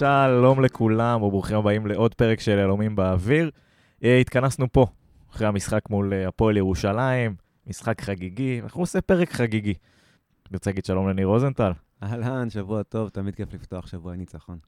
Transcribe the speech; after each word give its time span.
שלום 0.00 0.60
לכולם, 0.64 1.22
וברוכים 1.22 1.56
הבאים 1.56 1.86
לעוד 1.86 2.14
פרק 2.14 2.40
של 2.40 2.58
יהלומים 2.58 2.96
באוויר. 2.96 3.50
אה, 4.04 4.18
התכנסנו 4.18 4.72
פה, 4.72 4.86
אחרי 5.30 5.46
המשחק 5.46 5.90
מול 5.90 6.12
אה, 6.12 6.28
הפועל 6.28 6.56
ירושלים, 6.56 7.34
משחק 7.66 8.00
חגיגי, 8.00 8.60
אנחנו 8.60 8.80
עושים 8.80 9.00
פרק 9.06 9.32
חגיגי. 9.32 9.74
אני 10.46 10.56
רוצה 10.56 10.70
להגיד 10.70 10.84
שלום 10.84 11.08
לניר 11.08 11.26
רוזנטל, 11.26 11.72
אהלן, 12.02 12.50
שבוע 12.50 12.82
טוב, 12.82 13.08
תמיד 13.08 13.34
כיף 13.34 13.54
לפתוח 13.54 13.86
שבוע 13.86 14.16
ניצחון. 14.16 14.58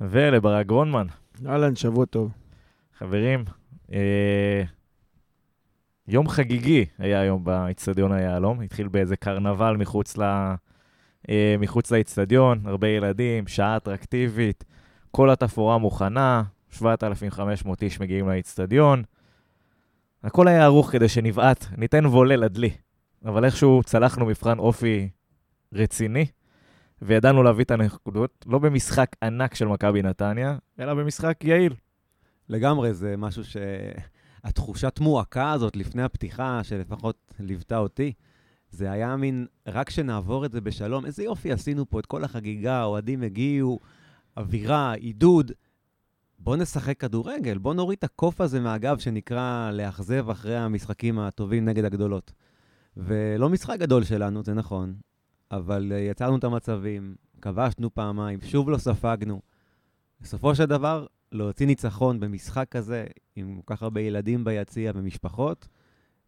ולברק 0.00 0.66
גרונמן. 0.66 1.06
אהלן, 1.46 1.76
שבוע 1.76 2.04
טוב. 2.04 2.32
חברים, 2.98 3.44
אה, 3.92 4.62
יום 6.08 6.28
חגיגי 6.28 6.86
היה 6.98 7.20
היום 7.20 7.44
באיצטדיון 7.44 8.12
היהלום, 8.12 8.60
התחיל 8.60 8.88
באיזה 8.88 9.16
קרנבל 9.16 9.76
מחוץ, 9.76 10.16
ל, 10.16 10.22
אה, 10.22 10.54
מחוץ 11.58 11.90
לאיצטדיון, 11.90 12.66
הרבה 12.66 12.88
ילדים, 12.88 13.46
שעה 13.46 13.76
אטרקטיבית, 13.76 14.64
כל 15.10 15.30
התפאורה 15.30 15.78
מוכנה, 15.78 16.42
7,500 16.70 17.82
איש 17.82 18.00
מגיעים 18.00 18.28
לאיצטדיון. 18.28 19.02
הכל 20.24 20.48
היה 20.48 20.64
ערוך 20.64 20.90
כדי 20.90 21.08
שנבעט, 21.08 21.64
ניתן 21.76 22.06
וולה 22.06 22.36
לדלי, 22.36 22.70
אבל 23.24 23.44
איכשהו 23.44 23.82
צלחנו 23.84 24.26
מבחן 24.26 24.58
אופי 24.58 25.08
רציני, 25.72 26.26
וידענו 27.02 27.42
להביא 27.42 27.64
את 27.64 27.70
הנקודות, 27.70 28.46
לא 28.48 28.58
במשחק 28.58 29.16
ענק 29.22 29.54
של 29.54 29.66
מכבי 29.66 30.02
נתניה, 30.02 30.56
אלא 30.80 30.94
במשחק 30.94 31.44
יעיל. 31.44 31.74
לגמרי, 32.48 32.94
זה 32.94 33.16
משהו 33.16 33.44
ש... 33.44 33.56
התחושת 34.44 34.98
מועקה 35.00 35.52
הזאת 35.52 35.76
לפני 35.76 36.02
הפתיחה, 36.02 36.60
שלפחות 36.64 37.32
ליוותה 37.40 37.78
אותי, 37.78 38.12
זה 38.70 38.90
היה 38.90 39.16
מין, 39.16 39.46
רק 39.66 39.90
שנעבור 39.90 40.46
את 40.46 40.52
זה 40.52 40.60
בשלום, 40.60 41.06
איזה 41.06 41.24
יופי 41.24 41.52
עשינו 41.52 41.90
פה 41.90 42.00
את 42.00 42.06
כל 42.06 42.24
החגיגה, 42.24 42.84
אוהדים 42.84 43.22
הגיעו, 43.22 43.78
אווירה, 44.36 44.92
עידוד. 44.92 45.52
בוא 46.38 46.56
נשחק 46.56 47.00
כדורגל, 47.00 47.58
בוא 47.58 47.74
נוריד 47.74 47.98
את 47.98 48.04
הקוף 48.04 48.40
הזה 48.40 48.60
מהגב 48.60 48.98
שנקרא 48.98 49.70
לאכזב 49.70 50.30
אחרי 50.30 50.56
המשחקים 50.56 51.18
הטובים 51.18 51.64
נגד 51.64 51.84
הגדולות. 51.84 52.32
ולא 52.96 53.48
משחק 53.48 53.78
גדול 53.78 54.04
שלנו, 54.04 54.42
זה 54.44 54.54
נכון, 54.54 54.94
אבל 55.50 55.92
אה, 55.92 55.98
יצרנו 55.98 56.36
את 56.36 56.44
המצבים, 56.44 57.14
כבשנו 57.42 57.94
פעמיים, 57.94 58.38
שוב 58.42 58.70
לא 58.70 58.78
ספגנו. 58.78 59.40
בסופו 60.20 60.54
של 60.54 60.64
דבר, 60.64 61.06
להוציא 61.32 61.66
ניצחון 61.66 62.20
במשחק 62.20 62.66
כזה, 62.70 63.06
עם 63.36 63.60
כל 63.64 63.74
כך 63.74 63.82
הרבה 63.82 64.00
ילדים 64.00 64.44
ביציע 64.44 64.92
ומשפחות, 64.94 65.68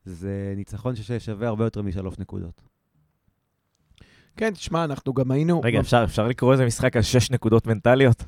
זה 0.05 0.53
ניצחון 0.57 0.97
ששווה 0.97 1.49
הרבה 1.49 1.65
יותר 1.65 1.83
משלוש 1.83 2.19
נקודות. 2.19 2.63
כן, 4.37 4.51
תשמע, 4.51 4.85
אנחנו 4.85 5.15
גם 5.15 5.31
היינו... 5.31 5.61
רגע, 5.65 5.81
אפשר, 5.81 6.05
אפשר 6.05 6.27
לקרוא 6.27 6.53
איזה 6.53 6.67
משחק 6.67 6.97
על 6.97 7.03
שש 7.03 7.31
נקודות 7.31 7.67
מנטליות? 7.67 8.25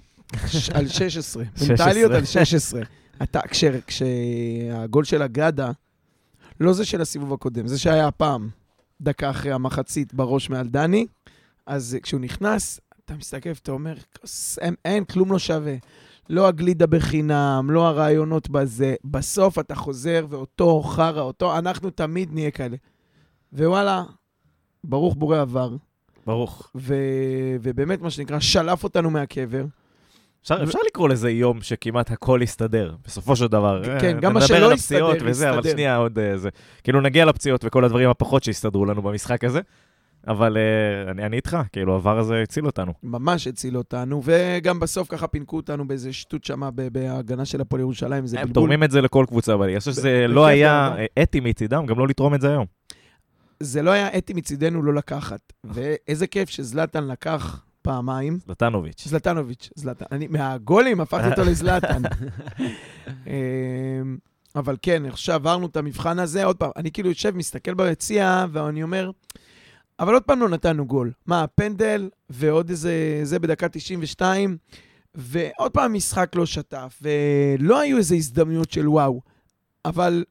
על 0.74 0.88
16. 0.88 1.44
16. 1.56 1.68
מנטליות 1.68 2.12
על 2.12 2.24
16. 2.24 2.82
אתה, 3.22 3.40
כש, 3.48 3.64
כשהגול 3.64 5.04
של 5.04 5.22
אגדה, 5.22 5.70
לא 6.60 6.72
זה 6.72 6.84
של 6.84 7.00
הסיבוב 7.00 7.32
הקודם, 7.32 7.66
זה 7.66 7.78
שהיה 7.78 8.08
הפעם, 8.08 8.48
דקה 9.00 9.30
אחרי 9.30 9.52
המחצית 9.52 10.14
בראש 10.14 10.50
מעל 10.50 10.68
דני, 10.68 11.06
אז 11.66 11.96
כשהוא 12.02 12.20
נכנס, 12.20 12.80
אתה 13.04 13.14
מסתכל 13.14 13.48
ואתה 13.48 13.72
אומר, 13.72 13.94
אין, 14.60 14.74
אין, 14.84 15.04
כלום 15.04 15.32
לא 15.32 15.38
שווה. 15.38 15.74
לא 16.30 16.48
הגלידה 16.48 16.86
בחינם, 16.86 17.68
לא 17.70 17.86
הרעיונות 17.86 18.50
בזה. 18.50 18.94
בסוף 19.04 19.58
אתה 19.58 19.74
חוזר 19.74 20.26
ואותו 20.28 20.82
חרא, 20.82 21.20
אותו, 21.20 21.58
אנחנו 21.58 21.90
תמיד 21.90 22.32
נהיה 22.32 22.50
כאלה. 22.50 22.76
ווואלה, 23.52 24.02
ברוך 24.84 25.14
בורא 25.14 25.40
עבר. 25.40 25.70
ברוך. 26.26 26.70
ו... 26.74 26.94
ובאמת, 27.62 28.02
מה 28.02 28.10
שנקרא, 28.10 28.40
שלף 28.40 28.84
אותנו 28.84 29.10
מהקבר. 29.10 29.64
אפשר, 30.42 30.62
אפשר 30.62 30.78
לקרוא 30.86 31.08
לזה 31.08 31.30
יום 31.30 31.62
שכמעט 31.62 32.10
הכל 32.10 32.40
יסתדר, 32.42 32.94
בסופו 33.06 33.36
של 33.36 33.46
דבר. 33.46 33.82
כן, 34.00 34.16
אה, 34.16 34.20
גם 34.20 34.34
מה 34.34 34.40
נדבר 34.40 34.54
שלא 34.54 34.66
על 34.66 34.72
יסתדר, 34.72 35.06
הפציעות 35.06 35.30
וזה, 35.30 35.50
אבל 35.50 35.58
יסתדר. 35.58 35.72
שנייה, 35.72 35.96
עוד 35.96 36.18
אה, 36.18 36.38
זה. 36.38 36.48
כאילו, 36.84 37.00
נגיע 37.00 37.24
לפציעות 37.24 37.64
וכל 37.64 37.84
הדברים 37.84 38.10
הפחות 38.10 38.42
שהסתדרו 38.44 38.84
לנו 38.84 39.02
במשחק 39.02 39.44
הזה, 39.44 39.60
אבל 40.28 40.56
אה, 40.56 41.10
אני, 41.10 41.26
אני 41.26 41.36
איתך, 41.36 41.56
כאילו, 41.72 41.92
העבר 41.92 42.18
הזה 42.18 42.42
הציל 42.42 42.66
אותנו. 42.66 42.92
ממש 43.02 43.46
הציל 43.46 43.76
אותנו, 43.76 44.22
וגם 44.24 44.80
בסוף 44.80 45.08
ככה 45.08 45.26
פינקו 45.26 45.56
אותנו 45.56 45.88
באיזה 45.88 46.12
שטות 46.12 46.44
שמה 46.44 46.70
בהגנה 46.70 47.44
של 47.44 47.60
הפועל 47.60 47.80
ירושלים, 47.80 48.26
זה 48.26 48.36
הם 48.36 48.42
בלבול. 48.46 48.54
תורמים 48.54 48.84
את 48.84 48.90
זה 48.90 49.00
לכל 49.00 49.24
קבוצה 49.28 49.56
בליגה. 49.56 49.72
אני 49.72 49.80
חושב 49.80 49.92
שזה 49.92 50.26
לא 50.28 50.46
היה 50.46 50.94
אתי 51.22 51.40
מצידם, 51.40 51.86
גם 51.86 51.98
לא 51.98 52.08
לתרום 52.08 52.34
את 52.34 52.40
זה 52.40 52.50
היום. 52.50 52.66
זה 53.60 53.82
לא 53.82 53.90
היה 53.90 54.18
אתי 54.18 54.32
מצידנו 54.32 54.82
לא 54.82 54.94
לקחת. 54.94 55.52
ואיזה 55.64 56.26
כיף 56.26 56.48
שזלטן 56.48 57.04
לקח 57.04 57.64
פעמיים. 57.82 58.38
זלטנוביץ'. 58.46 59.08
זלטנוביץ', 59.08 59.70
זלטן. 59.74 60.04
אני 60.12 60.26
מהגולים 60.26 61.00
הפכתי 61.00 61.30
אותו 61.30 61.44
לזלטן. 61.44 62.02
אמ, 63.26 64.16
אבל 64.56 64.76
כן, 64.82 65.06
עכשיו 65.06 65.34
עברנו 65.34 65.66
את 65.66 65.76
המבחן 65.76 66.18
הזה, 66.18 66.44
עוד 66.44 66.56
פעם, 66.56 66.70
אני 66.76 66.90
כאילו 66.90 67.08
יושב, 67.08 67.36
מסתכל 67.36 67.74
ביציע, 67.74 68.46
ואני 68.52 68.82
אומר, 68.82 69.10
אבל 70.00 70.14
עוד 70.14 70.22
פעם 70.22 70.40
לא 70.40 70.48
נתנו 70.48 70.86
גול. 70.86 71.12
מה, 71.26 71.46
פנדל, 71.54 72.10
ועוד 72.30 72.70
איזה, 72.70 73.20
זה 73.22 73.38
בדקה 73.38 73.68
92, 73.68 74.56
ועוד 75.14 75.72
פעם 75.72 75.94
משחק 75.94 76.32
לא 76.34 76.46
שטף, 76.46 77.02
ולא 77.02 77.80
היו 77.80 77.98
איזה 77.98 78.14
הזדמנויות 78.14 78.70
של 78.70 78.88
וואו, 78.88 79.20
אבל 79.84 80.24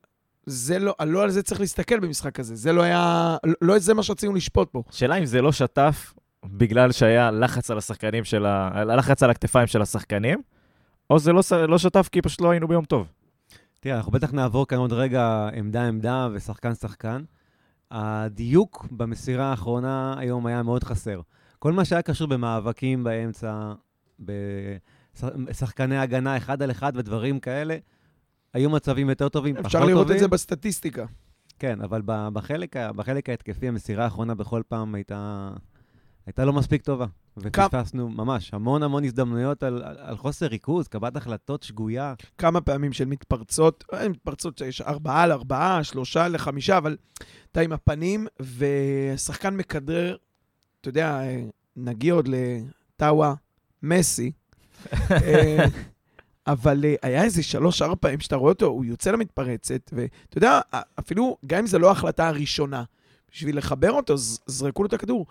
זה 0.46 0.80
לא, 0.80 0.96
לא 1.06 1.24
על 1.24 1.30
זה 1.30 1.44
צריך 1.44 1.62
להסתכל 1.62 2.00
במשחק 2.00 2.40
הזה, 2.40 2.56
זה 2.56 2.74
לא 2.74 2.82
היה, 2.82 3.38
לא 3.62 3.80
זה 3.80 3.94
מה 3.94 4.04
שרצינו 4.04 4.34
לשפוט 4.34 4.70
פה. 4.72 4.84
שאלה 4.92 5.16
אם 5.16 5.26
זה 5.26 5.42
לא 5.42 5.52
שטף 5.52 6.14
בגלל 6.46 6.92
שהיה 6.92 7.32
לחץ 7.32 7.72
על 7.72 7.78
השחקנים 7.78 8.24
של 8.24 8.46
ה... 8.46 8.84
לחץ 8.84 9.24
על 9.24 9.30
הכתפיים 9.30 9.68
של 9.68 9.82
השחקנים, 9.82 10.42
או 11.10 11.20
זה 11.20 11.32
לא, 11.34 11.42
לא 11.68 11.78
שטף 11.78 12.10
כי 12.12 12.22
פשוט 12.22 12.42
לא 12.42 12.52
היינו 12.52 12.68
ביום 12.68 12.86
טוב. 12.86 13.08
תראה, 13.80 13.98
אנחנו 13.98 14.12
בטח 14.12 14.34
נעבור 14.34 14.68
כאן 14.68 14.78
עוד 14.78 14.94
רגע 14.94 15.50
עמדה-עמדה 15.54 16.28
ושחקן-שחקן. 16.34 17.24
הדיוק 17.92 18.88
במסירה 18.92 19.46
האחרונה 19.46 20.16
היום 20.18 20.46
היה 20.46 20.64
מאוד 20.64 20.84
חסר. 20.84 21.22
כל 21.60 21.74
מה 21.74 21.86
שהיה 21.86 22.02
קשור 22.02 22.28
במאבקים 22.28 23.04
באמצע, 23.04 23.74
בשחקני 25.20 25.98
הגנה 25.98 26.38
אחד 26.38 26.62
על 26.62 26.72
אחד 26.72 26.94
ודברים 26.96 27.40
כאלה, 27.40 27.78
היו 28.54 28.70
מצבים 28.70 29.10
יותר 29.10 29.30
טובים, 29.30 29.56
פחות 29.56 29.66
אפשר 29.66 29.80
טובים. 29.80 29.96
לראות 29.96 30.12
את 30.12 30.20
זה 30.20 30.28
בסטטיסטיקה. 30.28 31.06
כן, 31.60 31.82
אבל 31.82 32.02
בחלק, 32.06 32.76
בחלק 32.78 33.30
ההתקפי, 33.30 33.68
המסירה 33.68 34.04
האחרונה 34.04 34.36
בכל 34.36 34.62
פעם 34.68 34.96
הייתה, 34.96 35.50
הייתה 36.26 36.46
לא 36.46 36.54
מספיק 36.54 36.82
טובה. 36.82 37.06
ופספסנו 37.38 38.10
ממש 38.10 38.54
המון 38.54 38.84
המון 38.84 39.04
הזדמנויות 39.04 39.64
על, 39.64 39.84
על, 39.84 39.98
על 40.00 40.18
חוסר 40.18 40.46
ריכוז, 40.46 40.88
קבלת 40.88 41.16
החלטות 41.16 41.64
שגויה. 41.64 42.14
כמה 42.38 42.62
פעמים 42.62 42.94
של 42.94 43.06
מתפרצות, 43.06 43.84
אה, 43.94 44.10
מתפרצות 44.10 44.58
שיש 44.58 44.82
ארבעה 44.82 45.24
על 45.24 45.32
ארבעה, 45.32 45.84
שלושה 45.84 46.28
לחמישה, 46.28 46.78
אבל 46.78 46.98
אתה 47.52 47.62
עם 47.62 47.72
הפנים, 47.72 48.28
ושחקן 48.58 49.56
מכדרר, 49.56 50.18
אתה 50.82 50.90
יודע, 50.90 51.22
אה, 51.22 51.44
נגיע 51.76 52.14
עוד 52.14 52.28
לטאווה, 52.28 53.34
מסי, 53.84 54.32
אה, 55.12 55.66
אבל 56.48 56.86
היה 57.02 57.24
איזה 57.24 57.44
שלוש-ארבע 57.44 57.96
פעמים 57.96 58.20
שאתה 58.20 58.36
רואה 58.36 58.52
אותו, 58.52 58.66
הוא 58.66 58.86
יוצא 58.86 59.12
למתפרצת, 59.12 59.94
ואתה 59.94 60.38
יודע, 60.38 60.60
אפילו, 61.00 61.38
גם 61.46 61.60
אם 61.60 61.68
זו 61.68 61.80
לא 61.80 61.90
ההחלטה 61.90 62.28
הראשונה, 62.28 62.84
בשביל 63.32 63.58
לחבר 63.58 63.92
אותו, 63.92 64.14
זרקו 64.46 64.84
לו 64.84 64.88
את 64.88 64.94
הכדור. 64.94 65.26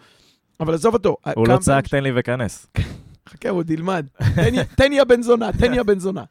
אבל 0.60 0.74
עזוב 0.74 0.94
אותו. 0.94 1.16
הוא 1.34 1.48
לא 1.48 1.58
צעק, 1.58 1.88
תן 1.88 2.02
לי 2.02 2.10
וכנס. 2.14 2.66
חכה, 3.28 3.48
הוא 3.48 3.58
עוד 3.58 3.70
ילמד. 3.70 4.06
תן 4.34 4.54
י- 4.54 4.64
תן 4.76 4.92
יא 4.92 5.04
בן 5.04 5.22
זונה, 5.22 5.52
תן 5.52 5.74
יא 5.74 5.82
בן 5.82 5.98
זונה. 5.98 6.24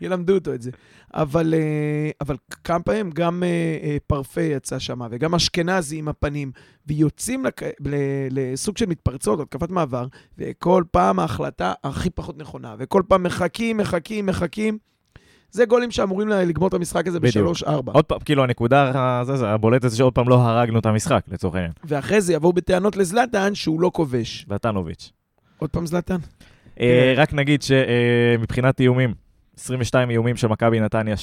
ילמדו 0.00 0.34
אותו 0.34 0.54
את 0.54 0.62
זה. 0.62 0.70
אבל, 1.14 1.54
אה, 1.54 2.10
אבל 2.20 2.36
כמה 2.64 2.80
פעמים 2.82 3.10
גם 3.10 3.42
אה, 3.42 3.48
אה, 3.82 3.96
פרפה 4.06 4.40
יצא 4.40 4.78
שם, 4.78 5.00
וגם 5.10 5.34
אשכנזי 5.34 5.96
עם 5.98 6.08
הפנים, 6.08 6.52
ויוצאים 6.86 7.44
לק... 7.44 7.62
לסוג 8.30 8.76
של 8.78 8.86
מתפרצות, 8.86 9.40
התקפת 9.40 9.70
מעבר, 9.70 10.06
וכל 10.38 10.84
פעם 10.90 11.18
ההחלטה 11.18 11.72
הכי 11.84 12.10
פחות 12.10 12.38
נכונה, 12.38 12.74
וכל 12.78 13.02
פעם 13.08 13.22
מחכים, 13.22 13.76
מחכים, 13.76 14.26
מחכים. 14.26 14.78
זה 15.52 15.64
גולים 15.64 15.90
שאמורים 15.90 16.28
לגמור 16.28 16.68
את 16.68 16.74
המשחק 16.74 17.06
הזה 17.06 17.20
בדיוק. 17.20 17.34
בשלוש-ארבע. 17.34 17.92
עוד 17.92 18.04
פעם, 18.04 18.18
כאילו, 18.24 18.44
הנקודה 18.44 19.20
הזה, 19.20 19.36
זה 19.36 19.48
הבולטת 19.48 19.90
זה 19.90 19.96
שעוד 19.96 20.14
פעם 20.14 20.28
לא 20.28 20.34
הרגנו 20.34 20.78
את 20.78 20.86
המשחק, 20.86 21.22
לצורך 21.28 21.54
העניין. 21.54 21.72
ואחרי 21.84 22.20
זה 22.20 22.32
יבואו 22.32 22.52
בטענות 22.52 22.96
לזלטן 22.96 23.54
שהוא 23.54 23.80
לא 23.80 23.90
כובש. 23.94 24.46
זלטנוביץ'. 24.48 25.12
עוד 25.58 25.70
פעם 25.70 25.86
זלטן? 25.86 26.16
אה, 26.80 27.14
רק 27.16 27.32
נגיד 27.34 27.62
שמבחינת 27.62 28.80
איומים, 28.80 29.14
22 29.58 30.10
איומים 30.10 30.36
של 30.36 30.48
מכבי 30.48 30.80
נתניה 30.80 31.14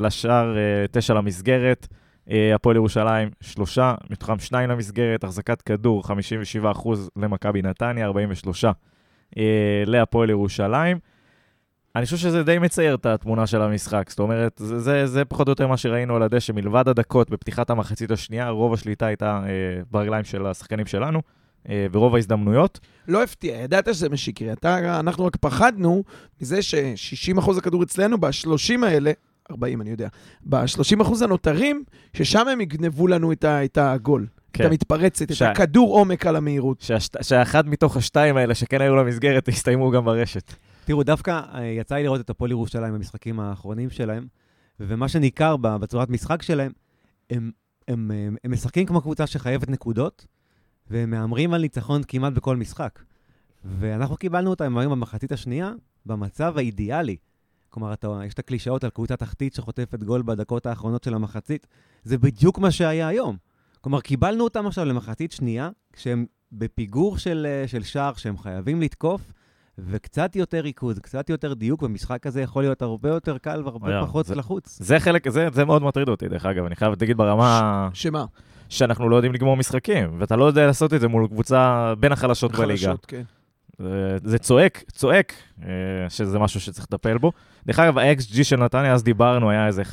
לשער, 0.00 0.56
אה, 0.56 0.84
תשע 0.90 1.14
למסגרת. 1.14 1.86
אה, 2.30 2.54
הפועל 2.54 2.76
ירושלים, 2.76 3.28
שלושה, 3.40 3.94
מתוכם 4.10 4.38
שניים 4.38 4.70
למסגרת, 4.70 5.24
החזקת 5.24 5.62
כדור, 5.62 6.02
57% 6.04 6.88
למכבי 7.16 7.62
נתניה, 7.62 8.06
43 8.06 8.64
אה, 9.38 9.42
להפועל 9.86 10.30
ירושלים. 10.30 10.98
אני 11.96 12.04
חושב 12.04 12.16
שזה 12.16 12.42
די 12.42 12.58
מצייר 12.58 12.94
את 12.94 13.06
התמונה 13.06 13.46
של 13.46 13.62
המשחק. 13.62 14.10
זאת 14.10 14.18
אומרת, 14.18 14.52
זה, 14.56 14.78
זה, 14.78 15.06
זה 15.06 15.24
פחות 15.24 15.48
או 15.48 15.52
יותר 15.52 15.66
מה 15.66 15.76
שראינו 15.76 16.16
על 16.16 16.22
הדשא. 16.22 16.52
מלבד 16.52 16.88
הדקות 16.88 17.30
בפתיחת 17.30 17.70
המחצית 17.70 18.10
השנייה, 18.10 18.48
רוב 18.48 18.74
השליטה 18.74 19.06
הייתה 19.06 19.40
אה, 19.46 19.82
ברגליים 19.90 20.24
של 20.24 20.46
השחקנים 20.46 20.86
שלנו. 20.86 21.22
אה, 21.68 21.86
ברוב 21.90 22.14
ההזדמנויות. 22.14 22.80
לא 23.08 23.22
הפתיע, 23.22 23.56
ידעת 23.56 23.94
שזה 23.94 24.08
מה 24.08 24.16
שיקרה. 24.16 24.52
אתה, 24.52 25.00
אנחנו 25.00 25.26
רק 25.26 25.36
פחדנו 25.36 26.04
מזה 26.40 26.62
ש-60% 26.62 27.58
הכדור 27.58 27.82
אצלנו, 27.82 28.18
ב-30 28.20 28.86
האלה, 28.86 29.12
40 29.50 29.80
אני 29.80 29.90
יודע, 29.90 30.08
ב-30% 30.42 31.24
הנותרים, 31.24 31.84
ששם 32.12 32.48
הם 32.48 32.60
יגנבו 32.60 33.06
לנו 33.06 33.32
את, 33.32 33.44
ה, 33.44 33.64
את 33.64 33.78
הגול. 33.78 34.26
כן. 34.52 34.64
את 34.64 34.70
המתפרצת, 34.70 35.34
ש- 35.34 35.42
את 35.42 35.48
הכדור 35.50 35.94
עומק 35.94 36.26
על 36.26 36.36
המהירות. 36.36 36.84
שהאחד 37.22 37.68
מתוך 37.68 37.96
השתיים 37.96 38.36
האלה 38.36 38.54
שכן 38.54 38.80
היו 38.80 38.96
למסגרת, 38.96 39.48
הסתיימו 39.48 39.90
גם 39.90 40.04
ברשת. 40.04 40.52
תראו, 40.86 41.02
דווקא 41.02 41.40
אה, 41.54 41.64
יצא 41.64 41.94
לי 41.94 42.02
לראות 42.02 42.20
את 42.20 42.30
הפועל 42.30 42.50
ירושלים 42.50 42.94
במשחקים 42.94 43.40
האחרונים 43.40 43.90
שלהם, 43.90 44.26
ומה 44.80 45.08
שניכר 45.08 45.56
בצורת 45.56 46.08
משחק 46.08 46.42
שלהם, 46.42 46.72
הם, 47.30 47.50
הם, 47.88 48.10
הם, 48.10 48.36
הם 48.44 48.52
משחקים 48.52 48.86
כמו 48.86 49.00
קבוצה 49.00 49.26
שחייבת 49.26 49.68
נקודות, 49.68 50.26
והם 50.90 51.10
מהמרים 51.10 51.54
על 51.54 51.60
ניצחון 51.60 52.02
כמעט 52.08 52.32
בכל 52.32 52.56
משחק. 52.56 53.02
ואנחנו 53.64 54.16
קיבלנו 54.16 54.50
אותם 54.50 54.78
היום 54.78 54.92
במחצית 54.92 55.32
השנייה, 55.32 55.72
במצב 56.06 56.58
האידיאלי. 56.58 57.16
כלומר, 57.70 57.92
אתה, 57.92 58.20
יש 58.26 58.34
את 58.34 58.38
הקלישאות 58.38 58.84
על 58.84 58.90
קבוצה 58.90 59.16
תחתית 59.16 59.54
שחוטפת 59.54 60.02
גול 60.02 60.22
בדקות 60.22 60.66
האחרונות 60.66 61.04
של 61.04 61.14
המחצית. 61.14 61.66
זה 62.04 62.18
בדיוק 62.18 62.58
מה 62.58 62.70
שהיה 62.70 63.08
היום. 63.08 63.36
כלומר, 63.80 64.00
קיבלנו 64.00 64.44
אותם 64.44 64.66
עכשיו 64.66 64.84
למחצית 64.84 65.32
שנייה, 65.32 65.70
כשהם 65.92 66.26
בפיגור 66.52 67.18
של, 67.18 67.46
אה, 67.48 67.68
של 67.68 67.82
שער, 67.82 68.14
שהם 68.14 68.38
חייבים 68.38 68.80
לתקוף, 68.80 69.32
וקצת 69.78 70.36
יותר 70.36 70.60
ריכוז, 70.60 70.98
קצת 70.98 71.30
יותר 71.30 71.54
דיוק, 71.54 71.82
במשחק 71.82 72.26
הזה 72.26 72.42
יכול 72.42 72.62
להיות 72.62 72.82
הרבה 72.82 73.08
יותר 73.08 73.38
קל 73.38 73.62
והרבה 73.64 73.88
היה, 73.88 74.02
פחות 74.06 74.26
זה- 74.26 74.34
לחוץ. 74.34 74.78
זה 74.82 75.00
חלק, 75.00 75.28
זה, 75.28 75.48
זה 75.52 75.64
מאוד 75.64 75.82
מטריד 75.82 76.08
אותי, 76.08 76.28
דרך 76.28 76.46
אגב, 76.46 76.64
אני 76.64 76.76
חייב 76.76 76.94
להגיד 77.00 77.16
ברמה 77.16 77.88
שמה? 77.92 78.24
שאנחנו 78.68 79.08
לא 79.08 79.16
יודעים 79.16 79.32
לגמור 79.32 79.56
משחקים, 79.56 80.16
ואתה 80.18 80.36
לא 80.36 80.44
יודע 80.44 80.66
לעשות 80.66 80.94
את 80.94 81.00
זה 81.00 81.08
מול 81.08 81.26
קבוצה 81.28 81.92
בין 82.00 82.12
החלשות 82.12 82.52
בליגה. 82.52 82.66
חלשות, 82.86 83.06
כן. 83.06 83.22
זה, 83.78 84.16
זה 84.24 84.38
צועק, 84.38 84.84
צועק, 84.92 85.32
אה, 85.62 85.68
שזה 86.08 86.38
משהו 86.38 86.60
שצריך 86.60 86.86
לטפל 86.92 87.18
בו. 87.18 87.32
דרך 87.66 87.78
אגב, 87.78 87.98
ה-XG 87.98 88.44
של 88.44 88.56
נתניה, 88.56 88.92
אז 88.92 89.02
דיברנו, 89.02 89.50
היה 89.50 89.66
איזה 89.66 89.82
1.70 89.82 89.92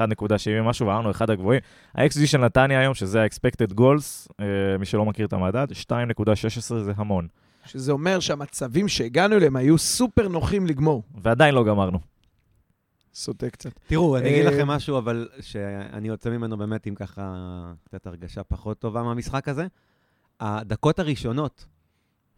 משהו, 0.63 0.87
ואמרנו 0.87 1.11
אחד 1.11 1.29
הגבוהים. 1.29 1.59
ה-XG 1.95 2.25
של 2.27 2.37
נתניה 2.37 2.79
היום, 2.79 2.93
שזה 2.93 3.21
ה-expected 3.23 3.73
goals, 3.79 4.27
אה, 4.39 4.45
מי 4.79 4.85
שלא 4.85 5.05
מכיר 5.05 5.25
את 5.25 5.33
המדד, 5.33 5.67
2.16 5.71 6.29
זה 6.83 6.93
המון. 6.97 7.27
שזה 7.65 7.91
אומר 7.91 8.19
שהמצבים 8.19 8.87
שהגענו 8.87 9.35
אליהם 9.35 9.55
היו 9.55 9.77
סופר 9.77 10.27
נוחים 10.27 10.67
לגמור. 10.67 11.03
ועדיין 11.15 11.55
לא 11.55 11.63
גמרנו. 11.63 11.99
סוטה 13.13 13.49
קצת. 13.49 13.71
תראו, 13.87 14.17
אני 14.17 14.29
אגיד 14.29 14.45
אה, 14.45 14.51
לכם 14.51 14.67
משהו, 14.67 14.97
אבל 14.97 15.29
שאני 15.39 16.07
יוצא 16.07 16.29
ממנו 16.29 16.57
באמת 16.57 16.85
עם 16.85 16.95
ככה 16.95 17.73
קצת 17.83 18.07
הרגשה 18.07 18.43
פחות 18.43 18.79
טובה 18.79 19.03
מהמשחק 19.03 19.47
הזה. 19.47 19.67
הדקות 20.39 20.99
הראשונות 20.99 21.65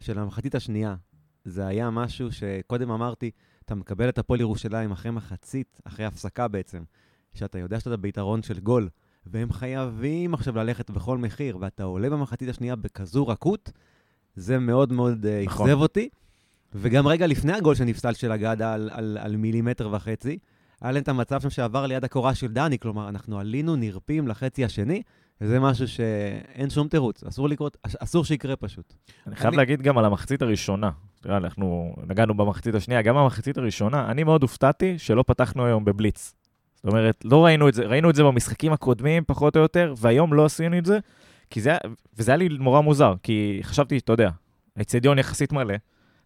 של 0.00 0.18
המחצית 0.18 0.54
השנייה, 0.54 0.94
זה 1.44 1.66
היה 1.66 1.90
משהו 1.90 2.32
שקודם 2.32 2.90
אמרתי, 2.90 3.30
אתה 3.64 3.74
מקבל 3.74 4.08
את 4.08 4.18
הפועל 4.18 4.40
ירושלים 4.40 4.92
אחרי 4.92 5.10
מחצית, 5.10 5.80
אחרי 5.84 6.04
הפסקה 6.04 6.48
בעצם, 6.48 6.82
שאתה 7.34 7.58
יודע 7.58 7.80
שאתה 7.80 7.96
ביתרון 7.96 8.42
של 8.42 8.60
גול, 8.60 8.88
והם 9.26 9.52
חייבים 9.52 10.34
עכשיו 10.34 10.56
ללכת 10.56 10.90
בכל 10.90 11.18
מחיר, 11.18 11.58
ואתה 11.60 11.82
עולה 11.82 12.10
במחצית 12.10 12.48
השנייה 12.48 12.76
בכזו 12.76 13.26
רכות, 13.26 13.72
זה 14.36 14.58
מאוד 14.58 14.92
מאוד 14.92 15.26
אה, 15.26 15.42
נכון. 15.46 15.66
אכזב 15.66 15.80
אותי. 15.80 16.08
וגם 16.74 17.06
רגע 17.06 17.26
לפני 17.26 17.52
הגול 17.52 17.74
שנפסל 17.74 18.12
של 18.14 18.32
אגדה 18.32 18.74
על, 18.74 18.90
על, 18.92 19.18
על 19.20 19.36
מילימטר 19.36 19.88
וחצי, 19.92 20.38
היה 20.80 20.92
להם 20.92 21.02
את 21.02 21.08
המצב 21.08 21.40
שם 21.40 21.50
שעבר 21.50 21.86
ליד 21.86 22.04
הקורה 22.04 22.34
של 22.34 22.46
דני, 22.52 22.78
כלומר, 22.78 23.08
אנחנו 23.08 23.38
עלינו 23.38 23.76
נרפים 23.76 24.28
לחצי 24.28 24.64
השני, 24.64 25.02
וזה 25.40 25.60
משהו 25.60 25.88
שאין 25.88 26.70
שום 26.70 26.88
תירוץ, 26.88 27.24
אסור 27.24 27.48
לקרות, 27.48 27.76
אסור 27.98 28.24
שיקרה 28.24 28.56
פשוט. 28.56 28.94
אני 29.26 29.36
חייב 29.36 29.48
אני- 29.48 29.56
להגיד 29.56 29.82
גם 29.82 29.98
על 29.98 30.04
המחצית 30.04 30.42
הראשונה. 30.42 30.90
תראה, 31.20 31.36
אנחנו 31.36 31.94
נגענו 32.06 32.34
במחצית 32.34 32.74
השנייה, 32.74 33.02
גם 33.02 33.14
במחצית 33.16 33.58
הראשונה, 33.58 34.10
אני 34.10 34.24
מאוד 34.24 34.42
הופתעתי 34.42 34.98
שלא 34.98 35.24
פתחנו 35.26 35.64
היום 35.66 35.84
בבליץ. 35.84 36.34
זאת 36.74 36.84
אומרת, 36.84 37.24
לא 37.24 37.44
ראינו 37.44 37.68
את 37.68 37.74
זה, 37.74 37.82
ראינו 37.84 38.10
את 38.10 38.14
זה 38.14 38.22
במשחקים 38.22 38.72
הקודמים, 38.72 39.22
פחות 39.26 39.56
או 39.56 39.60
יותר, 39.62 39.94
והיום 39.98 40.34
לא 40.34 40.44
עשינו 40.44 40.78
את 40.78 40.86
זה, 40.86 40.98
כי 41.50 41.60
זה, 41.60 41.76
וזה 42.16 42.30
היה 42.30 42.36
לי 42.36 42.48
נורא 42.48 42.80
מוזר, 42.80 43.14
כי 43.22 43.60
חשבתי, 43.62 43.98
אתה 43.98 44.12
יודע, 44.12 44.30
האצטדיון 44.76 45.18
יחסית 45.18 45.52
מלא, 45.52 45.74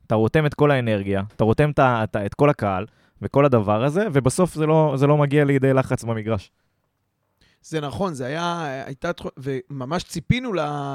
אתה 0.06 0.14
רותם 0.14 0.46
את 0.46 0.54
כל 0.54 0.70
האנרגיה, 0.70 1.22
אתה 1.36 1.44
רותם 1.44 1.70
את, 1.70 1.78
את, 1.80 2.16
את 2.16 2.34
כל 2.34 2.50
הקהל 2.50 2.86
וכל 3.22 3.44
הדבר 3.44 3.84
הזה, 3.84 4.06
ובסוף 4.12 4.54
זה 4.54 4.66
לא, 4.66 4.94
זה 4.96 5.06
לא 5.06 5.16
מגיע 5.16 5.44
לידי 5.44 5.72
לחץ 5.72 6.04
במגרש. 6.04 6.50
זה 7.62 7.80
נכון, 7.80 8.14
זה 8.14 8.26
היה, 8.26 8.64
הייתה, 8.86 9.10
וממש 9.36 10.04
ציפינו 10.04 10.52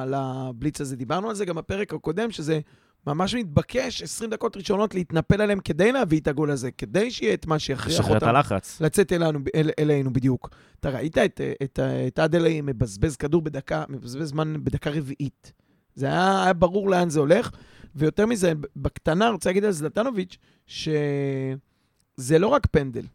לבליץ 0.08 0.82
הזה. 0.82 0.96
דיברנו 0.96 1.30
על 1.30 1.36
זה 1.36 1.46
גם 1.46 1.56
בפרק 1.56 1.94
הקודם, 1.94 2.32
שזה 2.32 2.60
ממש 3.08 3.36
מתבקש 3.36 4.02
20 4.02 4.30
דקות 4.30 4.58
ראשונות 4.58 4.96
להתנפל 4.96 5.42
עליהם 5.42 5.60
כדי 5.60 5.92
להביא 5.92 6.20
את 6.20 6.28
הגול 6.28 6.52
הזה, 6.52 6.72
כדי 6.72 7.12
שיהיה 7.12 7.34
את 7.34 7.46
מה 7.46 7.60
שיכריח 7.60 8.00
לשחרר 8.00 8.18
את 8.18 8.24
אותם 8.24 8.36
הלחץ. 8.36 8.82
לצאת 8.82 9.14
אלינו, 9.14 9.40
אל, 9.56 9.70
אלינו 9.80 10.14
בדיוק. 10.14 10.50
אתה 10.80 10.90
ראית 10.90 11.18
את, 11.18 11.42
את, 11.64 11.80
את 12.08 12.20
אדלי 12.20 12.62
מבזבז 12.62 13.16
כדור 13.16 13.42
בדקה, 13.42 13.84
מבזבז 13.90 14.28
זמן 14.28 14.64
בדקה 14.64 14.90
רביעית. 14.90 15.54
זה 15.96 16.06
היה, 16.06 16.44
היה 16.44 16.54
ברור 16.54 16.90
לאן 16.90 17.10
זה 17.10 17.20
הולך, 17.20 17.52
ויותר 17.96 18.26
מזה, 18.26 18.54
בקטנה, 18.76 19.30
רוצה 19.30 19.50
להגיד 19.50 19.66
על 19.66 19.72
זלטנוביץ', 19.72 20.38
שזה 20.68 22.40
לא 22.40 22.48
רק 22.48 22.68
פנדל. 22.72 23.06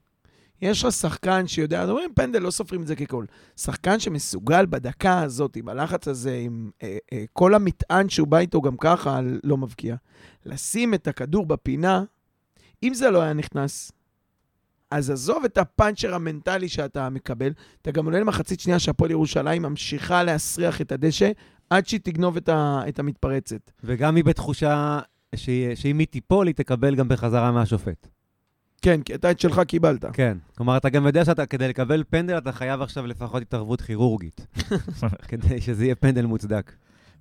יש 0.62 0.84
לך 0.84 0.92
שחקן 0.92 1.46
שיודע, 1.46 1.82
אז 1.82 1.90
אומרים 1.90 2.10
פנדל, 2.14 2.42
לא 2.42 2.50
סופרים 2.50 2.82
את 2.82 2.86
זה 2.86 2.96
כגול. 2.96 3.26
שחקן 3.56 4.00
שמסוגל 4.00 4.66
בדקה 4.66 5.20
הזאת, 5.20 5.56
עם 5.56 5.68
הלחץ 5.68 6.08
הזה, 6.08 6.40
עם 6.44 6.70
אה, 6.82 6.98
אה, 7.12 7.24
כל 7.32 7.54
המטען 7.54 8.08
שהוא 8.08 8.28
בא 8.28 8.38
איתו 8.38 8.60
גם 8.60 8.76
ככה, 8.76 9.20
לא 9.44 9.56
מבקיע. 9.56 9.96
לשים 10.46 10.94
את 10.94 11.08
הכדור 11.08 11.46
בפינה, 11.46 12.04
אם 12.82 12.94
זה 12.94 13.10
לא 13.10 13.22
היה 13.22 13.32
נכנס, 13.32 13.92
אז 14.90 15.10
עזוב 15.10 15.44
את 15.44 15.58
הפאנצ'ר 15.58 16.14
המנטלי 16.14 16.68
שאתה 16.68 17.10
מקבל, 17.10 17.52
אתה 17.82 17.90
גם 17.90 18.04
עולה 18.04 18.20
למחצית 18.20 18.60
שנייה 18.60 18.78
שהפועל 18.78 19.10
ירושלים 19.10 19.62
ממשיכה 19.62 20.22
להסריח 20.22 20.80
את 20.80 20.92
הדשא 20.92 21.30
עד 21.70 21.86
שהיא 21.86 22.00
תגנוב 22.02 22.36
את, 22.36 22.48
ה, 22.48 22.80
את 22.88 22.98
המתפרצת. 22.98 23.70
וגם 23.84 24.16
היא 24.16 24.24
בתחושה 24.24 25.00
שאם 25.74 25.98
היא 25.98 26.06
תיפול, 26.06 26.46
היא 26.46 26.54
תקבל 26.54 26.94
גם 26.94 27.08
בחזרה 27.08 27.52
מהשופט. 27.52 28.08
כן, 28.82 29.02
כי 29.02 29.14
אתה 29.14 29.30
את 29.30 29.40
שלך 29.40 29.60
קיבלת. 29.60 30.04
כן. 30.12 30.38
כלומר, 30.56 30.76
אתה 30.76 30.88
גם 30.88 31.06
יודע 31.06 31.24
שאתה, 31.24 31.46
כדי 31.46 31.68
לקבל 31.68 32.04
פנדל, 32.10 32.38
אתה 32.38 32.52
חייב 32.52 32.82
עכשיו 32.82 33.06
לפחות 33.06 33.42
התערבות 33.42 33.80
כירורגית, 33.80 34.46
כדי 35.28 35.60
שזה 35.60 35.84
יהיה 35.84 35.94
פנדל 35.94 36.26
מוצדק. 36.26 36.72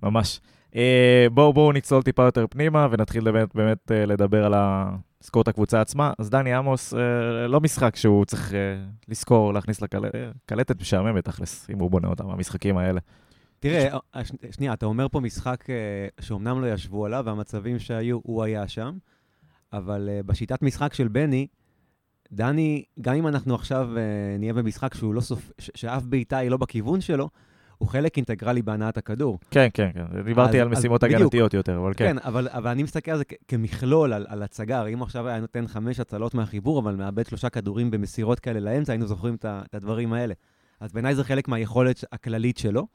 ממש. 0.02 0.40
אה, 0.76 1.26
בואו 1.32 1.52
בואו 1.52 1.72
נצלול 1.72 2.02
טיפה 2.02 2.22
יותר 2.22 2.46
פנימה 2.50 2.88
ונתחיל 2.90 3.24
באמת, 3.24 3.54
באמת 3.54 3.92
אה, 3.92 4.06
לדבר 4.06 4.44
על 4.44 4.54
ה... 4.54 4.90
לזכור 5.22 5.42
את 5.42 5.48
הקבוצה 5.48 5.80
עצמה. 5.80 6.12
אז 6.18 6.30
דני 6.30 6.54
עמוס, 6.54 6.94
אה, 6.94 7.46
לא 7.48 7.60
משחק 7.60 7.96
שהוא 7.96 8.24
צריך 8.24 8.52
לזכור, 9.08 9.54
להכניס 9.54 9.82
לקלטת, 9.82 10.14
קלטת 10.46 10.80
משעממת 10.80 11.24
תכלס, 11.24 11.70
אם 11.70 11.78
הוא 11.78 11.90
בונה 11.90 12.08
אותה, 12.08 12.24
המשחקים 12.24 12.76
האלה. 12.76 13.00
תראה, 13.58 13.96
אה, 14.16 14.24
ש- 14.24 14.32
שנייה, 14.50 14.72
אתה 14.72 14.86
אומר 14.86 15.08
פה 15.08 15.20
משחק 15.20 15.64
שאומנם 16.20 16.60
לא 16.62 16.66
ישבו 16.72 17.06
עליו, 17.06 17.22
והמצבים 17.26 17.78
שהיו, 17.78 18.18
הוא 18.22 18.42
היה 18.42 18.68
שם, 18.68 18.92
אבל 19.72 20.08
אה, 20.12 20.20
בשיטת 20.26 20.62
משחק 20.62 20.94
של 20.94 21.08
בני, 21.08 21.46
דני, 22.32 22.84
גם 23.00 23.14
אם 23.14 23.26
אנחנו 23.26 23.54
עכשיו 23.54 23.88
אה, 23.96 24.02
נהיה 24.38 24.52
במשחק 24.54 24.94
שהוא 24.94 25.14
לא 25.14 25.20
סופ... 25.20 25.50
ש- 25.58 25.70
שאף 25.74 26.02
בעיטה 26.02 26.36
היא 26.36 26.50
לא 26.50 26.56
בכיוון 26.56 27.00
שלו, 27.00 27.28
הוא 27.78 27.88
חלק 27.88 28.16
אינטגרלי 28.16 28.62
בהנעת 28.62 28.98
הכדור. 28.98 29.38
כן, 29.50 29.68
כן, 29.74 29.90
כן. 29.94 30.22
דיברתי 30.24 30.60
אז- 30.60 30.66
על 30.66 30.68
משימות. 30.68 31.02
הגנתיות 31.02 31.54
יותר, 31.54 31.78
אבל 31.78 31.92
כן. 31.96 32.04
כן, 32.12 32.16
אבל, 32.24 32.48
אבל 32.48 32.70
אני 32.70 32.82
מסתכל 32.82 33.10
על 33.10 33.18
זה 33.18 33.24
כ- 33.24 33.32
כמכלול, 33.48 34.12
על, 34.12 34.26
על 34.28 34.42
הצגה. 34.42 34.86
אם 34.86 35.02
עכשיו 35.02 35.28
היה 35.28 35.40
נותן 35.40 35.66
חמש 35.66 36.00
הצלות 36.00 36.34
מהחיבור, 36.34 36.80
אבל 36.80 36.94
מאבד 36.96 37.26
שלושה 37.26 37.48
כדורים 37.48 37.90
במסירות 37.90 38.40
כאלה 38.40 38.60
לאמצע, 38.60 38.92
היינו 38.92 39.06
זוכרים 39.06 39.34
את 39.44 39.74
הדברים 39.74 40.12
האלה. 40.12 40.34
אז 40.80 40.92
בעיניי 40.92 41.14
זה 41.14 41.24
חלק 41.24 41.48
מהיכולת 41.48 42.04
הכללית 42.12 42.58
שלו. 42.58 42.86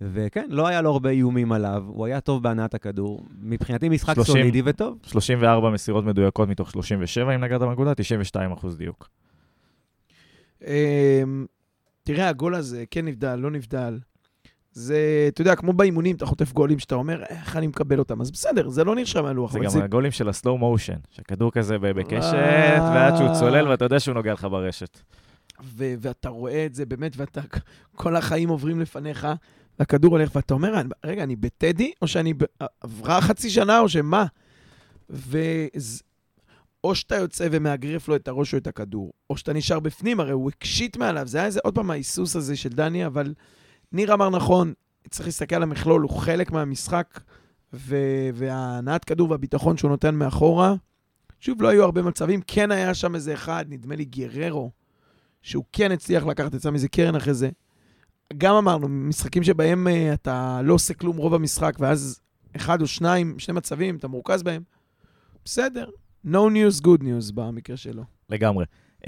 וכן, 0.00 0.46
לא 0.48 0.66
היה 0.66 0.82
לו 0.82 0.90
הרבה 0.90 1.10
איומים 1.10 1.52
עליו, 1.52 1.84
הוא 1.86 2.06
היה 2.06 2.20
טוב 2.20 2.42
בהנעת 2.42 2.74
הכדור. 2.74 3.26
מבחינתי 3.40 3.88
משחק 3.88 4.14
30. 4.14 4.34
סולידי 4.34 4.62
וטוב. 4.64 4.98
34 5.02 5.70
מסירות 5.70 6.04
מדויקות 6.04 6.48
מתוך 6.48 6.70
37, 6.70 7.34
אם 7.34 7.44
נגעת 7.44 7.60
בנקודה, 7.60 7.94
92 7.94 8.52
אחוז 8.52 8.76
דיוק. 8.76 9.08
אמ, 10.66 11.46
תראה, 12.02 12.28
הגול 12.28 12.54
הזה, 12.54 12.84
כן 12.90 13.04
נבדל, 13.04 13.34
לא 13.34 13.50
נבדל. 13.50 13.98
זה, 14.72 15.26
אתה 15.28 15.40
יודע, 15.40 15.56
כמו 15.56 15.72
באימונים, 15.72 16.16
אתה 16.16 16.26
חוטף 16.26 16.52
גולים 16.52 16.78
שאתה 16.78 16.94
אומר, 16.94 17.22
איך 17.28 17.56
אני 17.56 17.66
מקבל 17.66 17.98
אותם? 17.98 18.20
אז 18.20 18.30
בסדר, 18.30 18.68
זה 18.68 18.84
לא 18.84 18.94
נרשם 18.94 19.22
מהלוח. 19.22 19.52
זה 19.52 19.58
גם 19.58 19.82
הגולים 19.82 20.10
של 20.10 20.28
הסלואו 20.28 20.58
מושן, 20.58 20.96
שהכדור 21.10 21.52
כזה 21.52 21.78
בקשת, 21.78 22.34
אה. 22.34 22.90
ועד 22.94 23.16
שהוא 23.16 23.28
צולל 23.38 23.68
ואתה 23.68 23.84
יודע 23.84 24.00
שהוא 24.00 24.14
נוגע 24.14 24.32
לך 24.32 24.46
ברשת. 24.50 25.00
ו- 25.62 25.94
ואתה 26.00 26.28
רואה 26.28 26.66
את 26.66 26.74
זה 26.74 26.86
באמת, 26.86 27.16
ואתה, 27.16 27.40
כל 27.94 28.16
החיים 28.16 28.48
עוברים 28.48 28.80
לפניך, 28.80 29.28
והכדור 29.78 30.16
הולך, 30.18 30.30
ואתה 30.34 30.54
אומר, 30.54 30.80
"אני- 30.80 30.88
רגע, 31.04 31.22
אני 31.22 31.36
בטדי, 31.36 31.92
או 32.02 32.08
שאני, 32.08 32.34
עברה 32.80 33.20
חצי 33.20 33.50
שנה, 33.50 33.80
או 33.80 33.88
שמה? 33.88 34.26
ואז... 35.10 36.02
או 36.84 36.94
שאתה 36.94 37.16
יוצא 37.16 37.48
ומאגרף 37.50 38.08
לו 38.08 38.16
את 38.16 38.28
הראש 38.28 38.52
או 38.54 38.58
את 38.58 38.66
הכדור, 38.66 39.12
או 39.30 39.36
שאתה 39.36 39.52
נשאר 39.52 39.80
בפנים, 39.80 40.20
הרי 40.20 40.32
הוא 40.32 40.50
הקשיט 40.50 40.96
מעליו, 40.96 41.26
זה 41.26 41.38
היה 41.38 41.46
איזה, 41.46 41.60
עוד 41.64 41.74
פעם, 41.74 41.90
ההיסוס 41.90 42.36
הזה 42.36 42.56
של 42.56 42.68
דני, 42.68 43.06
אבל 43.06 43.34
ניר 43.92 44.14
אמר 44.14 44.30
נכון, 44.30 44.72
צריך 45.10 45.26
להסתכל 45.26 45.56
על 45.56 45.62
המכלול, 45.62 46.02
הוא 46.02 46.10
חלק 46.10 46.50
מהמשחק, 46.52 47.20
ו- 47.72 48.28
והנעת 48.34 49.04
כדור 49.04 49.30
והביטחון 49.30 49.76
שהוא 49.76 49.90
נותן 49.90 50.14
מאחורה, 50.14 50.74
שוב, 51.40 51.62
לא 51.62 51.68
היו 51.68 51.84
הרבה 51.84 52.02
מצבים. 52.02 52.40
כן 52.46 52.70
היה 52.70 52.94
שם 52.94 53.14
איזה 53.14 53.34
אחד, 53.34 53.64
נדמה 53.68 53.96
לי 53.96 54.04
גררו, 54.04 54.70
שהוא 55.42 55.64
כן 55.72 55.92
הצליח 55.92 56.26
לקחת 56.26 56.54
את 56.54 56.60
זה 56.60 56.70
מזה 56.70 56.88
קרן 56.88 57.14
אחרי 57.16 57.34
זה. 57.34 57.50
גם 58.38 58.54
אמרנו, 58.54 58.88
משחקים 58.88 59.42
שבהם 59.42 59.86
uh, 59.86 60.14
אתה 60.14 60.60
לא 60.64 60.74
עושה 60.74 60.94
כלום 60.94 61.16
רוב 61.16 61.34
המשחק, 61.34 61.76
ואז 61.78 62.20
אחד 62.56 62.80
או 62.80 62.86
שניים, 62.86 63.38
שני 63.38 63.54
מצבים, 63.54 63.96
אתה 63.96 64.08
מורכז 64.08 64.42
בהם, 64.42 64.62
בסדר. 65.44 65.90
No 66.26 66.50
news, 66.50 66.82
good 66.82 67.02
news 67.02 67.32
במקרה 67.34 67.76
שלו. 67.76 68.02
לגמרי. 68.30 68.64
Uh, 69.02 69.06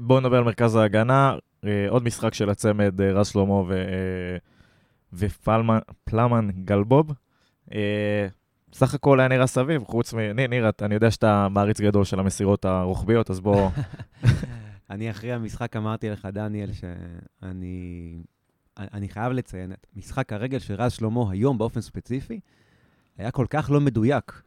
בואו 0.00 0.20
נדבר 0.20 0.36
על 0.36 0.44
מרכז 0.44 0.76
ההגנה. 0.76 1.36
Uh, 1.64 1.68
עוד 1.88 2.02
משחק 2.04 2.34
של 2.34 2.50
הצמד 2.50 3.00
uh, 3.00 3.02
רז 3.02 3.26
שלמה 3.26 3.52
ו... 3.52 3.68
uh, 3.68 4.54
ופלמן 5.12 6.50
גלבוב. 6.64 7.12
Uh, 7.70 7.74
סך 8.72 8.94
הכל 8.94 9.20
היה 9.20 9.28
נראה 9.28 9.46
סביב, 9.46 9.84
חוץ 9.84 10.14
מ... 10.14 10.18
ניר, 10.18 10.70
אני 10.82 10.94
יודע 10.94 11.10
שאתה 11.10 11.48
מעריץ 11.48 11.80
גדול 11.80 12.04
של 12.04 12.20
המסירות 12.20 12.64
הרוחביות, 12.64 13.30
אז 13.30 13.40
בוא... 13.40 13.70
אני 14.90 15.10
אחרי 15.10 15.32
המשחק 15.32 15.76
אמרתי 15.76 16.10
לך, 16.10 16.28
דניאל, 16.32 16.70
שאני 16.72 18.16
אני 18.76 19.08
חייב 19.08 19.32
לציין, 19.32 19.72
משחק 19.96 20.32
הרגל 20.32 20.58
של 20.58 20.74
רז 20.74 20.92
שלמה 20.92 21.30
היום 21.30 21.58
באופן 21.58 21.80
ספציפי, 21.80 22.40
היה 23.18 23.30
כל 23.30 23.46
כך 23.50 23.70
לא 23.70 23.80
מדויק. 23.80 24.42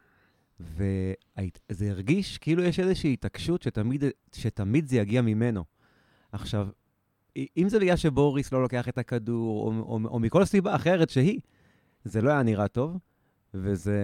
וזה 0.60 1.90
הרגיש 1.90 2.38
כאילו 2.38 2.64
יש 2.64 2.80
איזושהי 2.80 3.14
התעקשות 3.14 3.62
שתמיד, 3.62 4.04
שתמיד 4.36 4.88
זה 4.88 4.98
יגיע 4.98 5.22
ממנו. 5.22 5.64
עכשיו, 6.32 6.68
אם 7.58 7.70
זה 7.70 7.80
בגלל 7.80 7.96
שבוריס 7.96 8.54
לא 8.54 8.62
לוקח 8.62 8.90
את 8.90 8.98
הכדור, 8.98 9.68
או, 9.68 9.74
או, 9.80 10.00
או 10.06 10.20
מכל 10.20 10.46
סיבה 10.46 10.76
אחרת 10.76 11.10
שהיא, 11.10 11.40
זה 12.04 12.22
לא 12.22 12.30
היה 12.30 12.44
נראה 12.44 12.68
טוב, 12.68 12.98
וזה 13.54 14.00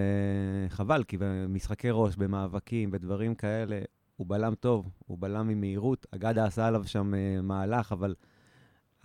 חבל, 0.68 1.04
כי 1.04 1.16
במשחקי 1.20 1.88
ראש, 1.92 2.16
במאבקים, 2.16 2.90
בדברים 2.90 3.34
כאלה, 3.34 3.80
הוא 4.16 4.26
בלם 4.26 4.54
טוב, 4.54 4.90
הוא 5.06 5.18
בלם 5.20 5.48
עם 5.48 5.60
מהירות. 5.60 6.06
אגדה 6.10 6.44
עשה 6.44 6.66
עליו 6.66 6.84
שם 6.86 7.14
uh, 7.14 7.42
מהלך, 7.42 7.92
אבל 7.92 8.14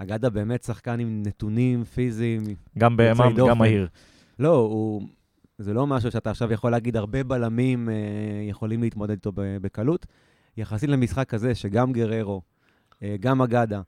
אגדה 0.01 0.29
באמת 0.29 0.63
שחקן 0.63 0.99
עם 0.99 1.23
נתונים 1.25 1.83
פיזיים. 1.83 2.43
גם 2.77 2.97
בהמם, 2.97 3.33
גם 3.35 3.57
מהיר. 3.57 3.87
לא, 4.39 4.55
הוא... 4.55 5.01
זה 5.57 5.73
לא 5.73 5.87
משהו 5.87 6.11
שאתה 6.11 6.29
עכשיו 6.31 6.53
יכול 6.53 6.71
להגיד, 6.71 6.97
הרבה 6.97 7.23
בלמים 7.23 7.89
uh, 7.89 7.91
יכולים 8.49 8.81
להתמודד 8.81 9.11
איתו 9.11 9.31
בקלות. 9.35 10.05
יחסית 10.57 10.89
למשחק 10.89 11.33
הזה, 11.33 11.55
שגם 11.55 11.93
גררו, 11.93 12.41
uh, 12.91 12.95
גם 13.19 13.41
אגדה, 13.41 13.81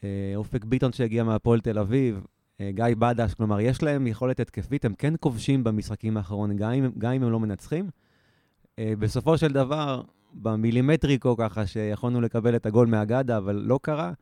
uh, 0.00 0.04
אופק 0.36 0.64
ביטון 0.64 0.92
שהגיע 0.92 1.24
מהפועל 1.24 1.60
תל 1.60 1.78
אביב, 1.78 2.20
uh, 2.24 2.60
גיא 2.70 2.84
בדש, 2.98 3.34
כלומר, 3.34 3.60
יש 3.60 3.82
להם 3.82 4.06
יכולת 4.06 4.40
התקפית, 4.40 4.84
הם 4.84 4.94
כן 4.94 5.14
כובשים 5.20 5.64
במשחקים 5.64 6.16
האחרונים, 6.16 6.56
גם 6.56 6.72
גם 6.98 7.12
אם 7.12 7.22
הם 7.22 7.30
לא 7.30 7.40
מנצחים. 7.40 7.90
Uh, 8.64 8.82
בסופו 8.98 9.38
של 9.38 9.52
דבר, 9.52 10.02
במילימטריקו 10.34 11.36
ככה, 11.36 11.66
שיכולנו 11.66 12.20
לקבל 12.20 12.56
את 12.56 12.66
הגול 12.66 12.86
מאגדה, 12.86 13.36
אבל 13.36 13.62
לא 13.66 13.78
קרה. 13.82 14.12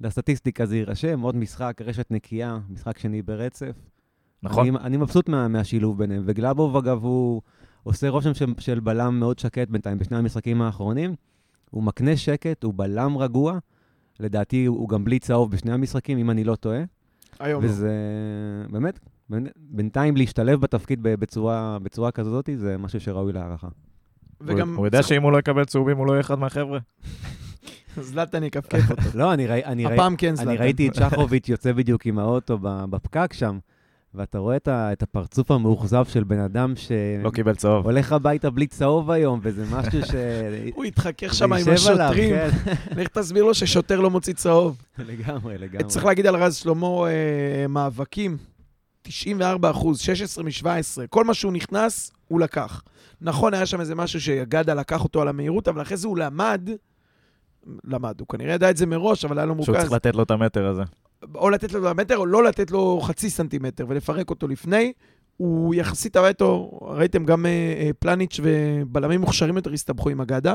לסטטיסטיקה 0.00 0.66
זה 0.66 0.76
יירשם, 0.76 1.20
עוד 1.20 1.36
משחק, 1.36 1.80
רשת 1.84 2.10
נקייה, 2.10 2.58
משחק 2.70 2.98
שני 2.98 3.22
ברצף. 3.22 3.76
נכון. 4.42 4.66
אני, 4.66 4.78
אני 4.78 4.96
מבסוט 4.96 5.28
מה, 5.28 5.48
מהשילוב 5.48 5.98
ביניהם. 5.98 6.22
וגלאבוב, 6.26 6.76
אגב, 6.76 7.04
הוא 7.04 7.42
עושה 7.82 8.08
רושם 8.08 8.34
של, 8.34 8.46
של 8.58 8.80
בלם 8.80 9.20
מאוד 9.20 9.38
שקט 9.38 9.68
בינתיים 9.68 9.98
בשני 9.98 10.16
המשחקים 10.16 10.62
האחרונים. 10.62 11.14
הוא 11.70 11.82
מקנה 11.82 12.16
שקט, 12.16 12.64
הוא 12.64 12.74
בלם 12.76 13.18
רגוע. 13.18 13.58
לדעתי, 14.20 14.64
הוא 14.64 14.88
גם 14.88 15.04
בלי 15.04 15.18
צהוב 15.18 15.50
בשני 15.50 15.72
המשחקים, 15.72 16.18
אם 16.18 16.30
אני 16.30 16.44
לא 16.44 16.54
טועה. 16.54 16.82
היום 17.38 17.62
לא. 17.62 17.68
וזה 17.68 17.92
לא. 18.68 18.72
באמת, 18.72 19.00
בינתיים 19.56 20.16
להשתלב 20.16 20.60
בתפקיד 20.60 20.98
בצורה, 21.02 21.78
בצורה 21.82 22.10
כזאת, 22.10 22.48
זה 22.56 22.78
משהו 22.78 23.00
שראוי 23.00 23.32
להערכה. 23.32 23.68
וגם... 24.40 24.76
הוא 24.76 24.86
יודע 24.86 25.02
שאם 25.02 25.22
הוא 25.22 25.32
לא 25.32 25.38
יקבל 25.38 25.64
צהובים, 25.64 25.96
הוא 25.96 26.06
לא 26.06 26.12
יהיה 26.12 26.20
אחד 26.20 26.38
מהחבר'ה. 26.38 26.78
זלטן 28.10 28.42
יכפכף 28.44 28.90
אותו. 28.90 29.02
לא, 29.14 29.32
אני, 29.32 29.46
ראי, 29.46 29.64
אני, 29.64 29.86
הפעם 29.86 30.16
כן 30.16 30.36
זלטן. 30.36 30.48
אני 30.48 30.58
ראיתי 30.58 30.88
את 30.88 30.94
שחוביץ' 30.94 31.48
יוצא 31.48 31.72
בדיוק 31.72 32.06
עם 32.06 32.18
האוטו 32.18 32.58
בפקק 32.62 33.32
שם, 33.32 33.58
ואתה 34.14 34.38
רואה 34.38 34.56
את, 34.56 34.68
ה, 34.68 34.92
את 34.92 35.02
הפרצוף 35.02 35.50
המאוכזב 35.50 36.04
של 36.08 36.24
בן 36.24 36.38
אדם 36.38 36.72
ש... 36.76 36.92
לא 37.22 37.30
קיבל 37.30 37.54
צהוב. 37.54 37.84
הולך 37.84 38.12
הביתה 38.12 38.50
בלי 38.50 38.66
צהוב 38.66 39.10
היום, 39.10 39.40
וזה 39.42 39.64
משהו 39.70 40.06
ש... 40.06 40.10
הוא 40.76 40.84
התחכך 40.84 41.34
שם 41.34 41.52
עם 41.52 41.68
השוטרים. 41.68 42.34
כן. 42.34 42.50
לך 43.00 43.08
תסביר 43.08 43.44
לו 43.44 43.54
ששוטר 43.54 44.00
לא 44.00 44.10
מוציא 44.10 44.34
צהוב. 44.34 44.82
לגמרי, 44.98 45.58
לגמרי. 45.58 45.84
צריך 45.84 46.04
להגיד 46.04 46.26
על 46.26 46.36
רז 46.36 46.56
שלמה, 46.56 46.86
אה, 46.86 47.66
מאבקים, 47.68 48.36
94 49.02 49.70
אחוז, 49.70 50.00
16 50.00 50.44
מ-17, 50.44 50.66
כל 51.10 51.24
מה 51.24 51.34
שהוא 51.34 51.52
נכנס, 51.52 52.12
הוא 52.28 52.40
לקח. 52.40 52.82
נכון, 53.20 53.54
היה 53.54 53.66
שם 53.66 53.80
איזה 53.80 53.94
משהו 53.94 54.20
שגדה 54.20 54.74
לקח 54.74 55.04
אותו 55.04 55.22
על 55.22 55.28
המהירות, 55.28 55.68
אבל 55.68 55.82
אחרי 55.82 55.96
זה 55.96 56.08
הוא 56.08 56.18
למד 56.18 56.70
למד. 57.84 58.20
הוא 58.20 58.28
כנראה 58.28 58.54
ידע 58.54 58.70
את 58.70 58.76
זה 58.76 58.86
מראש, 58.86 59.24
אבל 59.24 59.38
היה 59.38 59.46
לו 59.46 59.54
מורכז. 59.54 59.74
שהוא 59.74 59.78
צריך 59.78 59.92
לתת 59.92 60.14
לו 60.14 60.22
את 60.22 60.30
המטר 60.30 60.66
הזה. 60.66 60.82
או 61.34 61.50
לתת 61.50 61.72
לו 61.72 61.80
את 61.80 61.90
המטר, 61.90 62.16
או 62.16 62.26
לא 62.26 62.44
לתת 62.44 62.70
לו 62.70 63.00
חצי 63.02 63.30
סנטימטר 63.30 63.84
ולפרק 63.88 64.30
אותו 64.30 64.48
לפני. 64.48 64.92
הוא 65.36 65.74
יחסית, 65.74 66.16
ראיתו, 66.16 66.78
ראיתם 66.82 67.24
גם 67.24 67.46
אה, 67.46 67.50
אה, 67.50 67.90
פלניץ' 67.98 68.40
ובלמים 68.42 69.20
מוכשרים 69.20 69.56
יותר 69.56 69.72
הסתבכו 69.72 70.10
עם 70.10 70.20
אגדה. 70.20 70.54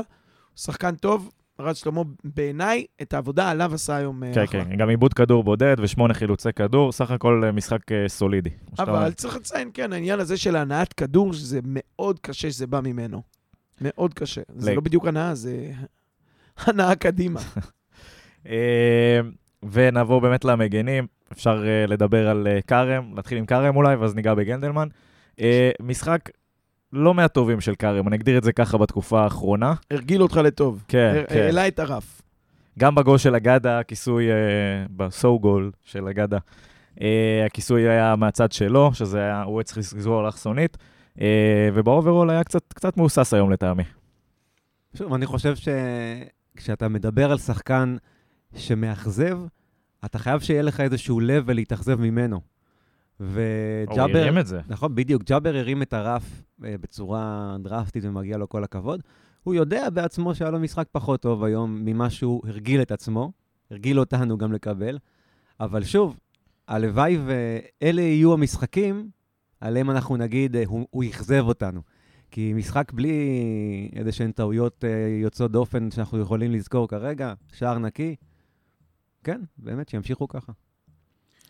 שחקן 0.56 0.94
טוב, 0.94 1.30
רז 1.60 1.76
שלמה, 1.76 2.02
בעיניי, 2.24 2.84
את 3.02 3.14
העבודה 3.14 3.50
עליו 3.50 3.74
עשה 3.74 3.96
היום 3.96 4.24
אה, 4.24 4.34
כן, 4.34 4.42
אחלה. 4.42 4.64
כן, 4.64 4.76
גם 4.76 4.88
עיבוד 4.88 5.14
כדור 5.14 5.44
בודד 5.44 5.76
ושמונה 5.78 6.14
חילוצי 6.14 6.52
כדור, 6.52 6.92
סך 6.92 7.10
הכל 7.10 7.42
משחק 7.54 7.80
סולידי. 8.08 8.50
אבל 8.78 9.12
צריך 9.12 9.36
לציין, 9.36 9.70
כן, 9.74 9.92
העניין 9.92 10.20
הזה 10.20 10.36
של 10.36 10.56
הנעת 10.56 10.92
כדור, 10.92 11.32
שזה 11.32 11.60
מאוד 11.64 12.18
קשה 12.18 12.50
שזה 12.50 12.66
בא 12.66 12.80
ממנו. 12.80 13.22
מאוד 13.80 14.14
קשה. 14.14 14.40
זה 14.56 14.74
לא 14.74 14.80
בדיוק 14.80 15.06
הנאה, 15.06 15.34
זה 15.34 15.70
הנאה 16.58 16.94
קדימה. 16.94 17.40
אה, 18.48 19.20
ונעבור 19.72 20.20
באמת 20.20 20.44
למגנים. 20.44 21.06
אפשר 21.32 21.62
uh, 21.62 21.90
לדבר 21.90 22.28
על 22.28 22.46
uh, 22.46 22.66
כרם, 22.66 23.12
נתחיל 23.14 23.38
עם 23.38 23.46
כרם 23.46 23.76
אולי, 23.76 23.96
ואז 23.96 24.14
ניגע 24.14 24.34
בגנדלמן. 24.34 24.88
Uh, 25.36 25.40
משחק 25.82 26.30
לא 26.92 27.14
מהטובים 27.14 27.60
של 27.60 27.74
כרם, 27.74 28.08
אני 28.08 28.16
אגדיר 28.16 28.38
את 28.38 28.42
זה 28.42 28.52
ככה 28.52 28.78
בתקופה 28.78 29.22
האחרונה. 29.22 29.74
הרגיל 29.90 30.22
אותך 30.22 30.36
לטוב. 30.36 30.84
כן, 30.88 31.22
כן. 31.28 31.38
העלה 31.38 31.68
את 31.68 31.78
הרף. 31.78 32.22
גם 32.78 32.94
בגול 32.94 33.18
של 33.18 33.34
אגדה, 33.34 33.78
הכיסוי, 33.78 34.28
uh, 34.30 34.32
בסו 34.96 35.38
גול 35.38 35.70
של 35.84 36.08
אגדה, 36.08 36.38
אה, 36.94 37.00
הכיסוי 37.46 37.88
היה 37.88 38.16
מהצד 38.16 38.52
שלו, 38.52 38.90
שזה 38.94 39.18
היה, 39.18 39.42
הוא 39.42 39.58
היה 39.58 39.64
צריך 39.64 39.78
לסגור 39.78 40.26
אלכסונית, 40.26 40.76
אה, 41.16 41.20
וב 41.74 41.86
overall 41.86 42.30
היה 42.30 42.44
קצת, 42.44 42.72
קצת 42.72 42.96
מהוסס 42.96 43.34
היום 43.34 43.50
לטעמי. 43.50 43.84
שוב, 44.94 45.14
אני 45.14 45.26
חושב 45.26 45.54
שכשאתה 46.60 46.88
מדבר 46.88 47.30
על 47.30 47.38
שחקן 47.38 47.96
שמאכזב, 48.56 49.38
אתה 50.04 50.18
חייב 50.18 50.40
שיהיה 50.40 50.62
לך 50.62 50.80
איזשהו 50.80 51.20
לב 51.20 51.44
ולהתאכזב 51.46 52.00
ממנו. 52.00 52.40
וג'אבר... 53.20 54.02
הוא 54.02 54.18
הרים 54.18 54.38
את 54.38 54.46
זה. 54.46 54.60
נכון, 54.68 54.94
בדיוק. 54.94 55.22
ג'אבר 55.22 55.56
הרים 55.56 55.82
את 55.82 55.92
הרף 55.92 56.42
אה, 56.64 56.74
בצורה 56.80 57.56
דרסטית 57.60 58.04
ומגיע 58.04 58.36
לו 58.36 58.48
כל 58.48 58.64
הכבוד. 58.64 59.02
הוא 59.42 59.54
יודע 59.54 59.90
בעצמו 59.90 60.34
שהיה 60.34 60.50
לו 60.50 60.60
משחק 60.60 60.86
פחות 60.92 61.20
טוב 61.20 61.44
היום 61.44 61.84
ממה 61.84 62.10
שהוא 62.10 62.42
הרגיל 62.46 62.82
את 62.82 62.92
עצמו, 62.92 63.32
הרגיל 63.70 64.00
אותנו 64.00 64.38
גם 64.38 64.52
לקבל. 64.52 64.98
אבל 65.60 65.84
שוב, 65.84 66.18
הלוואי 66.68 67.18
ואלה 67.26 68.02
יהיו 68.02 68.32
המשחקים 68.32 69.10
עליהם 69.60 69.90
אנחנו 69.90 70.16
נגיד, 70.16 70.56
אה, 70.56 70.62
הוא, 70.66 70.86
הוא 70.90 71.04
אכזב 71.04 71.44
אותנו. 71.46 71.80
כי 72.36 72.52
משחק 72.52 72.92
בלי 72.92 73.18
איזה 73.96 74.12
שהן 74.12 74.30
טעויות 74.30 74.84
אה, 74.84 75.18
יוצאות 75.22 75.52
דופן 75.52 75.90
שאנחנו 75.90 76.20
יכולים 76.20 76.52
לזכור 76.52 76.88
כרגע, 76.88 77.34
שער 77.52 77.78
נקי, 77.78 78.16
כן, 79.24 79.40
באמת, 79.58 79.88
שימשיכו 79.88 80.28
ככה. 80.28 80.52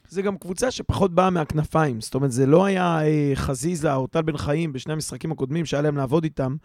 זה 0.08 0.22
גם 0.22 0.38
קבוצה 0.38 0.70
שפחות 0.70 1.14
באה 1.14 1.30
מהכנפיים. 1.30 2.00
זאת 2.00 2.14
אומרת, 2.14 2.32
זה 2.32 2.46
לא 2.46 2.64
היה 2.64 3.06
אה, 3.06 3.32
חזיזה 3.34 3.94
או 3.94 4.06
טל 4.06 4.22
בן 4.22 4.36
חיים 4.36 4.72
בשני 4.72 4.92
המשחקים 4.92 5.32
הקודמים 5.32 5.66
שהיה 5.66 5.82
להם 5.82 5.96
לעבוד 5.96 6.24
איתם, 6.24 6.56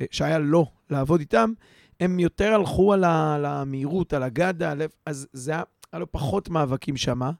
אה, 0.00 0.06
שהיה 0.10 0.38
לו 0.38 0.66
לעבוד 0.90 1.20
איתם, 1.20 1.52
הם 2.00 2.18
יותר 2.20 2.54
הלכו 2.54 2.92
על, 2.92 3.04
ה, 3.04 3.34
על 3.34 3.44
המהירות, 3.44 4.12
על 4.12 4.22
הגדה, 4.22 4.72
אז 5.06 5.26
זה 5.32 5.50
היה, 5.50 5.62
היה 5.92 6.00
לו 6.00 6.12
פחות 6.12 6.48
מאבקים 6.48 6.96
שמה. 6.96 7.30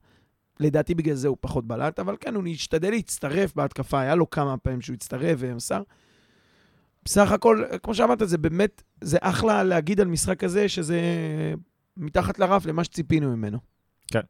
לדעתי 0.61 0.95
בגלל 0.95 1.15
זה 1.15 1.29
הוא 1.29 1.37
פחות 1.41 1.67
בלט, 1.67 1.99
אבל 1.99 2.17
כן, 2.21 2.35
הוא 2.35 2.45
השתדל 2.47 2.91
להצטרף 2.91 3.55
בהתקפה, 3.55 4.01
היה 4.01 4.15
לו 4.15 4.31
כמה 4.31 4.57
פעמים 4.57 4.81
שהוא 4.81 4.95
הצטרף 4.95 5.37
ומסר. 5.41 5.83
בסך 7.05 7.33
הכל, 7.33 7.63
כמו 7.83 7.95
שאמרת, 7.95 8.23
זה 8.25 8.39
באמת, 8.39 8.83
זה 9.01 9.19
אחלה 9.21 9.63
להגיד 9.65 10.01
על 10.01 10.09
משחק 10.09 10.41
כזה, 10.41 10.69
שזה 10.69 11.01
מתחת 11.97 12.39
לרף 12.39 12.67
למה 12.67 12.85
שציפינו 12.85 13.37
ממנו. 13.37 13.59
כן. 14.13 14.21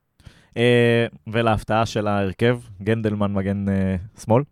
אה, 0.57 1.07
ולהפתעה 1.27 1.87
של 1.87 2.07
ההרכב, 2.07 2.61
גנדלמן 2.83 3.33
מגן 3.33 3.69
אה, 3.69 3.97
שמאל? 4.25 4.43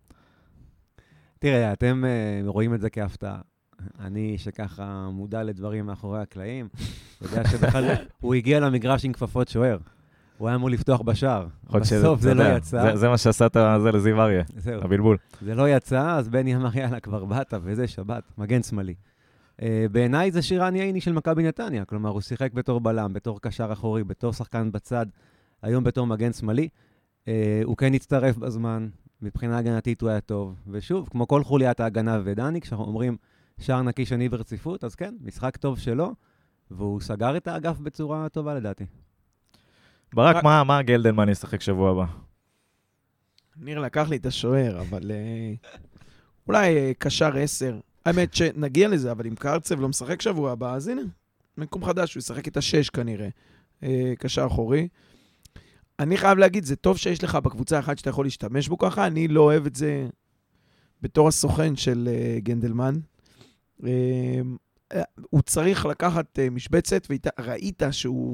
תראה, 1.39 1.73
אתם 1.73 2.03
אה, 2.05 2.41
רואים 2.45 2.73
את 2.73 2.81
זה 2.81 2.89
כהפתעה. 2.89 3.41
אני, 3.99 4.37
שככה 4.37 5.09
מודע 5.13 5.43
לדברים 5.43 5.85
מאחורי 5.85 6.21
הקלעים, 6.21 6.67
יודע 7.21 7.43
שבכלל 7.47 7.85
הוא 8.21 8.35
הגיע 8.35 8.59
למגרש 8.59 9.05
עם 9.05 9.13
כפפות 9.13 9.47
שוער. 9.47 9.77
הוא 10.41 10.47
היה 10.47 10.55
אמור 10.55 10.69
לפתוח 10.69 11.01
בשער. 11.01 11.47
בסוף 11.73 12.19
אתה 12.19 12.27
זה 12.27 12.33
לא 12.33 12.43
יצא. 12.43 12.91
זה- 12.91 12.97
זה 12.97 13.09
מה 13.09 13.17
שעשה 13.17 13.45
את 13.45 13.57
זה 13.81 13.91
לזיו 13.91 14.21
אריה. 14.21 14.43
הבלבול. 14.65 15.17
זה 15.41 15.55
לא 15.55 15.69
יצא, 15.69 16.15
אז 16.17 16.29
בני 16.29 16.55
אמר, 16.55 16.77
יאללה, 16.77 16.99
כבר 16.99 17.25
באת, 17.25 17.53
וזה 17.63 17.87
שבת, 17.87 18.23
מגן 18.37 18.63
שמאלי. 18.63 18.93
Uh, 19.59 19.63
בעיניי 19.91 20.31
זה 20.31 20.41
שירן 20.41 20.75
ייני 20.75 21.01
של 21.01 21.13
מכבי 21.13 21.43
נתניה, 21.43 21.85
כלומר, 21.85 22.09
הוא 22.09 22.21
שיחק 22.21 22.53
בתור 22.53 22.79
בלם, 22.79 23.13
בתור 23.13 23.41
קשר 23.41 23.69
אחורי, 23.73 24.03
בתור 24.03 24.33
שחקן 24.33 24.71
בצד, 24.71 25.05
היום 25.61 25.83
בתור 25.83 26.07
מגן 26.07 26.33
שמאלי. 26.33 26.67
Uh, 27.25 27.27
הוא 27.63 27.77
כן 27.77 27.93
הצטרף 27.93 28.37
בזמן, 28.37 28.87
מבחינה 29.21 29.57
הגנתית 29.57 30.01
הוא 30.01 30.09
היה 30.09 30.21
טוב. 30.21 30.55
ושוב, 30.67 31.09
כמו 31.11 31.27
כל 31.27 31.43
חוליית 31.43 31.79
ההגנה 31.79 32.19
ודני, 32.23 32.61
כשאנחנו 32.61 32.85
אומרים 32.85 33.17
שער 33.59 33.81
נקי 33.81 34.05
שני 34.05 34.29
ברציפות, 34.29 34.83
אז 34.83 34.95
כן, 34.95 35.15
משחק 35.21 35.57
טוב 35.57 35.79
שלו, 35.79 36.13
והוא 36.71 37.01
סגר 37.01 37.37
את 37.37 37.47
האגף 37.47 37.79
בצורה 37.79 38.29
טובה 38.29 38.53
לדעתי. 38.55 38.85
ברק, 40.13 40.35
רק- 40.35 40.43
מה- 40.43 40.63
מה 40.63 40.81
גלדלמן 40.81 41.29
ישחק 41.29 41.61
שבוע 41.61 41.91
הבא? 41.91 42.05
ניר 43.57 43.79
לקח 43.79 44.09
לי 44.09 44.15
את 44.15 44.25
השוער, 44.25 44.81
אבל 44.81 45.11
אה, 45.11 45.53
אולי 46.47 46.77
אה, 46.77 46.91
קשר 46.97 47.37
עשר. 47.37 47.79
האמת 48.05 48.33
שנגיע 48.33 48.87
לזה, 48.87 49.11
אבל 49.11 49.27
אם 49.27 49.35
קרצב 49.35 49.79
לא 49.79 49.89
משחק 49.89 50.21
שבוע 50.21 50.51
הבא, 50.51 50.73
אז 50.73 50.87
הנה, 50.87 51.01
מקום 51.57 51.85
חדש, 51.85 52.13
הוא 52.13 52.19
ישחק 52.21 52.47
את 52.47 52.57
השש 52.57 52.89
כנראה. 52.89 53.29
אה, 53.83 54.13
קשר 54.19 54.45
אחורי. 54.47 54.87
אני 55.99 56.17
חייב 56.17 56.37
להגיד, 56.37 56.63
זה 56.63 56.75
טוב 56.75 56.97
שיש 56.97 57.23
לך 57.23 57.35
בקבוצה 57.35 57.79
אחת 57.79 57.97
שאתה 57.97 58.09
יכול 58.09 58.25
להשתמש 58.25 58.67
בו 58.67 58.77
ככה, 58.77 59.07
אני 59.07 59.27
לא 59.27 59.41
אוהב 59.41 59.65
את 59.65 59.75
זה 59.75 60.07
בתור 61.01 61.27
הסוכן 61.27 61.75
של 61.75 62.09
גנדלמן. 62.37 62.95
הוא 65.29 65.41
צריך 65.45 65.85
לקחת 65.85 66.39
משבצת, 66.51 67.07
וראית 67.09 67.81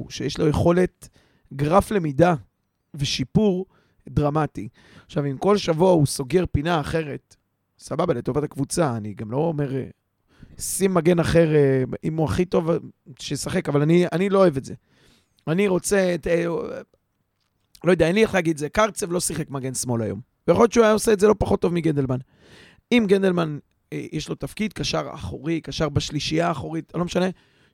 שיש 0.08 0.38
לו 0.38 0.48
יכולת 0.48 1.08
גרף 1.54 1.90
למידה 1.90 2.34
ושיפור 2.94 3.66
דרמטי. 4.08 4.68
עכשיו, 5.06 5.24
אם 5.24 5.38
כל 5.38 5.56
שבוע 5.56 5.90
הוא 5.90 6.06
סוגר 6.06 6.44
פינה 6.52 6.80
אחרת, 6.80 7.36
סבבה, 7.78 8.14
לטובת 8.14 8.42
הקבוצה, 8.42 8.96
אני 8.96 9.14
גם 9.14 9.30
לא 9.30 9.36
אומר, 9.36 9.76
אה, 9.76 9.84
שים 10.58 10.94
מגן 10.94 11.18
אחר, 11.18 11.54
אה, 11.54 11.82
אם 12.04 12.16
הוא 12.16 12.26
הכי 12.26 12.44
טוב, 12.44 12.70
אה, 12.70 12.76
שישחק, 13.18 13.68
אבל 13.68 13.82
אני, 13.82 14.06
אני 14.12 14.28
לא 14.28 14.38
אוהב 14.38 14.56
את 14.56 14.64
זה. 14.64 14.74
אני 15.46 15.68
רוצה 15.68 16.14
את... 16.14 16.26
לא 17.84 17.90
יודע, 17.90 18.06
אין 18.06 18.14
לי 18.14 18.22
איך 18.22 18.34
להגיד 18.34 18.52
את 18.52 18.58
זה. 18.58 18.68
קרצב 18.68 19.12
לא 19.12 19.20
שיחק 19.20 19.50
מגן 19.50 19.74
שמאל 19.74 20.02
היום. 20.02 20.20
ויכול 20.48 20.62
להיות 20.62 20.72
שהוא 20.72 20.84
היה 20.84 20.92
עושה 20.92 21.12
את 21.12 21.20
זה 21.20 21.28
לא 21.28 21.34
פחות 21.38 21.60
טוב 21.60 21.72
מגנדלמן. 21.72 22.18
אם 22.92 23.04
גנדלמן, 23.08 23.58
יש 23.92 24.28
לו 24.28 24.34
תפקיד, 24.34 24.72
קשר 24.72 25.08
אחורי, 25.14 25.60
קשר 25.60 25.88
בשלישייה 25.88 26.48
האחורית, 26.48 26.92
לא 26.94 27.04
משנה, 27.04 27.26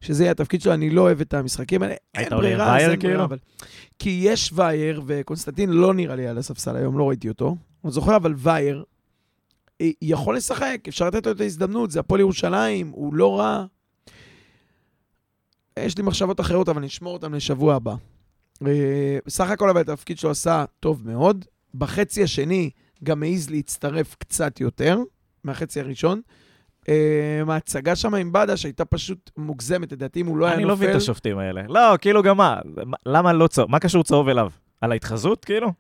שזה 0.05 0.25
יהיה 0.25 0.31
התפקיד 0.31 0.61
שלו, 0.61 0.75
אני 0.75 0.91
לא 0.91 1.01
אוהב 1.01 1.21
את 1.21 1.35
המשחקים 1.35 1.83
האלה. 1.83 1.95
אין 2.15 2.31
ברירה, 2.31 2.77
אז 2.77 2.81
אין 2.81 2.87
ברירה, 2.87 2.97
כאילו? 2.97 3.25
אבל... 3.25 3.39
כי 3.99 4.21
יש 4.23 4.51
וייר, 4.55 5.03
וקונסטנטין 5.07 5.71
לא 5.71 5.95
נראה 5.95 6.17
לי 6.17 6.27
על 6.27 6.39
הספסל 6.39 6.77
היום, 6.77 6.99
לא 6.99 7.09
ראיתי 7.09 7.29
אותו. 7.29 7.57
אני 7.85 7.93
זוכר, 7.93 8.17
אבל 8.17 8.35
וייר 8.37 8.85
אה, 9.81 9.91
יכול 10.03 10.37
לשחק, 10.37 10.81
אפשר 10.89 11.07
לתת 11.07 11.27
לו 11.27 11.33
את 11.33 11.41
ההזדמנות, 11.41 11.91
זה 11.91 12.01
הפועל 12.01 12.21
ירושלים, 12.21 12.91
הוא 12.95 13.15
לא 13.15 13.39
רע. 13.39 13.65
יש 15.79 15.97
לי 15.97 16.03
מחשבות 16.03 16.41
אחרות, 16.41 16.69
אבל 16.69 16.83
נשמור 16.83 17.13
אותן 17.13 17.33
לשבוע 17.33 17.75
הבא. 17.75 17.95
אה, 18.67 19.19
בסך 19.27 19.51
הכל 19.51 19.71
אבל 19.71 19.81
התפקיד 19.81 20.19
שלו 20.19 20.31
עשה 20.31 20.65
טוב 20.81 21.03
מאוד. 21.07 21.45
בחצי 21.75 22.23
השני 22.23 22.71
גם 23.05 23.23
העז 23.23 23.51
להצטרף 23.51 24.15
קצת 24.15 24.61
יותר 24.61 24.99
מהחצי 25.45 25.81
הראשון. 25.81 26.21
אה, 26.89 26.95
ההצגה 27.49 27.97
שם 27.97 28.15
עם 28.15 28.33
בדש 28.33 28.65
הייתה 28.65 28.85
פשוט 28.85 29.31
מוגזמת, 29.37 29.93
לדעתי 29.93 30.21
אם 30.21 30.27
הוא 30.27 30.37
לא 30.39 30.47
היה 30.47 30.55
אני 30.55 30.63
נופל... 30.63 30.71
לא 30.73 30.77
מבין 30.77 30.91
את 30.91 30.97
השופטים 30.97 31.39
האלה. 31.39 31.63
לא, 31.69 31.97
כאילו 32.01 32.23
גם 32.23 32.37
מה? 32.37 32.59
מה- 32.87 32.97
למה 33.07 33.33
לא 33.33 33.47
צהוב? 33.47 33.71
מה 33.71 33.79
קשור 33.79 34.05
צהוב 34.05 34.29
אליו? 34.29 34.51
על 34.81 34.93
ההתחזות, 34.93 35.45
כאילו? 35.45 35.73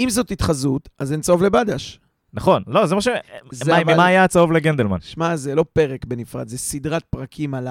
אם 0.00 0.10
זאת 0.10 0.30
התחזות, 0.30 0.88
אז 0.98 1.12
אין 1.12 1.20
צהוב 1.20 1.42
לבדש. 1.42 2.00
נכון, 2.32 2.62
לא, 2.66 2.86
זה 2.86 2.94
מה 2.94 3.00
ש... 3.00 3.08
זה 3.50 3.72
מה- 3.72 3.80
אבל- 3.82 3.94
ממה 3.94 4.06
היה 4.06 4.24
הצהוב 4.24 4.52
לגנדלמן? 4.52 5.00
שמע, 5.00 5.36
זה 5.36 5.54
לא 5.54 5.64
פרק 5.72 6.04
בנפרד, 6.04 6.48
זה 6.48 6.58
סדרת 6.58 7.04
פרקים 7.04 7.54
על 7.54 7.68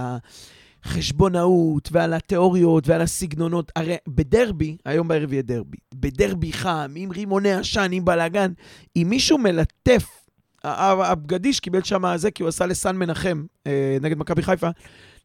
החשבונאות 0.86 1.90
ועל 1.92 2.14
התיאוריות 2.14 2.88
ועל 2.88 3.02
הסגנונות. 3.02 3.72
הרי 3.76 3.96
בדרבי, 4.08 4.78
היום 4.86 5.08
בערב 5.08 5.34
יהיה 5.34 5.42
דרבי, 5.42 5.78
בדרבי 5.96 6.54
חם, 6.54 6.92
עם 6.96 7.12
רימוני 7.12 7.54
עשן, 7.54 7.90
עם 7.92 8.06
בלאגן, 8.06 8.52
אם 8.96 9.08
מישהו 9.10 9.38
מלטף, 9.38 10.19
הבגדיש 10.64 11.60
קיבל 11.60 11.84
שם 11.84 12.18
זה 12.18 12.32
כי 12.32 12.44
הוא 12.44 12.50
עשה 12.50 12.66
לסן 12.66 12.96
מנחם 12.96 13.44
אה, 13.68 13.98
נגד 14.02 14.18
מכבי 14.18 14.42
חיפה, 14.42 14.70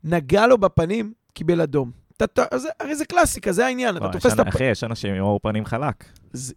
נגע 0.04 0.46
לו 0.46 0.58
בפנים, 0.58 1.12
קיבל 1.32 1.60
אדום. 1.60 1.90
אז- 2.50 2.68
הרי 2.80 2.96
זה 2.96 3.04
קלאסיקה, 3.04 3.52
זה 3.52 3.66
העניין, 3.66 3.96
אתה 3.96 4.08
תופס 4.12 4.34
את 4.34 4.38
אנ- 4.40 4.48
הפ... 4.48 4.54
אחי, 4.54 4.64
יש 4.64 4.84
אנשים 4.84 5.14
עם 5.14 5.22
עור 5.22 5.40
פנים 5.42 5.64
חלק. 5.64 6.04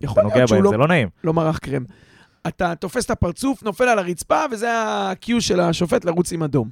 יכול 0.02 0.24
להיות 0.36 0.48
שהוא 0.48 0.64
לא 0.64 0.70
זה 0.70 0.78
לא 0.78 0.88
נעים. 0.88 1.10
לא 1.24 1.34
מרח 1.34 1.58
קרם. 1.58 1.84
אתה 2.48 2.76
תופס 2.76 3.06
את 3.06 3.12
הפרצוף, 3.12 3.64
נופל 3.64 3.84
על 3.84 4.00
הרצפה, 4.00 4.42
וזה 4.52 4.74
ה-Q 4.74 5.32
של 5.40 5.60
השופט 5.60 6.06
לרוץ 6.06 6.32
עם 6.32 6.44
אדום. 6.44 6.70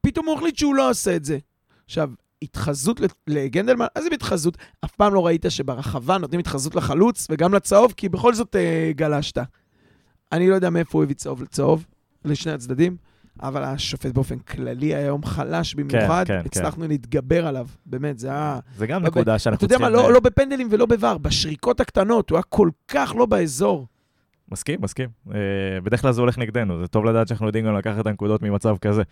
פתאום 0.00 0.26
הוא 0.26 0.36
החליט 0.36 0.56
שהוא 0.58 0.74
לא 0.74 0.90
עושה 0.90 1.16
את 1.16 1.24
זה. 1.24 1.38
עכשיו, 1.84 2.10
התחזות 2.42 3.00
לגנדלמן, 3.26 3.86
איזה 3.96 4.08
התחזות? 4.12 4.56
אף 4.84 4.92
פעם 4.94 5.14
לא 5.14 5.26
ראית 5.26 5.44
שברחבה 5.48 6.18
נותנים 6.18 6.40
התחזות 6.40 6.74
לחלוץ 6.74 7.26
וגם 7.30 7.54
לצהוב, 7.54 7.94
כי 7.96 8.08
בכל 8.08 8.34
זאת 8.34 8.56
אה, 8.56 8.90
גלשת. 8.94 9.38
אני 10.32 10.48
לא 10.48 10.54
יודע 10.54 10.70
מאיפה 10.70 10.98
הוא 10.98 11.04
הביא 11.04 11.14
צהוב 11.14 11.42
לצהוב, 11.42 11.86
לשני 12.24 12.52
הצדדים, 12.52 12.96
אבל 13.42 13.62
השופט 13.64 14.12
באופן 14.14 14.38
כללי 14.38 14.86
היה 14.86 14.98
היום 14.98 15.24
חלש 15.24 15.74
במיוחד. 15.74 16.24
כן, 16.26 16.40
כן. 16.40 16.46
הצלחנו 16.46 16.88
להתגבר 16.88 17.46
עליו, 17.46 17.66
באמת, 17.86 18.18
זה 18.18 18.28
היה... 18.28 18.58
זה 18.76 18.86
גם 18.86 19.00
אבל- 19.00 19.06
נקודה 19.10 19.32
אתה 19.32 19.38
שאנחנו 19.38 19.64
יודע 19.64 19.78
מה, 19.78 19.86
צריכים... 19.86 20.06
לא, 20.06 20.12
לא 20.12 20.20
בפנדלים 20.20 20.68
ולא 20.70 20.86
בVAR, 20.90 21.18
בשריקות 21.18 21.80
הקטנות, 21.80 22.30
הוא 22.30 22.36
היה 22.36 22.42
כל 22.42 22.70
כך 22.88 23.14
לא 23.18 23.26
באזור. 23.26 23.86
מסכים, 24.48 24.80
מסכים. 24.82 25.08
אה, 25.34 25.38
בדרך 25.84 26.02
כלל 26.02 26.12
זה 26.12 26.20
הולך 26.20 26.38
נגדנו, 26.38 26.80
זה 26.80 26.86
טוב 26.86 27.04
לדעת 27.04 27.28
שאנחנו 27.28 27.46
יודעים 27.46 27.66
גם 27.66 27.74
לקחת 27.76 28.00
את 28.00 28.06
הנקודות 28.06 28.42
ממצב 28.42 28.76
כזה. 28.80 29.02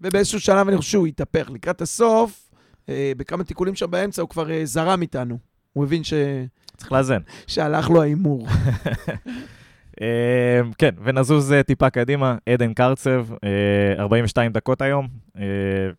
ובאיזשהו 0.00 0.40
שלב 0.40 0.68
אני 0.68 0.76
חושב 0.76 0.90
שהוא 0.90 1.06
התהפך. 1.06 1.50
לקראת 1.50 1.80
הסוף, 1.82 2.50
אה, 2.88 3.12
בכמה 3.16 3.44
תיקולים 3.44 3.74
שם 3.74 3.90
באמצע, 3.90 4.22
הוא 4.22 4.28
כבר 4.28 4.50
אה, 4.50 4.60
זרם 4.64 5.02
איתנו. 5.02 5.38
הוא 5.72 5.84
הבין 5.84 6.04
ש... 6.04 6.14
צריך 6.76 6.92
לאזן. 6.92 7.20
שהלך 7.46 7.90
לו 7.90 8.02
ההימור. 8.02 8.46
אה, 10.02 10.60
כן, 10.78 10.90
ונזוז 11.04 11.52
אה, 11.52 11.62
טיפה 11.62 11.90
קדימה, 11.90 12.36
עדן 12.48 12.74
קרצב, 12.74 13.26
אה, 13.44 14.02
42 14.02 14.52
דקות 14.52 14.82
היום, 14.82 15.08
אה, 15.38 15.42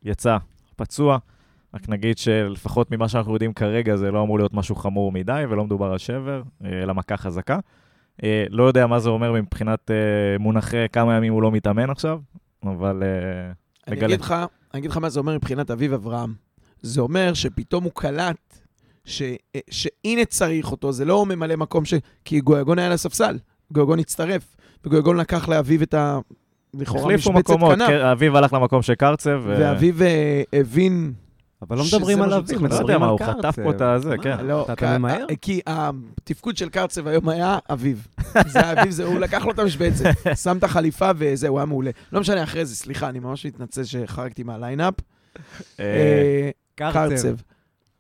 יצא 0.04 0.38
פצוע. 0.76 1.18
רק 1.74 1.90
נגיד 1.90 2.18
שלפחות 2.18 2.92
ממה 2.92 3.10
שאנחנו 3.10 3.34
יודעים 3.34 3.54
כרגע 3.54 3.96
זה 3.96 4.12
לא 4.12 4.24
אמור 4.24 4.38
להיות 4.38 4.54
משהו 4.54 4.76
חמור 4.76 5.12
מדי 5.12 5.44
ולא 5.50 5.66
מדובר 5.66 5.92
על 5.92 5.98
שבר, 5.98 6.42
אה, 6.66 6.84
אלא 6.84 6.94
מכה 6.94 7.18
חזקה. 7.18 7.60
אה, 8.24 8.46
לא 8.50 8.64
יודע 8.64 8.88
מה 8.88 9.00
זה 9.00 9.10
אומר 9.10 9.32
מבחינת 9.32 9.92
אה, 9.92 9.96
מונחי 10.40 10.86
כמה 10.92 11.16
ימים 11.18 11.34
הוא 11.34 11.42
לא 11.42 11.52
מתאמן 11.52 11.90
עכשיו, 11.90 12.20
אבל 12.64 13.04
אה, 13.04 13.52
אני 13.88 13.96
נגלה. 13.96 14.08
אגיד 14.08 14.22
לך, 14.22 14.32
אני 14.74 14.80
אגיד 14.80 14.92
לך 14.92 14.98
מה 14.98 15.10
זה 15.10 15.20
אומר 15.20 15.36
מבחינת 15.36 15.72
אביב 15.72 15.94
אברהם. 15.94 16.34
זה 16.82 17.02
אומר 17.02 17.34
שפתאום 17.34 17.84
הוא 17.84 17.92
קלט 17.96 18.60
ש, 19.06 19.22
אה, 19.22 19.60
שהנה 19.70 20.26
צריך 20.26 20.72
אותו, 20.72 20.92
זה 20.92 21.06
לא 21.06 21.26
ממלא 21.26 21.56
מקום 21.56 21.86
ש... 21.86 21.94
כי 22.26 22.40
גויגון 22.40 22.80
היה 22.80 22.88
על 22.88 22.94
הספסל, 22.94 23.38
גויגון 23.71 23.99
הצטרף, 23.99 24.56
וגויגון 24.86 25.17
לקח 25.17 25.47
לאביב 25.49 25.82
את 25.82 25.93
ה... 25.93 26.19
לכאורה 26.73 27.01
החליפו 27.01 27.32
משבצת 27.32 27.49
מקומות, 27.49 27.75
כנף. 27.75 27.88
כן, 27.88 27.99
אביב 28.06 28.36
הלך 28.36 28.54
למקום 28.54 28.82
של 28.82 28.95
קרצב. 28.95 29.30
ו- 29.43 29.56
ואביב 29.60 30.01
אה, 30.01 30.41
הבין 30.54 31.13
אבל 31.62 31.78
לא 31.78 31.84
מדברים 31.97 32.21
על 32.21 32.34
אביב, 32.34 32.45
צריך 32.47 32.62
לא. 32.62 32.65
יודע 32.65 32.78
מדברים 32.78 32.99
מה, 32.99 33.08
הוא. 33.08 33.19
חטף 33.19 33.60
פה 33.63 33.69
את 33.71 33.82
הזה, 33.82 34.15
כן. 34.23 34.45
לא, 34.45 34.63
אתה- 34.63 34.75
כי- 34.75 34.86
אתה 34.86 34.97
ממהר? 34.97 35.25
כי 35.41 35.60
התפקוד 35.67 36.58
של 36.58 36.69
קרצב 36.69 37.08
היום 37.08 37.30
היה 37.30 37.58
אביב. 37.69 38.08
זה 38.47 38.60
היה 38.60 38.82
אביב, 38.82 38.91
זה- 38.91 39.04
הוא 39.06 39.19
לקח 39.19 39.45
לו 39.45 39.51
את 39.51 39.60
המשבצת, 39.60 40.06
שם 40.43 40.58
את 40.58 40.63
החליפה 40.63 41.10
וזהו, 41.17 41.49
הוא 41.51 41.60
היה 41.60 41.65
מעולה. 41.65 41.91
לא 42.12 42.19
משנה, 42.21 42.43
אחרי 42.43 42.65
זה, 42.65 42.75
סליחה, 42.75 43.10
אני 43.10 43.19
ממש 43.19 43.45
מתנצל 43.45 43.84
שחרגתי 43.84 44.43
מהליינאפ. 44.43 44.93
אה, 45.80 45.86
אה, 46.82 46.91
קרצב. 46.91 47.36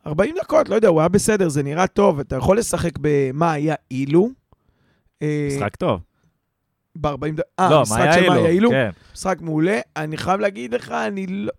40 0.07 0.35
דקות, 0.41 0.69
לא 0.69 0.75
יודע, 0.75 0.87
הוא 0.87 0.99
היה 0.99 1.07
בסדר, 1.09 1.49
זה 1.49 1.63
נראה 1.63 1.87
טוב, 1.87 2.19
אתה 2.19 2.35
יכול 2.35 2.57
לשחק 2.57 2.91
במה 3.01 3.51
היה 3.51 3.75
אילו. 3.91 4.29
אה, 5.21 5.47
משחק 5.51 5.75
טוב. 5.75 6.01
ב-40 6.95 7.31
דקות. 7.31 7.45
אה, 7.59 7.69
לא, 7.69 7.81
משחק 7.81 8.09
של 8.15 8.29
מה? 8.29 8.37
אילו? 8.37 8.69
כן. 8.69 8.89
משחק 9.13 9.37
מעולה. 9.41 9.79
אני 9.97 10.17
חייב 10.17 10.39
להגיד 10.39 10.73
לך, 10.73 10.91
אני 10.91 11.27
לא... 11.27 11.51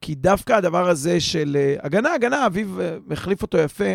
כי 0.00 0.14
דווקא 0.14 0.52
הדבר 0.52 0.88
הזה 0.88 1.20
של 1.20 1.56
אה, 1.60 1.76
הגנה, 1.82 2.14
הגנה, 2.14 2.46
אביב 2.46 2.78
אה, 2.80 2.96
החליף 3.10 3.42
אותו 3.42 3.58
יפה. 3.58 3.92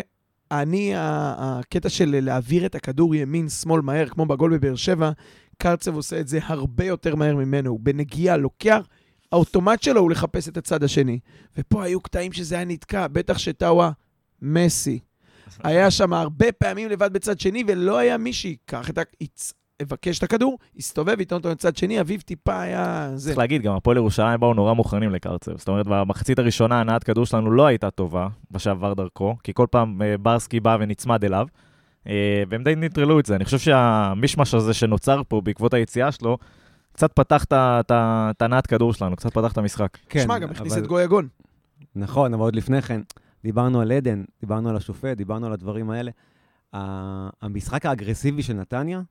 אני, 0.50 0.92
הקטע 0.96 1.88
של 1.88 2.18
להעביר 2.22 2.66
את 2.66 2.74
הכדור 2.74 3.14
ימין-שמאל 3.14 3.80
מהר, 3.80 4.08
כמו 4.08 4.26
בגול 4.26 4.56
בבאר 4.56 4.74
שבע, 4.74 5.10
קרצב 5.58 5.94
עושה 5.94 6.20
את 6.20 6.28
זה 6.28 6.38
הרבה 6.42 6.84
יותר 6.84 7.14
מהר 7.14 7.36
ממנו. 7.36 7.70
הוא 7.70 7.80
בנגיעה 7.82 8.36
לוקח, 8.36 8.86
האוטומט 9.32 9.82
שלו 9.82 10.00
הוא 10.00 10.10
לחפש 10.10 10.48
את 10.48 10.56
הצד 10.56 10.84
השני. 10.84 11.18
ופה 11.58 11.84
היו 11.84 12.00
קטעים 12.00 12.32
שזה 12.32 12.54
היה 12.54 12.64
נתקע, 12.64 13.06
בטח 13.08 13.38
שטאווה, 13.38 13.90
מסי. 14.42 14.98
היה 15.64 15.90
שם 15.90 16.12
הרבה 16.12 16.52
פעמים 16.52 16.88
לבד 16.88 17.12
בצד 17.12 17.40
שני, 17.40 17.64
ולא 17.68 17.98
היה 17.98 18.18
מי 18.18 18.32
שייקח 18.32 18.90
את 18.90 18.98
ה... 18.98 19.02
לבקש 19.82 20.18
את 20.18 20.22
הכדור, 20.22 20.58
הסתובב, 20.76 21.20
ייתן 21.20 21.34
אותו 21.36 21.48
לצד 21.50 21.76
שני, 21.76 22.00
אביב 22.00 22.20
טיפה 22.20 22.60
היה... 22.60 23.10
זה. 23.14 23.26
צריך 23.28 23.38
להגיד, 23.38 23.62
גם 23.62 23.74
הפועל 23.74 23.96
ירושלים 23.96 24.40
באו 24.40 24.54
נורא 24.54 24.72
מוכנים 24.72 25.10
לקרצב. 25.10 25.58
זאת 25.58 25.68
אומרת, 25.68 25.86
במחצית 25.88 26.38
הראשונה 26.38 26.80
הנעת 26.80 27.04
כדור 27.04 27.26
שלנו 27.26 27.50
לא 27.50 27.66
הייתה 27.66 27.90
טובה, 27.90 28.28
בשעבר 28.50 28.94
דרכו, 28.94 29.36
כי 29.44 29.52
כל 29.54 29.66
פעם 29.70 30.02
אה, 30.02 30.18
ברסקי 30.18 30.60
בא 30.60 30.76
ונצמד 30.80 31.24
אליו, 31.24 31.46
אה, 32.08 32.42
והם 32.48 32.62
די 32.64 32.74
נטרלו 32.76 33.20
את 33.20 33.26
זה. 33.26 33.36
אני 33.36 33.44
חושב 33.44 33.58
שהמישמש 33.58 34.54
הזה 34.54 34.74
שנוצר 34.74 35.22
פה 35.28 35.40
בעקבות 35.40 35.74
היציאה 35.74 36.12
שלו, 36.12 36.38
קצת 36.92 37.12
פתח 37.12 37.44
את 37.52 38.42
הנעת 38.42 38.66
כדור 38.66 38.92
שלנו, 38.94 39.16
קצת 39.16 39.34
פתח 39.34 39.52
את 39.52 39.58
המשחק. 39.58 39.98
כן, 40.08 40.22
שמע, 40.22 40.38
גם 40.38 40.50
הכניס 40.50 40.72
אבל- 40.72 40.82
את 40.82 40.86
גויגון. 40.86 41.28
נכון, 41.96 42.34
אבל 42.34 42.42
עוד 42.42 42.56
לפני 42.56 42.82
כן, 42.82 43.00
דיברנו 43.44 43.80
על 43.80 43.92
עדן, 43.92 44.24
דיברנו 44.40 44.68
על 44.68 44.76
השופט, 44.76 45.16
דיברנו 45.16 45.46
על 45.46 45.52
הדברים 45.52 45.90
האלה. 45.90 46.10
המשחק 47.42 47.86
האגרסיבי 47.86 48.42
של 48.42 48.52
נתניה, 48.54 49.02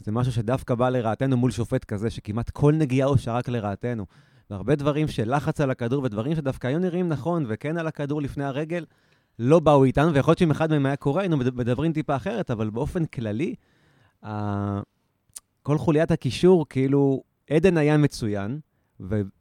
זה 0.00 0.12
משהו 0.12 0.32
שדווקא 0.32 0.74
בא 0.74 0.88
לרעתנו 0.88 1.36
מול 1.36 1.50
שופט 1.50 1.84
כזה, 1.84 2.10
שכמעט 2.10 2.50
כל 2.50 2.74
נגיעה 2.74 3.08
הוא 3.08 3.16
שרק 3.16 3.48
לרעתנו. 3.48 4.06
והרבה 4.50 4.74
דברים 4.74 5.08
של 5.08 5.36
לחץ 5.36 5.60
על 5.60 5.70
הכדור, 5.70 6.02
ודברים 6.02 6.36
שדווקא 6.36 6.66
היו 6.66 6.78
נראים 6.78 7.08
נכון, 7.08 7.44
וכן 7.48 7.76
על 7.76 7.86
הכדור 7.86 8.22
לפני 8.22 8.44
הרגל, 8.44 8.84
לא 9.38 9.60
באו 9.60 9.84
איתנו, 9.84 10.14
ויכול 10.14 10.30
להיות 10.30 10.38
שאם 10.38 10.50
אחד 10.50 10.70
מהם 10.70 10.86
היה 10.86 10.96
קורה, 10.96 11.22
היינו 11.22 11.36
מד- 11.36 11.54
מדברים 11.54 11.92
טיפה 11.92 12.16
אחרת, 12.16 12.50
אבל 12.50 12.70
באופן 12.70 13.04
כללי, 13.04 13.54
כל 15.62 15.78
חוליית 15.78 16.10
הקישור, 16.10 16.68
כאילו, 16.68 17.22
עדן 17.50 17.76
היה 17.76 17.96
מצוין, 17.96 18.60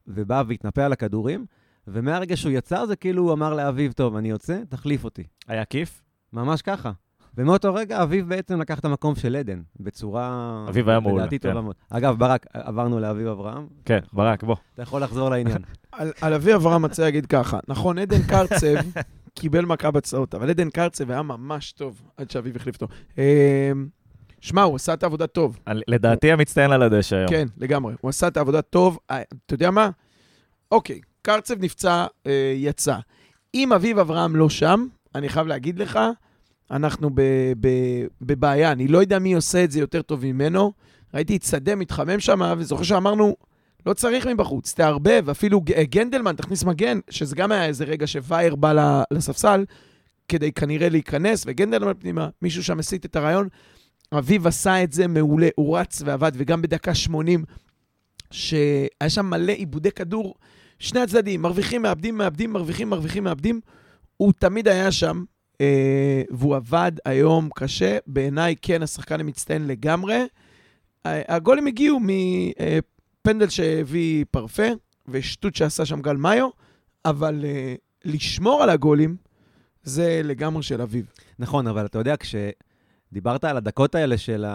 ובא 0.08 0.44
והתנפל 0.48 0.82
על 0.82 0.94
הכדורים, 0.94 1.46
ומהרגע 1.92 2.38
שהוא 2.38 2.52
יצא, 2.52 2.86
זה 2.86 2.96
כאילו 2.96 3.24
הוא 3.24 3.34
אמר 3.34 3.54
לאביב, 3.54 3.92
טוב, 3.92 4.16
אני 4.16 4.30
יוצא, 4.30 4.60
תחליף 4.70 5.04
אותי. 5.04 5.24
היה 5.48 5.66
כיף? 5.66 6.02
ממש 6.34 6.62
ככה. 6.62 6.92
ומאותו 7.38 7.74
רגע 7.74 8.04
אביב 8.04 8.30
בעצם 8.30 8.62
לקח 8.62 8.80
את 8.80 8.86
המקום 8.86 9.16
של 9.16 9.36
עדן, 9.36 9.62
בצורה... 9.80 10.66
אביב 10.70 10.90
היה 10.90 11.00
מעולה, 11.00 11.22
לדעתי 11.22 11.40
כן. 11.40 11.50
טובה 11.50 11.62
מאוד. 11.62 11.76
אגב, 11.90 12.20
ברק, 12.20 12.46
עברנו 12.54 13.00
לאביב 13.00 13.28
אברהם, 13.28 13.68
כן, 13.86 14.00
ברק, 14.14 14.44
בוא. 14.44 14.56
אתה 14.74 14.82
יכול 14.82 15.04
לחזור 15.04 15.30
לעניין. 15.30 15.58
על, 15.92 16.12
על 16.22 16.34
אבי 16.34 16.56
אברהם 16.56 16.86
רוצה 16.86 17.04
להגיד 17.04 17.26
ככה, 17.26 17.60
נכון, 17.68 17.98
עדן 17.98 18.22
קרצב 18.22 18.76
קיבל 19.34 19.66
מכה 19.66 19.92
בצעות, 19.92 20.36
אבל 20.36 20.50
עדן 20.50 20.70
קרצב 20.70 21.12
היה 21.12 21.22
ממש 21.22 21.72
טוב 21.72 22.02
עד 22.18 22.32
שאביב 22.32 22.56
החליף 22.56 22.76
אותו. 22.76 22.88
אה, 23.18 23.72
שמע, 24.42 24.62
הוא 24.64 24.76
עשה 24.76 24.94
את 24.94 25.04
העבודה 25.04 25.28
טוב. 25.28 25.60
על- 25.66 25.82
לדעתי 25.88 26.32
המצטיין 26.32 26.72
על 26.72 26.82
הדשא 26.84 27.16
היום. 27.16 27.30
כן, 27.30 27.48
לגמרי. 27.58 27.94
הוא 28.02 28.10
עשה 28.10 28.28
את 28.28 28.38
העבודה 28.38 28.62
טוב. 28.62 29.00
אה, 29.12 29.22
אתה 29.46 29.54
יודע 29.54 29.72
מה? 29.72 29.90
אוקיי, 30.72 31.00
קרצב 31.22 31.64
נפצע, 31.64 32.06
אה, 32.28 32.54
יצא. 32.56 32.96
אם 33.56 33.74
אביב 33.74 34.00
אברהם 34.00 34.36
לא 34.36 34.50
שם, 34.50 34.88
אני 35.16 35.30
חייב 35.30 35.48
להגיד 35.48 35.80
לך, 35.80 36.00
אנחנו 36.72 37.10
ב- 37.14 37.54
ב- 37.60 38.06
בבעיה. 38.22 38.72
אני 38.72 38.88
לא 38.88 38.98
יודע 38.98 39.20
מי 39.20 39.34
עושה 39.34 39.64
את 39.64 39.72
זה 39.72 39.80
יותר 39.80 40.02
טוב 40.02 40.26
ממנו. 40.26 40.74
ראיתי 41.14 41.36
את 41.36 41.44
שדה 41.44 41.76
מתחמם 41.76 42.20
שם, 42.20 42.54
וזוכר 42.58 42.84
שאמרנו, 42.84 43.36
לא 43.86 43.94
צריך 43.94 44.28
מבחוץ, 44.28 44.74
תערבב, 44.74 45.30
אפילו 45.32 45.62
ג- 45.62 45.82
גנדלמן, 45.82 46.36
תכניס 46.36 46.64
מגן, 46.64 47.00
שזה 47.10 47.36
גם 47.36 47.52
היה 47.52 47.66
איזה 47.66 47.84
רגע 47.84 48.08
שווייר 48.08 48.56
בא 48.56 49.04
לספסל, 49.12 49.66
כדי 50.28 50.52
כנראה 50.52 50.90
להיכנס, 50.90 51.44
וגנדלמן 51.48 51.94
פנימה, 52.00 52.30
מישהו 52.42 52.64
שם 52.64 52.80
הסיט 52.80 53.06
את 53.06 53.16
הרעיון. 53.16 53.48
אביב 54.14 54.48
עשה 54.48 54.84
את 54.84 54.92
זה 54.92 55.08
מעולה, 55.08 55.48
הוא 55.56 55.78
רץ 55.78 56.02
ועבד, 56.06 56.32
וגם 56.36 56.62
בדקה 56.62 56.96
80, 56.96 57.44
שהיה 58.32 59.10
שם 59.10 59.26
מלא 59.26 59.52
עיבודי 59.52 59.92
כדור, 59.92 60.36
שני 60.80 61.00
הצדדים, 61.00 61.42
מרוויחים, 61.42 61.82
מאבדים, 61.82 62.18
מאבדים, 62.18 62.54
מרוויחים, 62.54 62.90
מרוויחים, 62.90 63.24
מאבדים. 63.24 63.62
הוא 64.18 64.34
תמיד 64.40 64.68
היה 64.68 64.92
שם, 64.92 65.24
אה, 65.62 66.22
והוא 66.30 66.56
עבד 66.56 66.92
היום 67.06 67.50
קשה. 67.56 67.98
בעיניי, 68.08 68.56
כן, 68.62 68.84
השחקן 68.84 69.20
המצטיין 69.20 69.68
לגמרי. 69.68 70.28
הגולים 71.06 71.68
הגיעו 71.68 72.00
מפנדל 72.00 73.50
שהביא 73.50 74.26
פרפה, 74.32 74.68
ושטות 75.08 75.56
שעשה 75.56 75.86
שם 75.86 76.02
גל 76.02 76.16
מאיו, 76.16 76.50
אבל 77.06 77.46
אה, 77.46 77.76
לשמור 78.06 78.64
על 78.64 78.70
הגולים, 78.70 79.16
זה 79.84 80.22
לגמרי 80.24 80.64
של 80.64 80.82
אביב. 80.82 81.06
נכון, 81.40 81.68
אבל 81.68 81.86
אתה 81.86 82.00
יודע, 82.00 82.16
כשדיברת 82.20 83.44
על 83.44 83.58
הדקות 83.58 83.96
האלה 83.96 84.18
של 84.18 84.46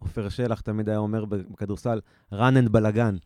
עופר 0.00 0.28
שלח, 0.28 0.60
תמיד 0.60 0.88
היה 0.88 0.98
אומר 0.98 1.24
בכדורסל, 1.24 2.00
run 2.34 2.36
and 2.64 2.68
בלאגן. 2.70 3.16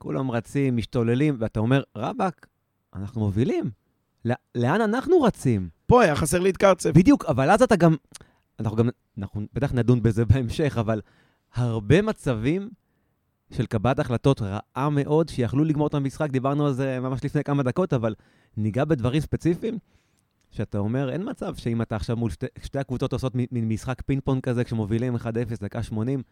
כולם 0.00 0.30
רצים, 0.30 0.76
משתוללים, 0.76 1.36
ואתה 1.38 1.60
אומר, 1.60 1.82
רבאק, 1.96 2.46
אנחנו 2.94 3.20
מובילים. 3.20 3.70
לא- 4.24 4.34
לאן 4.54 4.80
אנחנו 4.80 5.22
רצים? 5.22 5.68
פה 5.86 6.02
היה 6.02 6.16
חסר 6.16 6.38
לי 6.38 6.50
את 6.50 6.56
קרצב. 6.56 6.90
בדיוק, 6.90 7.24
אבל 7.24 7.50
אז 7.50 7.62
אתה 7.62 7.76
גם... 7.76 7.96
אנחנו 8.60 8.76
גם... 8.76 8.88
אנחנו 9.18 9.46
בטח 9.52 9.72
נדון 9.72 10.02
בזה 10.02 10.24
בהמשך, 10.30 10.76
אבל 10.80 11.00
הרבה 11.54 12.02
מצבים 12.02 12.70
של 13.52 13.66
קבלת 13.66 13.98
החלטות 13.98 14.42
רעה 14.42 14.90
מאוד, 14.90 15.28
שיכלו 15.28 15.64
לגמור 15.64 15.86
את 15.86 15.94
המשחק, 15.94 16.30
דיברנו 16.30 16.66
על 16.66 16.72
זה 16.72 17.00
ממש 17.00 17.24
לפני 17.24 17.44
כמה 17.44 17.62
דקות, 17.62 17.92
אבל 17.92 18.14
ניגע 18.56 18.84
בדברים 18.84 19.20
ספציפיים, 19.20 19.78
שאתה 20.50 20.78
אומר, 20.78 21.10
אין 21.10 21.30
מצב 21.30 21.54
שאם 21.56 21.82
אתה 21.82 21.96
עכשיו 21.96 22.16
מול 22.16 22.30
שתי, 22.30 22.46
שתי 22.62 22.78
הקבוצות 22.78 23.12
עושות 23.12 23.34
מין 23.34 23.68
משחק 23.68 24.02
פינג 24.06 24.22
פונג 24.24 24.42
כזה, 24.42 24.64
כשמובילים 24.64 25.16
1-0, 25.16 25.20
דקה 25.60 25.82
80, 25.82 26.22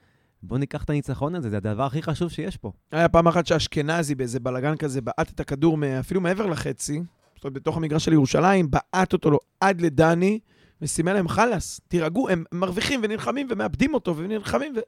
בוא 0.42 0.58
ניקח 0.58 0.84
את 0.84 0.90
הניצחון 0.90 1.34
הזה, 1.34 1.50
זה 1.50 1.56
הדבר 1.56 1.82
הכי 1.82 2.02
חשוב 2.02 2.28
שיש 2.28 2.56
פה. 2.56 2.72
היה 2.92 3.08
פעם 3.08 3.28
אחת 3.28 3.46
שאשכנזי 3.46 4.14
באיזה 4.14 4.40
בלאגן 4.40 4.76
כזה 4.76 5.00
בעט 5.00 5.30
את 5.30 5.40
הכדור 5.40 5.78
אפילו 6.00 6.20
מעבר 6.20 6.46
לחצי, 6.46 7.00
זאת 7.34 7.44
אומרת, 7.44 7.54
בתוך 7.54 7.76
המגרש 7.76 8.04
של 8.04 8.12
ירושלים, 8.12 8.70
בעט 8.70 9.12
אותו 9.12 9.30
לו 9.30 9.38
עד 9.60 9.80
לדני, 9.80 10.38
וסימן 10.82 11.14
להם, 11.14 11.28
חלאס, 11.28 11.80
תירגעו, 11.88 12.28
הם 12.28 12.44
מרוויחים 12.52 13.00
ונלחמים 13.02 13.46
ומאבדים 13.50 13.94
אותו 13.94 14.16
ונלחמים. 14.16 14.72
ו... 14.76 14.80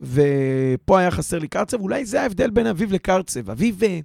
ופה 0.00 0.98
היה 0.98 1.10
חסר 1.10 1.38
לי 1.38 1.48
קרצב, 1.48 1.80
אולי 1.80 2.04
זה 2.04 2.22
ההבדל 2.22 2.50
בין 2.50 2.66
אביב 2.66 2.92
לקרצב. 2.92 3.50
אביב 3.50 3.84
אה, 3.84 4.00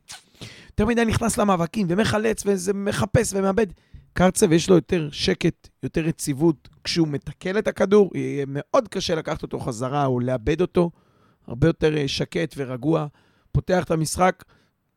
יותר 0.65 0.85
מדי 0.85 1.05
נכנס 1.05 1.37
למאבקים 1.37 1.87
ומחלץ 1.89 2.43
וזה 2.45 2.73
מחפש 2.73 3.33
ומאבד. 3.33 3.67
קרצב 4.13 4.51
יש 4.51 4.69
לו 4.69 4.75
יותר 4.75 5.09
שקט, 5.11 5.69
יותר 5.83 6.07
יציבות. 6.07 6.69
כשהוא 6.83 7.07
מתקל 7.07 7.59
את 7.59 7.67
הכדור, 7.67 8.11
יהיה 8.13 8.45
מאוד 8.47 8.87
קשה 8.87 9.15
לקחת 9.15 9.43
אותו 9.43 9.59
חזרה 9.59 10.05
או 10.05 10.19
לאבד 10.19 10.61
אותו. 10.61 10.91
הרבה 11.47 11.67
יותר 11.67 11.97
אה, 11.97 12.07
שקט 12.07 12.53
ורגוע, 12.57 13.07
פותח 13.51 13.83
את 13.83 13.91
המשחק. 13.91 14.43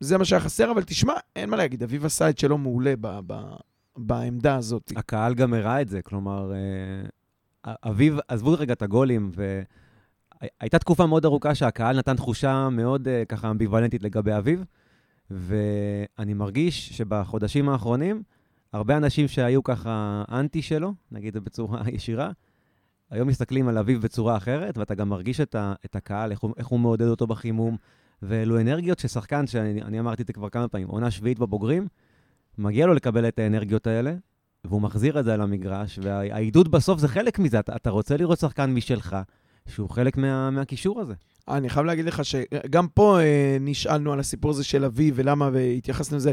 זה 0.01 0.19
מה 0.19 0.25
שהיה 0.25 0.41
חסר, 0.41 0.71
אבל 0.71 0.83
תשמע, 0.83 1.15
אין 1.37 1.51
מה 1.51 1.57
להגיד, 1.57 1.83
אביב 1.83 2.05
עשה 2.05 2.31
את 2.31 2.39
שלו 2.39 2.59
מעולה 2.59 2.95
ב- 3.01 3.21
ב- 3.27 3.57
בעמדה 3.97 4.57
הזאת. 4.57 4.93
הקהל 4.97 5.35
גם 5.35 5.55
הראה 5.55 5.81
את 5.81 5.89
זה, 5.89 6.03
כלומר, 6.03 6.53
אה, 6.53 7.75
אביב, 7.85 8.19
עזבו 8.29 8.53
רגע 8.59 8.73
את 8.73 8.83
הגולים, 8.83 9.31
והייתה 9.35 10.79
תקופה 10.79 11.07
מאוד 11.07 11.25
ארוכה 11.25 11.55
שהקהל 11.55 11.99
נתן 11.99 12.17
תחושה 12.17 12.69
מאוד 12.69 13.09
אה, 13.09 13.25
ככה 13.29 13.51
אמביוולנטית 13.51 14.03
לגבי 14.03 14.37
אביב, 14.37 14.65
ואני 15.31 16.35
מרגיש 16.35 16.89
שבחודשים 16.93 17.69
האחרונים, 17.69 18.23
הרבה 18.73 18.97
אנשים 18.97 19.29
שהיו 19.29 19.63
ככה 19.63 20.25
אנטי 20.33 20.63
שלו, 20.63 20.95
נגיד 21.13 21.37
בצורה 21.37 21.83
ישירה, 21.93 22.31
היום 23.11 23.29
מסתכלים 23.29 23.69
על 23.69 23.79
אביב 23.79 24.03
בצורה 24.03 24.37
אחרת, 24.37 24.79
ואתה 24.79 24.95
גם 24.95 25.09
מרגיש 25.09 25.41
את, 25.41 25.55
ה, 25.55 25.75
את 25.85 25.97
הקהל, 25.97 26.31
איך 26.31 26.41
הוא, 26.41 26.55
איך 26.57 26.67
הוא 26.67 26.81
מעודד 26.81 27.07
אותו 27.07 27.27
בחימום, 27.27 27.77
ואלו 28.23 28.61
אנרגיות 28.61 28.99
ששחקן, 28.99 29.47
שאני 29.47 29.83
אני 29.83 30.01
אמרתי 30.01 30.23
את 30.23 30.27
זה 30.27 30.33
כבר 30.33 30.49
כמה 30.49 30.69
פעמים, 30.69 30.89
עונה 30.89 31.11
שביעית 31.11 31.39
בבוגרים, 31.39 31.89
מגיע 32.59 32.87
לו 32.87 32.95
לקבל 32.95 33.29
את 33.29 33.39
האנרגיות 33.39 33.87
האלה, 33.87 34.15
והוא 34.65 34.83
מחזיר 34.83 35.21
את 35.21 35.25
זה 35.25 35.35
על 35.35 35.41
המגרש, 35.41 35.99
והעידוד 36.03 36.71
בסוף 36.71 37.01
זה 37.01 37.09
חלק 37.09 37.39
מזה. 37.39 37.59
אתה, 37.59 37.77
אתה 37.77 37.91
רוצה 37.91 38.17
לראות 38.17 38.39
שחקן 38.39 38.71
משלך, 38.75 39.17
שהוא 39.69 39.91
חלק 39.91 40.17
מה, 40.17 40.51
מהקישור 40.51 41.01
הזה. 41.01 41.15
אני 41.49 41.69
חייב 41.69 41.87
להגיד 41.87 42.05
לך 42.05 42.25
שגם 42.25 42.89
פה 42.89 43.21
אה, 43.21 43.57
נשאלנו 43.61 44.13
על 44.13 44.21
הסיפור 44.21 44.51
הזה 44.51 44.65
של 44.65 44.85
אביב 44.85 45.15
ולמה, 45.17 45.51
והתייחסנו 45.53 46.17
לזה. 46.17 46.33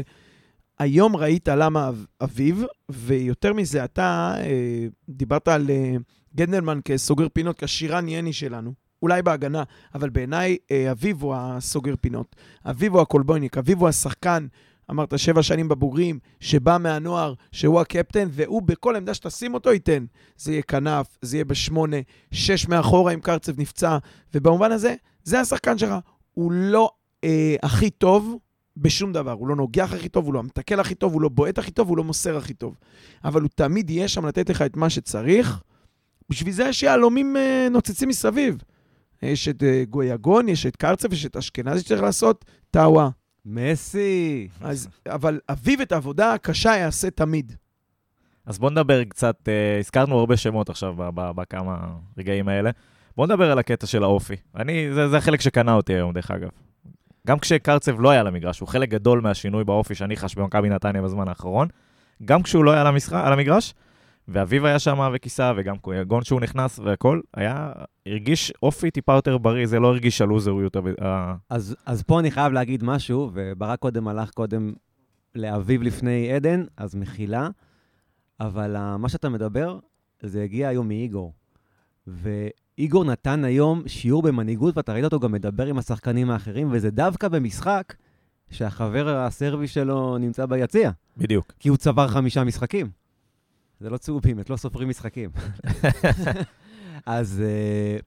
היום 0.80 1.16
ראית 1.16 1.48
למה 1.48 1.88
אב- 1.88 2.06
אביב, 2.20 2.64
ויותר 2.90 3.52
מזה, 3.52 3.84
אתה 3.84 4.34
אה, 4.36 4.86
דיברת 5.08 5.48
על 5.48 5.70
אה, 5.70 5.94
גנדלמן 6.36 6.80
כסוגר 6.84 7.26
פינות, 7.32 7.62
כשירן 7.62 8.08
יני 8.08 8.32
שלנו. 8.32 8.72
אולי 9.02 9.22
בהגנה, 9.22 9.62
אבל 9.94 10.10
בעיניי 10.10 10.56
אה, 10.70 10.90
אביב 10.90 11.22
הוא 11.22 11.34
הסוגר 11.36 11.94
פינות. 12.00 12.36
אביב 12.66 12.92
הוא 12.94 13.02
הקולבויניק, 13.02 13.58
אביב 13.58 13.78
הוא 13.80 13.88
השחקן, 13.88 14.46
אמרת 14.90 15.18
שבע 15.18 15.42
שנים 15.42 15.68
בבוגרים, 15.68 16.18
שבא 16.40 16.76
מהנוער, 16.80 17.34
שהוא 17.52 17.80
הקפטן, 17.80 18.28
והוא 18.30 18.62
בכל 18.62 18.96
עמדה 18.96 19.14
שתשים 19.14 19.54
אותו 19.54 19.72
ייתן. 19.72 20.04
זה 20.36 20.52
יהיה 20.52 20.62
כנף, 20.62 21.18
זה 21.22 21.36
יהיה 21.36 21.44
בשמונה, 21.44 21.96
שש 22.32 22.68
מאחורה 22.68 23.14
אם 23.14 23.20
קרצב 23.20 23.60
נפצע, 23.60 23.98
ובמובן 24.34 24.72
הזה, 24.72 24.94
זה 25.24 25.40
השחקן 25.40 25.78
שלך. 25.78 25.94
הוא 26.32 26.52
לא 26.52 26.90
אה, 27.24 27.56
הכי 27.62 27.90
טוב 27.90 28.38
בשום 28.80 29.12
דבר. 29.12 29.32
הוא 29.32 29.48
לא 29.48 29.56
נוגח 29.56 29.92
הכי 29.92 30.08
טוב, 30.08 30.26
הוא 30.26 30.34
לא 30.34 30.38
המתקל 30.38 30.80
הכי 30.80 30.94
טוב, 30.94 31.12
הוא 31.12 31.22
לא 31.22 31.28
בועט 31.28 31.58
הכי 31.58 31.70
טוב, 31.70 31.88
הוא 31.88 31.96
לא 31.96 32.04
מוסר 32.04 32.36
הכי 32.36 32.54
טוב. 32.54 32.76
אבל 33.24 33.42
הוא 33.42 33.50
תמיד 33.54 33.90
יהיה 33.90 34.08
שם 34.08 34.26
לתת 34.26 34.50
לך 34.50 34.62
את 34.62 34.76
מה 34.76 34.90
שצריך. 34.90 35.62
בשביל 36.28 36.52
זה 36.52 36.64
יש 36.64 36.82
יהלומים 36.82 37.36
אה, 37.36 37.68
נוצצים 37.70 38.08
מסביב. 38.08 38.56
יש 39.22 39.48
את 39.48 39.62
אה, 39.62 39.84
גויגון, 39.88 40.48
יש 40.48 40.66
את 40.66 40.76
קרצב, 40.76 41.12
יש 41.12 41.26
את 41.26 41.36
אשכנזי 41.36 41.80
שצריך 41.80 42.02
לעשות, 42.02 42.44
טאווה. 42.70 43.08
מסי! 43.44 44.48
אז, 44.60 44.88
אבל 45.06 45.40
אביב 45.50 45.80
את 45.80 45.92
העבודה 45.92 46.34
הקשה 46.34 46.76
יעשה 46.76 47.10
תמיד. 47.10 47.52
אז 48.46 48.58
בואו 48.58 48.70
נדבר 48.70 49.04
קצת, 49.04 49.48
אה, 49.48 49.78
הזכרנו 49.78 50.18
הרבה 50.18 50.36
שמות 50.36 50.70
עכשיו 50.70 50.94
בכמה 51.14 51.76
רגעים 52.18 52.48
האלה. 52.48 52.70
בואו 53.16 53.26
נדבר 53.26 53.50
על 53.50 53.58
הקטע 53.58 53.86
של 53.86 54.02
האופי. 54.02 54.36
אני, 54.56 54.92
זה, 54.94 55.08
זה 55.08 55.16
החלק 55.16 55.40
שקנה 55.40 55.74
אותי 55.74 55.94
היום, 55.94 56.12
דרך 56.12 56.30
אגב. 56.30 56.48
גם 57.26 57.38
כשקרצב 57.38 58.00
לא 58.00 58.10
היה 58.10 58.22
למגרש, 58.22 58.60
הוא 58.60 58.68
חלק 58.68 58.88
גדול 58.88 59.20
מהשינוי 59.20 59.64
באופי 59.64 59.94
שאני 59.94 60.16
חש 60.16 60.34
במכבי 60.34 60.68
נתניה 60.68 61.02
בזמן 61.02 61.28
האחרון. 61.28 61.68
גם 62.24 62.42
כשהוא 62.42 62.64
לא 62.64 62.70
היה 62.70 62.84
למשחק, 62.84 63.22
על 63.24 63.32
המגרש, 63.32 63.74
ואביב 64.28 64.64
היה 64.64 64.78
שם 64.78 65.10
וכיסה, 65.14 65.52
וגם 65.56 65.76
גון 66.06 66.24
שהוא 66.24 66.40
נכנס 66.40 66.78
והכל, 66.78 67.20
היה, 67.34 67.72
הרגיש 68.06 68.52
אופי 68.62 68.90
טיפה 68.90 69.12
יותר 69.12 69.38
בריא, 69.38 69.66
זה 69.66 69.80
לא 69.80 69.86
הרגיש 69.86 70.20
הלוזריות. 70.20 70.76
אז, 71.50 71.76
אז 71.86 72.02
פה 72.02 72.20
אני 72.20 72.30
חייב 72.30 72.52
להגיד 72.52 72.84
משהו, 72.84 73.30
וברק 73.34 73.78
קודם 73.78 74.08
הלך 74.08 74.30
קודם 74.30 74.72
לאביב 75.34 75.82
לפני 75.82 76.32
עדן, 76.32 76.64
אז 76.76 76.94
מחילה, 76.94 77.48
אבל 78.40 78.96
מה 78.96 79.08
שאתה 79.08 79.28
מדבר, 79.28 79.78
זה 80.22 80.42
הגיע 80.42 80.68
היום 80.68 80.88
מאיגור. 80.88 81.32
ואיגור 82.80 83.04
נתן 83.04 83.44
היום 83.44 83.82
שיעור 83.86 84.22
במנהיגות, 84.22 84.76
ואתה 84.76 84.92
ראית 84.92 85.04
אותו 85.04 85.20
גם 85.20 85.32
מדבר 85.32 85.66
עם 85.66 85.78
השחקנים 85.78 86.30
האחרים, 86.30 86.68
וזה 86.72 86.90
דווקא 86.90 87.28
במשחק 87.28 87.94
שהחבר 88.50 89.16
הסרבי 89.16 89.68
שלו 89.68 90.18
נמצא 90.18 90.46
ביציע, 90.46 90.90
בדיוק. 91.16 91.52
כי 91.58 91.68
הוא 91.68 91.76
צבר 91.76 92.08
חמישה 92.08 92.44
משחקים. 92.44 92.90
זה 93.80 93.90
לא 93.90 93.96
צהובים, 93.96 94.40
את 94.40 94.50
לא 94.50 94.56
סופרים 94.56 94.88
משחקים. 94.88 95.30
אז 97.06 97.42
uh, 97.42 98.02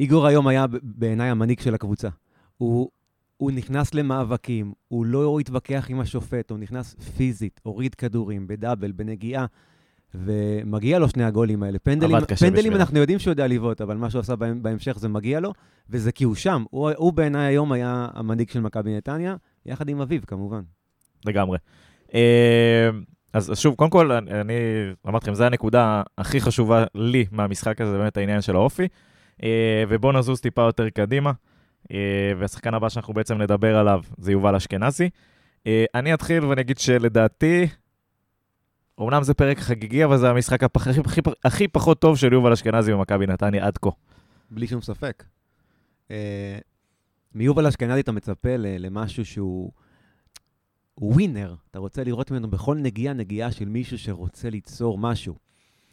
איגור 0.00 0.26
היום 0.26 0.46
היה 0.46 0.66
בעיניי 0.82 1.30
המנהיג 1.30 1.60
של 1.60 1.74
הקבוצה. 1.74 2.08
הוא, 2.58 2.90
הוא 3.36 3.50
נכנס 3.50 3.94
למאבקים, 3.94 4.72
הוא 4.88 5.06
לא 5.06 5.38
התווכח 5.38 5.86
עם 5.88 6.00
השופט, 6.00 6.50
הוא 6.50 6.58
נכנס 6.58 6.94
פיזית, 6.94 7.60
הוריד 7.62 7.94
כדורים, 7.94 8.46
בדאבל, 8.46 8.92
בנגיעה, 8.92 9.46
ומגיע 10.14 10.98
לו 10.98 11.08
שני 11.08 11.24
הגולים 11.24 11.62
האלה. 11.62 11.78
פנדלים, 11.78 12.16
פנדלים. 12.38 12.72
אנחנו 12.72 12.98
יודעים 12.98 13.18
שהוא 13.18 13.32
יודע 13.32 13.46
לבעוט, 13.46 13.80
אבל 13.80 13.96
מה 13.96 14.10
שהוא 14.10 14.20
עשה 14.20 14.34
בהמ- 14.36 14.62
בהמשך 14.62 14.98
זה 14.98 15.08
מגיע 15.08 15.40
לו, 15.40 15.52
וזה 15.90 16.12
כי 16.12 16.24
הוא 16.24 16.34
שם. 16.34 16.64
הוא, 16.70 16.90
הוא 16.96 17.12
בעיניי 17.12 17.46
היום 17.46 17.72
היה 17.72 18.08
המנהיג 18.14 18.50
של 18.50 18.60
מכבי 18.60 18.96
נתניה, 18.96 19.36
יחד 19.66 19.88
עם 19.88 20.00
אביב, 20.00 20.24
כמובן. 20.26 20.60
לגמרי. 21.26 21.58
אה, 22.14 22.90
אז 23.32 23.52
אז 23.52 23.58
שוב, 23.58 23.74
קודם 23.74 23.90
כל, 23.90 24.12
אני 24.12 24.54
אמרתי 25.08 25.24
לכם, 25.24 25.34
זו 25.34 25.44
הנקודה 25.44 26.02
הכי 26.18 26.40
חשובה 26.40 26.84
לי 26.94 27.26
מהמשחק 27.30 27.80
הזה, 27.80 27.98
באמת 27.98 28.16
העניין 28.16 28.40
של 28.40 28.56
האופי. 28.56 28.88
אה, 29.42 29.84
ובואו 29.88 30.12
נזוז 30.12 30.40
טיפה 30.40 30.62
יותר 30.62 30.88
קדימה. 30.88 31.32
אה, 31.92 31.96
והשחקן 32.38 32.74
הבא 32.74 32.88
שאנחנו 32.88 33.14
בעצם 33.14 33.42
נדבר 33.42 33.76
עליו 33.76 34.00
זה 34.18 34.32
יובל 34.32 34.54
אשכנזי. 34.54 35.10
אני 35.94 36.14
אתחיל 36.14 36.44
ואני 36.44 36.60
אגיד 36.60 36.78
שלדעתי, 36.78 37.66
אמנם 39.00 39.22
זה 39.22 39.34
פרק 39.34 39.58
חגיגי, 39.58 40.04
אבל 40.04 40.18
זה 40.18 40.30
המשחק 40.30 40.62
הפח, 40.64 40.86
הכי, 40.88 41.00
הכי, 41.00 41.20
הכי 41.44 41.68
פחות 41.68 42.00
טוב 42.00 42.16
של 42.16 42.32
יובל 42.32 42.52
אשכנזי 42.52 42.92
במכבי 42.92 43.26
נתניה 43.26 43.66
עד 43.66 43.78
כה. 43.78 43.90
בלי 44.50 44.66
שום 44.66 44.80
ספק. 44.82 45.24
אה, 46.10 46.58
מיובל 47.34 47.66
אשכנזי 47.66 48.00
אתה 48.00 48.12
מצפה 48.12 48.56
ל- 48.56 48.86
למשהו 48.86 49.24
שהוא 49.24 49.70
הוא 50.94 51.12
ווינר. 51.12 51.54
אתה 51.70 51.78
רוצה 51.78 52.04
לראות 52.04 52.30
ממנו 52.30 52.50
בכל 52.50 52.76
נגיעה, 52.76 53.14
נגיעה 53.14 53.52
של 53.52 53.68
מישהו 53.68 53.98
שרוצה 53.98 54.50
ליצור 54.50 54.98
משהו. 54.98 55.34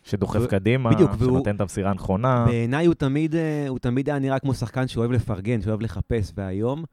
שדוחף 0.04 0.39
ו- 0.43 0.48
קדימה, 0.48 0.89
בדיוק, 0.93 1.12
שנותן 1.20 1.56
את 1.56 1.62
המסירה 1.62 1.91
הנכונה. 1.91 2.46
בעיניי 2.46 2.86
הוא 2.86 2.93
תמיד, 2.96 3.36
אה, 3.36 3.65
הוא 3.67 3.80
תמיד 3.80 4.10
היה 4.10 4.20
נראה 4.20 4.39
כמו 4.39 4.54
שחקן 4.54 4.88
שאוהב 4.88 5.12
לפרגן, 5.12 5.62
שאוהב 5.62 5.82
לחפש, 5.82 6.32
והיום, 6.36 6.84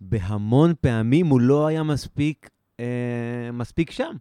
בהמון 0.00 0.72
פעמים 0.80 1.26
הוא 1.26 1.40
לא 1.40 1.66
היה 1.66 1.82
מספיק, 1.82 2.50
אה, 2.80 2.84
מספיק 3.52 3.90
שם. 3.90 4.12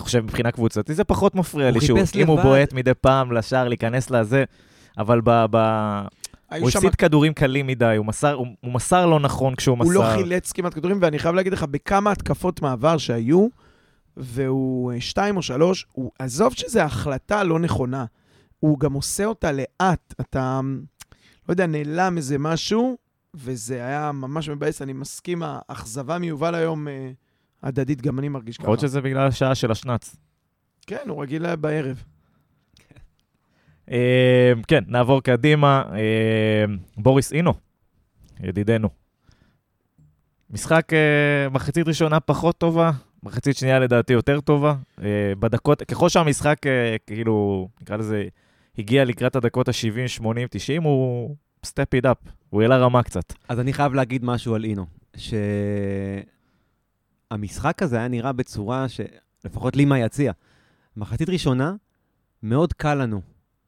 אתה 0.00 0.04
חושב 0.06 0.20
מבחינה 0.20 0.50
קבוצתית 0.50 0.96
זה 0.96 1.04
פחות 1.04 1.34
מפריע 1.34 1.68
הוא 1.68 1.74
לי, 1.74 1.86
שהוא, 1.86 1.98
אם 2.14 2.26
הוא. 2.26 2.40
בועט 2.40 2.72
מדי 2.72 2.94
פעם 2.94 3.32
לשער, 3.32 3.68
להיכנס 3.68 4.10
לזה, 4.10 4.44
אבל 4.98 5.20
ב, 5.24 5.44
ב... 5.50 5.56
הוא 6.58 6.68
הפסיד 6.68 6.94
כדורים 6.94 7.34
קלים 7.34 7.66
מדי, 7.66 7.94
הוא 7.96 8.06
מסר, 8.06 8.32
הוא, 8.32 8.46
הוא 8.60 8.72
מסר 8.72 9.06
לא 9.06 9.20
נכון 9.20 9.54
כשהוא 9.54 9.78
מסר. 9.78 9.86
הוא 9.86 9.94
לא 9.94 10.12
חילץ 10.16 10.52
כמעט 10.52 10.74
כדורים, 10.74 10.98
ואני 11.02 11.18
חייב 11.18 11.34
להגיד 11.34 11.52
לך, 11.52 11.62
בכמה 11.62 12.12
התקפות 12.12 12.62
מעבר 12.62 12.98
שהיו, 12.98 13.48
והוא 14.16 14.92
אה, 14.92 15.00
שתיים 15.00 15.36
או 15.36 15.42
שלוש, 15.42 15.86
הוא, 15.92 16.10
עזוב 16.18 16.52
שזו 16.52 16.80
החלטה 16.80 17.44
לא 17.44 17.58
נכונה, 17.58 18.04
הוא 18.60 18.78
גם 18.78 18.92
עושה 18.92 19.24
אותה 19.24 19.52
לאט. 19.52 20.14
אתה, 20.20 20.60
לא 21.48 21.52
יודע, 21.52 21.66
נעלם 21.66 22.16
איזה 22.16 22.38
משהו, 22.38 22.96
וזה 23.34 23.86
היה 23.86 24.12
ממש 24.12 24.48
מבאס. 24.48 24.82
אני 24.82 24.92
מסכים, 24.92 25.42
האכזבה 25.44 26.18
מיובל 26.18 26.54
היום 26.54 26.88
אה, 26.88 27.10
הדדית, 27.62 28.02
גם 28.02 28.18
אני 28.18 28.28
מרגיש 28.28 28.56
ככה. 28.56 28.64
יכול 28.64 28.72
להיות 28.72 28.80
שזה 28.80 29.00
בגלל 29.00 29.26
השעה 29.26 29.54
של 29.54 29.70
השנץ. 29.70 30.16
כן, 30.86 31.08
הוא 31.08 31.22
רגיל 31.22 31.56
בערב. 31.56 32.04
אה, 33.90 34.52
כן, 34.68 34.84
נעבור 34.86 35.22
קדימה. 35.22 35.82
אה, 35.92 36.64
בוריס 36.96 37.32
אינו, 37.32 37.52
ידידנו. 38.40 38.88
משחק 40.50 40.92
אה, 40.92 41.48
מחצית 41.48 41.88
ראשונה 41.88 42.20
פחות 42.20 42.58
טובה, 42.58 42.90
מחצית 43.22 43.56
שנייה 43.56 43.78
לדעתי 43.78 44.12
יותר 44.12 44.40
טובה. 44.40 44.74
בדקות, 45.38 45.82
ככל 45.82 46.08
שהמשחק, 46.08 46.56
כאילו, 47.06 47.68
נקרא 47.80 47.96
לזה, 47.96 48.24
הגיע 48.78 49.04
לקראת 49.04 49.36
הדקות 49.36 49.68
ה-70, 49.68 50.08
80, 50.08 50.48
90, 50.50 50.82
הוא 50.82 51.36
סטפ 51.64 51.94
איד 51.94 52.06
אפ, 52.06 52.16
הוא 52.50 52.62
העלה 52.62 52.78
רמה 52.78 53.02
קצת. 53.02 53.32
אז 53.48 53.60
אני 53.60 53.72
חייב 53.72 53.94
להגיד 53.94 54.24
משהו 54.24 54.54
על 54.54 54.64
אינו, 54.64 54.86
שהמשחק 57.32 57.82
הזה 57.82 57.96
היה 57.96 58.08
נראה 58.08 58.32
בצורה 58.32 58.86
שלפחות 58.88 59.76
לי 59.76 59.84
מהיציע. 59.84 60.32
מחצית 60.96 61.28
ראשונה, 61.28 61.74
מאוד 62.42 62.72
קל 62.72 62.94
לנו, 62.94 63.20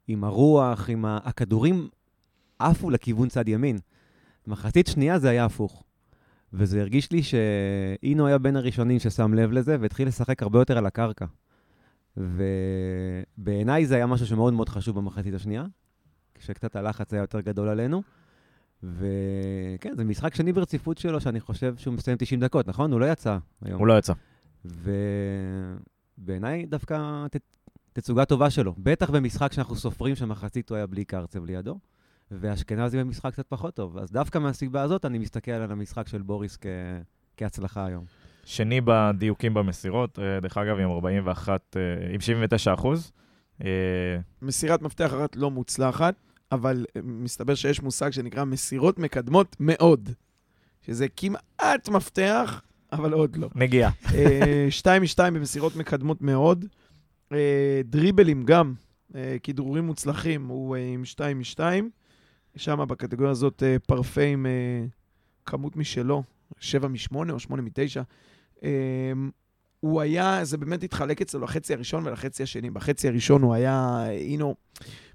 עם 0.08 0.24
הרוח, 0.24 0.90
עם 0.90 1.04
ה... 1.04 1.18
הכדורים 1.24 1.88
עפו 2.58 2.90
לכיוון 2.90 3.28
צד 3.28 3.48
ימין. 3.48 3.78
מחצית 4.46 4.86
שנייה 4.86 5.18
זה 5.18 5.28
היה 5.30 5.44
הפוך. 5.44 5.84
וזה 6.52 6.80
הרגיש 6.80 7.12
לי 7.12 7.22
שאינו 7.22 8.26
היה 8.26 8.38
בין 8.38 8.56
הראשונים 8.56 8.98
ששם 8.98 9.34
לב 9.34 9.52
לזה, 9.52 9.76
והתחיל 9.80 10.08
לשחק 10.08 10.42
הרבה 10.42 10.58
יותר 10.58 10.78
על 10.78 10.86
הקרקע. 10.86 11.26
ובעיניי 12.16 13.86
זה 13.86 13.94
היה 13.94 14.06
משהו 14.06 14.26
שמאוד 14.26 14.54
מאוד 14.54 14.68
חשוב 14.68 14.96
במחצית 14.96 15.34
השנייה, 15.34 15.64
כשקצת 16.34 16.76
הלחץ 16.76 17.12
היה 17.12 17.20
יותר 17.20 17.40
גדול 17.40 17.68
עלינו. 17.68 18.02
וכן, 18.82 19.92
זה 19.96 20.04
משחק 20.04 20.34
שני 20.34 20.52
ברציפות 20.52 20.98
שלו, 20.98 21.20
שאני 21.20 21.40
חושב 21.40 21.76
שהוא 21.76 21.94
מסיים 21.94 22.16
90 22.18 22.40
דקות, 22.40 22.68
נכון? 22.68 22.92
הוא 22.92 23.00
לא 23.00 23.06
יצא 23.12 23.38
היום. 23.64 23.78
הוא 23.78 23.86
לא 23.86 23.98
יצא. 23.98 24.12
ובעיניי 26.18 26.66
דווקא 26.66 27.26
ת... 27.30 27.36
תצוגה 27.92 28.24
טובה 28.24 28.50
שלו. 28.50 28.74
בטח 28.78 29.10
במשחק 29.10 29.52
שאנחנו 29.52 29.76
סופרים 29.76 30.14
שמחצית 30.14 30.70
הוא 30.70 30.76
היה 30.76 30.86
בלי 30.86 31.04
קרצב 31.04 31.44
לידו, 31.44 31.78
ואשכנזי 32.30 32.98
במשחק 32.98 33.32
קצת 33.32 33.46
פחות 33.48 33.74
טוב. 33.74 33.98
אז 33.98 34.12
דווקא 34.12 34.38
מהסיבה 34.38 34.82
הזאת 34.82 35.04
אני 35.04 35.18
מסתכל 35.18 35.50
על 35.50 35.72
המשחק 35.72 36.08
של 36.08 36.22
בוריס 36.22 36.56
כ... 36.60 36.66
כהצלחה 37.36 37.86
היום. 37.86 38.04
שני 38.44 38.80
בדיוקים 38.84 39.54
במסירות, 39.54 40.18
אה, 40.18 40.40
דרך 40.40 40.58
אגב, 40.58 40.78
עם 40.78 40.90
41, 40.90 41.76
אה, 41.76 42.14
עם 42.14 42.20
79 42.20 42.74
אחוז. 42.74 43.12
אה, 43.64 43.68
מסירת 44.42 44.82
מפתח 44.82 45.14
אחת 45.14 45.36
לא 45.36 45.50
מוצלחת, 45.50 46.14
אבל 46.52 46.86
אה, 46.96 47.00
מסתבר 47.04 47.54
שיש 47.54 47.82
מושג 47.82 48.10
שנקרא 48.10 48.44
מסירות 48.44 48.98
מקדמות 48.98 49.56
מאוד, 49.60 50.10
שזה 50.86 51.06
כמעט 51.08 51.88
מפתח, 51.88 52.62
אבל 52.92 53.12
עוד 53.12 53.36
לא. 53.36 53.48
מגיע. 53.54 53.90
אה, 54.14 54.66
2 54.70 55.02
מ-2 55.02 55.18
במסירות 55.18 55.76
מקדמות 55.76 56.22
מאוד. 56.22 56.64
אה, 57.32 57.80
דריבלים 57.84 58.42
גם, 58.42 58.74
כדרורים 59.42 59.84
מוצלחים, 59.84 60.46
הוא 60.46 60.76
עם 60.76 61.04
2 61.04 61.38
מ-2. 61.38 61.60
שם 62.56 62.84
בקטגוריה 62.88 63.30
הזאת 63.30 63.62
פרפה 63.86 64.22
עם 64.22 64.46
כמות 65.46 65.76
משלו, 65.76 66.22
7 66.58 66.88
מ-8 66.88 67.16
או 67.30 67.40
8 67.40 67.62
מ-9. 67.62 68.02
הוא 69.82 70.00
היה, 70.00 70.44
זה 70.44 70.56
באמת 70.56 70.82
התחלק 70.82 71.22
אצלו 71.22 71.40
לחצי 71.40 71.74
הראשון 71.74 72.06
ולחצי 72.06 72.42
השני. 72.42 72.70
בחצי 72.70 73.08
הראשון 73.08 73.42
הוא 73.42 73.54
היה, 73.54 74.02
הינו, 74.06 74.54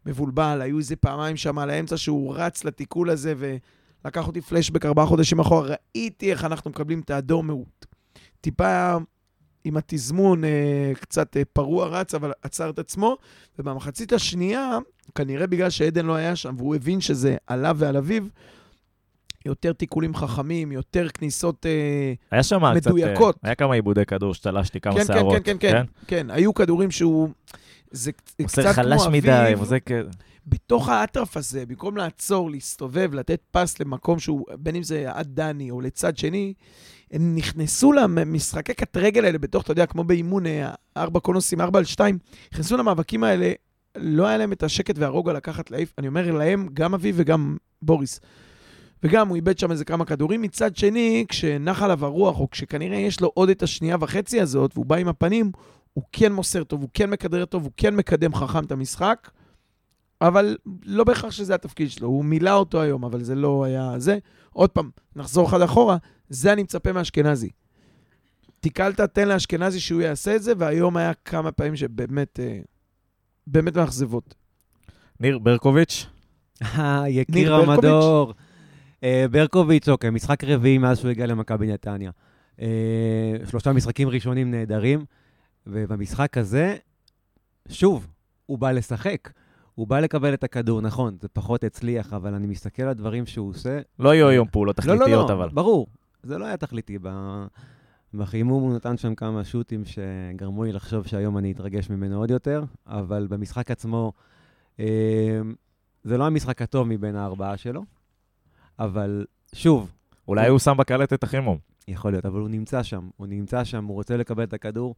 מבולבל, 0.06 0.62
היו 0.62 0.78
איזה 0.78 0.96
פעמיים 0.96 1.38
שם 1.38 1.60
על 1.60 1.70
האמצע 1.70 1.98
שהוא 1.98 2.36
רץ 2.36 2.64
לתיקול 2.64 3.10
הזה 3.10 3.34
ולקח 3.38 4.28
אותי 4.28 4.42
פלשבק 4.42 4.86
ארבעה 4.86 5.06
חודשים 5.06 5.40
אחורה. 5.40 5.76
ראיתי 5.96 6.32
איך 6.32 6.46
אנחנו 6.46 6.72
מקבלים 6.72 7.00
את 7.00 7.10
האדום, 7.10 7.50
הוא 7.50 7.66
טיפה 8.42 8.98
עם 9.64 9.78
התזמון 9.78 10.44
אה, 10.44 10.92
קצת 11.00 11.38
אה, 11.38 11.46
פרוע 11.54 11.88
רץ, 11.88 12.16
אבל 12.16 12.32
עצר 12.42 12.70
את 12.70 12.80
עצמו. 12.80 13.18
ובמחצית 13.60 14.14
השנייה, 14.14 14.78
כנראה 15.16 15.48
בגלל 15.48 15.70
שעדן 15.70 16.06
לא 16.06 16.16
היה 16.16 16.36
שם 16.36 16.56
והוא 16.58 16.76
הבין 16.76 17.02
שזה 17.02 17.38
עליו 17.48 17.76
ועל 17.80 17.98
אביו, 17.98 18.24
יותר 19.48 19.74
תיקולים 19.74 20.16
חכמים, 20.16 20.72
יותר 20.72 21.08
כניסות... 21.10 21.66
אה, 21.66 22.14
היה 22.32 22.44
שם 22.44 22.74
קצת... 22.76 22.88
מדויקות. 22.88 23.36
אה, 23.36 23.40
היה 23.44 23.56
כמה 23.56 23.74
עיבודי 23.74 24.06
כדור 24.06 24.34
שתלשתי 24.34 24.80
כמה 24.80 24.94
כן, 24.94 25.00
כן, 25.00 25.06
שערות. 25.06 25.36
כן, 25.36 25.42
כן, 25.44 25.72
כן, 25.72 25.84
כן, 26.08 26.28
היו 26.30 26.54
כדורים 26.54 26.92
שהוא... 26.92 27.30
זה 27.92 28.12
קצת 28.12 28.42
עושה 28.44 28.64
כמו 28.64 28.74
חלש 28.74 29.02
אביב. 29.08 29.24
מדי, 29.24 29.54
וזה 29.60 29.78
כ... 29.86 29.92
בתוך 30.48 30.90
האטרף 30.90 31.38
הזה, 31.38 31.66
במקום 31.66 31.98
לעצור, 31.98 32.52
להסתובב, 32.52 33.14
לתת 33.14 33.42
פס 33.52 33.80
למקום 33.80 34.20
שהוא, 34.20 34.46
בין 34.60 34.76
אם 34.76 34.84
זה 34.84 35.06
עד 35.12 35.28
דני 35.36 35.72
או 35.72 35.82
לצד 35.82 36.18
שני, 36.18 36.54
הם 37.12 37.36
נכנסו 37.36 37.94
למשחקי 37.94 38.74
קט 38.74 38.98
רגל 38.98 39.26
האלה 39.26 39.38
בתוך, 39.38 39.64
אתה 39.64 39.72
יודע, 39.72 39.86
כמו 39.86 40.04
באימון, 40.04 40.46
אה, 40.46 40.70
ארבע 40.98 41.20
קונוסים, 41.20 41.62
ארבע 41.62 41.80
על 41.80 41.86
שתיים, 41.86 42.18
נכנסו 42.54 42.78
למאבקים 42.78 43.24
האלה 43.24 43.52
לא 43.96 44.28
היה 44.28 44.38
להם 44.38 44.52
את 44.52 44.64
השקט 44.64 44.98
והרוגע 44.98 45.34
לקחת 45.34 45.72
להעיף. 45.72 45.94
אני 45.98 46.08
אומר 46.08 46.32
להם, 46.32 46.68
גם 46.74 46.94
אביב 46.94 47.16
וגם 47.18 47.58
בוריס. 47.82 48.20
וגם 49.04 49.28
הוא 49.28 49.36
איבד 49.36 49.58
שם 49.58 49.72
איזה 49.72 49.86
כמה 49.86 50.06
כדורים. 50.06 50.42
מצד 50.42 50.76
שני, 50.76 51.26
כשנח 51.30 51.82
עליו 51.82 52.06
הרוח, 52.06 52.40
או 52.40 52.50
כשכנראה 52.50 52.98
יש 52.98 53.22
לו 53.22 53.32
עוד 53.34 53.50
את 53.50 53.64
השנייה 53.64 53.98
וחצי 54.00 54.42
הזאת, 54.42 54.72
והוא 54.74 54.86
בא 54.86 54.96
עם 54.96 55.08
הפנים, 55.08 55.52
הוא 55.94 56.04
כן 56.12 56.34
מוסר 56.34 56.64
טוב, 56.64 56.82
הוא 56.82 56.90
כן 56.94 57.10
מכדרר 57.10 57.46
טוב, 57.46 57.64
הוא 57.64 57.72
כן 57.78 57.96
מקדם 57.96 58.36
חכם 58.36 58.64
את 58.64 58.72
המשחק, 58.72 59.30
אבל 60.22 60.58
לא 60.86 61.04
בהכרח 61.04 61.32
שזה 61.32 61.56
התפקיד 61.56 61.92
שלו. 61.92 62.08
הוא 62.08 62.26
מילא 62.26 62.54
אותו 62.54 62.82
היום, 62.82 63.04
אבל 63.04 63.24
זה 63.24 63.36
לא 63.36 63.64
היה 63.64 63.94
זה. 63.98 64.18
עוד 64.50 64.70
פעם, 64.70 64.90
נחזור 65.16 65.48
אחד 65.48 65.62
אחורה, 65.62 65.98
זה 66.30 66.54
אני 66.54 66.64
מצפה 66.64 66.92
מאשכנזי. 66.92 67.50
תיקלת, 68.60 69.02
תן 69.02 69.28
לאשכנזי 69.28 69.80
שהוא 69.80 70.02
יעשה 70.02 70.36
את 70.36 70.44
זה, 70.44 70.54
והיום 70.58 70.98
היה 70.98 71.14
כמה 71.14 71.52
פעמים 71.52 71.76
שבאמת, 71.76 72.40
אה, 72.40 72.60
באמת 73.48 73.78
מאכזבות. 73.78 74.36
ניר 75.20 75.40
ברקוביץ', 75.40 76.06
אה, 76.64 77.04
יקיר 77.10 77.58
ברקוביץ'? 77.58 77.78
המדור. 77.78 78.34
אה, 79.04 79.26
ברקוביץ', 79.32 79.90
אוקיי, 79.90 80.10
משחק 80.10 80.44
רביעי 80.44 80.78
מאז 80.78 81.00
שהוא 81.00 81.12
הגיע 81.12 81.26
למכבי 81.26 81.68
נתניה. 81.68 82.12
אה, 82.62 82.68
שלושה 83.50 83.74
משחקים 83.74 84.10
ראשונים 84.10 84.52
נהדרים, 84.52 85.06
ובמשחק 85.68 86.38
הזה, 86.38 86.76
שוב, 87.70 88.08
הוא 88.46 88.58
בא 88.58 88.72
לשחק. 88.72 89.30
הוא 89.76 89.88
בא 89.88 90.00
לקבל 90.00 90.34
את 90.34 90.44
הכדור, 90.44 90.82
נכון, 90.82 91.18
זה 91.22 91.28
פחות 91.28 91.64
הצליח, 91.64 92.14
אבל 92.14 92.34
אני 92.34 92.48
מסתכל 92.48 92.84
על 92.84 92.90
הדברים 92.90 93.26
שהוא 93.26 93.50
עושה. 93.50 93.80
לא 94.00 94.16
יהיו 94.16 94.28
היום 94.28 94.48
פעולות 94.52 94.86
לא, 94.86 94.94
לא, 94.94 95.00
תכליתיות, 95.00 95.30
לא, 95.30 95.36
אבל. 95.36 95.50
ברור, 95.50 95.88
זה 96.24 96.38
לא 96.38 96.46
היה 96.46 96.58
תכליתי. 96.58 96.98
בחימום 98.14 98.64
הוא 98.64 98.76
נתן 98.76 98.98
שם 98.98 99.16
כמה 99.16 99.44
שוטים 99.44 99.84
שגרמו 99.86 100.64
לי 100.64 100.72
לחשוב 100.72 101.08
שהיום 101.08 101.38
אני 101.38 101.52
אתרגש 101.52 101.90
ממנו 101.90 102.18
עוד 102.20 102.32
יותר, 102.32 102.64
אבל 102.88 103.28
במשחק 103.30 103.72
עצמו, 103.72 104.14
אה, 104.80 104.86
זה 106.04 106.18
לא 106.18 106.24
המשחק 106.28 106.62
הטוב 106.62 106.88
מבין 106.88 107.16
הארבעה 107.16 107.58
שלו, 107.58 107.84
אבל 108.80 109.26
שוב, 109.56 109.92
אולי 110.28 110.48
הוא 110.50 110.60
שם 110.60 110.78
בקלט 110.78 111.14
את 111.14 111.24
החימום. 111.24 111.58
יכול 111.88 112.12
להיות, 112.12 112.26
אבל 112.26 112.40
הוא 112.40 112.50
נמצא 112.50 112.84
שם, 112.84 113.10
הוא 113.18 113.28
נמצא 113.28 113.64
שם, 113.64 113.86
הוא 113.86 113.94
רוצה 113.94 114.18
לקבל 114.18 114.44
את 114.44 114.54
הכדור, 114.54 114.96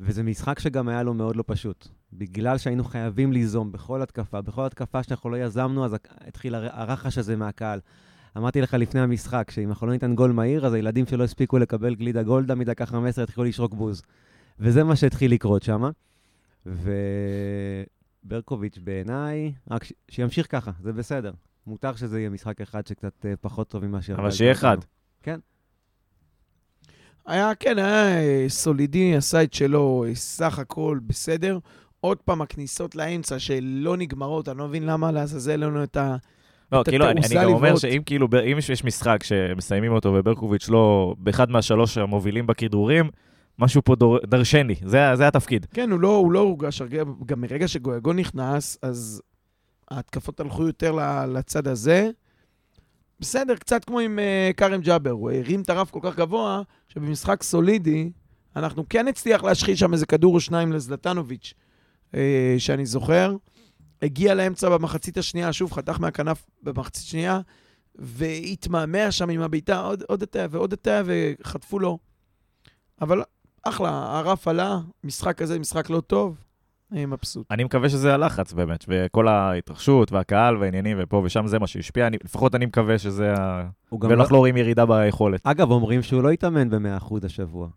וזה 0.00 0.22
משחק 0.22 0.58
שגם 0.58 0.88
היה 0.88 1.02
לו 1.02 1.14
מאוד 1.14 1.36
לא 1.36 1.44
פשוט. 1.46 1.88
בגלל 2.12 2.58
שהיינו 2.58 2.84
חייבים 2.84 3.32
ליזום 3.32 3.72
בכל 3.72 4.02
התקפה, 4.02 4.40
בכל 4.40 4.66
התקפה 4.66 5.02
שאנחנו 5.02 5.30
לא 5.30 5.36
יזמנו, 5.36 5.84
אז 5.84 5.96
התחיל 6.20 6.54
הר- 6.54 6.68
הרחש 6.80 7.18
הזה 7.18 7.36
מהקהל. 7.36 7.80
אמרתי 8.36 8.60
לך 8.60 8.74
לפני 8.74 9.00
המשחק, 9.00 9.50
שאם 9.50 9.68
אנחנו 9.68 9.86
לא 9.86 9.92
ניתן 9.92 10.14
גול 10.14 10.32
מהיר, 10.32 10.66
אז 10.66 10.72
הילדים 10.72 11.06
שלא 11.06 11.24
הספיקו 11.24 11.58
לקבל 11.58 11.94
גלידה 11.94 12.22
גולדה 12.22 12.54
מדקה 12.54 12.86
15 12.86 13.24
התחילו 13.24 13.44
לשרוק 13.44 13.74
בוז. 13.74 14.02
וזה 14.60 14.84
מה 14.84 14.96
שהתחיל 14.96 15.32
לקרות 15.32 15.62
שם. 15.62 15.82
וברקוביץ' 18.26 18.78
בעיניי, 18.84 19.52
רק 19.70 19.84
ש... 19.84 19.92
שימשיך 20.10 20.46
ככה, 20.50 20.70
זה 20.82 20.92
בסדר. 20.92 21.32
מותר 21.66 21.94
שזה 21.96 22.18
יהיה 22.18 22.30
משחק 22.30 22.60
אחד 22.60 22.86
שקצת 22.86 23.26
אה, 23.26 23.34
פחות 23.40 23.68
טוב 23.68 23.86
ממה 23.86 24.02
שהרגלת 24.02 24.22
אבל 24.22 24.30
שיהיה 24.30 24.52
אחד. 24.52 24.76
כן. 25.22 25.40
היה, 27.26 27.54
כן, 27.54 27.78
היה 27.78 28.18
אה, 28.18 28.44
סולידי, 28.48 29.16
עשה 29.16 29.42
את 29.42 29.54
שלו, 29.54 30.04
אה, 30.08 30.14
סך 30.14 30.58
הכל 30.58 30.98
בסדר. 31.06 31.58
עוד 32.00 32.18
פעם, 32.18 32.42
הכניסות 32.42 32.94
לאמצע 32.94 33.38
שלא 33.38 33.96
נגמרות, 33.96 34.48
אני 34.48 34.58
לא 34.58 34.68
מבין 34.68 34.86
למה 34.86 35.12
לעזאזל 35.12 35.56
לנו 35.56 35.82
את 35.82 35.96
ה... 35.96 36.16
לא, 36.72 36.80
את 36.80 36.88
כאילו, 36.88 37.10
אני, 37.10 37.20
אני 37.26 37.34
גם 37.34 37.52
אומר. 37.52 37.76
שאם 37.76 38.02
כאילו, 38.06 38.28
אם 38.52 38.58
יש 38.58 38.84
משחק 38.84 39.22
שמסיימים 39.24 39.92
אותו 39.92 40.14
וברקוביץ' 40.14 40.68
לא 40.68 41.14
באחד 41.18 41.50
מהשלוש 41.50 41.98
המובילים 41.98 42.46
בכדרורים, 42.46 43.10
משהו 43.58 43.82
פה 43.84 43.96
דור, 43.96 44.18
דרשני, 44.26 44.74
זה, 44.84 44.98
זה 45.14 45.28
התפקיד. 45.28 45.66
כן, 45.74 45.90
הוא 45.90 46.00
לא, 46.00 46.16
הוא 46.16 46.32
לא 46.32 46.38
הורגש, 46.40 46.80
הרגע- 46.80 47.02
גם 47.26 47.40
מרגע 47.40 47.68
שגויגון 47.68 48.18
נכנס, 48.18 48.78
אז 48.82 49.22
ההתקפות 49.90 50.40
הלכו 50.40 50.66
יותר 50.66 50.96
לצד 51.28 51.68
הזה. 51.68 52.10
בסדר, 53.20 53.56
קצת 53.56 53.84
כמו 53.84 54.00
עם 54.00 54.18
uh, 54.18 54.56
כרם 54.56 54.80
ג'אבר, 54.80 55.10
הוא 55.10 55.30
הרים 55.30 55.62
את 55.62 55.70
הרף 55.70 55.90
כל 55.90 56.00
כך 56.02 56.16
גבוה, 56.16 56.62
שבמשחק 56.88 57.42
סולידי, 57.42 58.10
אנחנו 58.56 58.88
כן 58.88 59.08
הצליח 59.08 59.44
להשחיל 59.44 59.76
שם 59.76 59.92
איזה 59.92 60.06
כדור 60.06 60.34
או 60.34 60.40
שניים 60.40 60.72
לזלטנוביץ', 60.72 61.54
uh, 62.12 62.16
שאני 62.58 62.86
זוכר. 62.86 63.36
הגיע 64.02 64.34
לאמצע 64.34 64.68
במחצית 64.68 65.18
השנייה, 65.18 65.52
שוב 65.52 65.72
חתך 65.72 66.00
מהכנף 66.00 66.44
במחצית 66.62 67.06
שנייה, 67.06 67.40
והתמהמה 67.94 69.10
שם 69.10 69.30
עם 69.30 69.40
הבעיטה 69.40 69.80
עוד, 69.80 70.02
עוד 70.08 70.22
הטעה 70.22 70.46
ועוד 70.50 70.72
הטעה, 70.72 71.02
וחטפו 71.04 71.78
לו. 71.78 71.98
אבל 73.00 73.22
אחלה, 73.62 74.18
הרף 74.18 74.48
עלה, 74.48 74.80
משחק 75.04 75.38
כזה, 75.38 75.58
משחק 75.58 75.90
לא 75.90 76.00
טוב, 76.00 76.36
אני 76.92 77.06
מבסוט. 77.06 77.46
אני 77.50 77.64
מקווה 77.64 77.88
שזה 77.88 78.14
הלחץ 78.14 78.52
באמת, 78.52 78.84
וכל 78.88 79.28
ההתרחשות 79.28 80.12
והקהל 80.12 80.56
והעניינים 80.56 80.96
ופה 81.00 81.22
ושם, 81.24 81.46
זה 81.46 81.58
מה 81.58 81.66
שהשפיע. 81.66 82.06
אני, 82.06 82.16
לפחות 82.24 82.54
אני 82.54 82.66
מקווה 82.66 82.98
שזה 82.98 83.34
ה... 83.38 83.68
ואנחנו 84.00 84.34
לא... 84.34 84.38
רואים 84.38 84.56
ירידה 84.56 84.86
ביכולת. 84.86 85.40
אגב, 85.44 85.70
אומרים 85.70 86.02
שהוא 86.02 86.22
לא 86.22 86.30
התאמן 86.30 86.70
ב-100% 86.70 87.26
השבוע. 87.26 87.68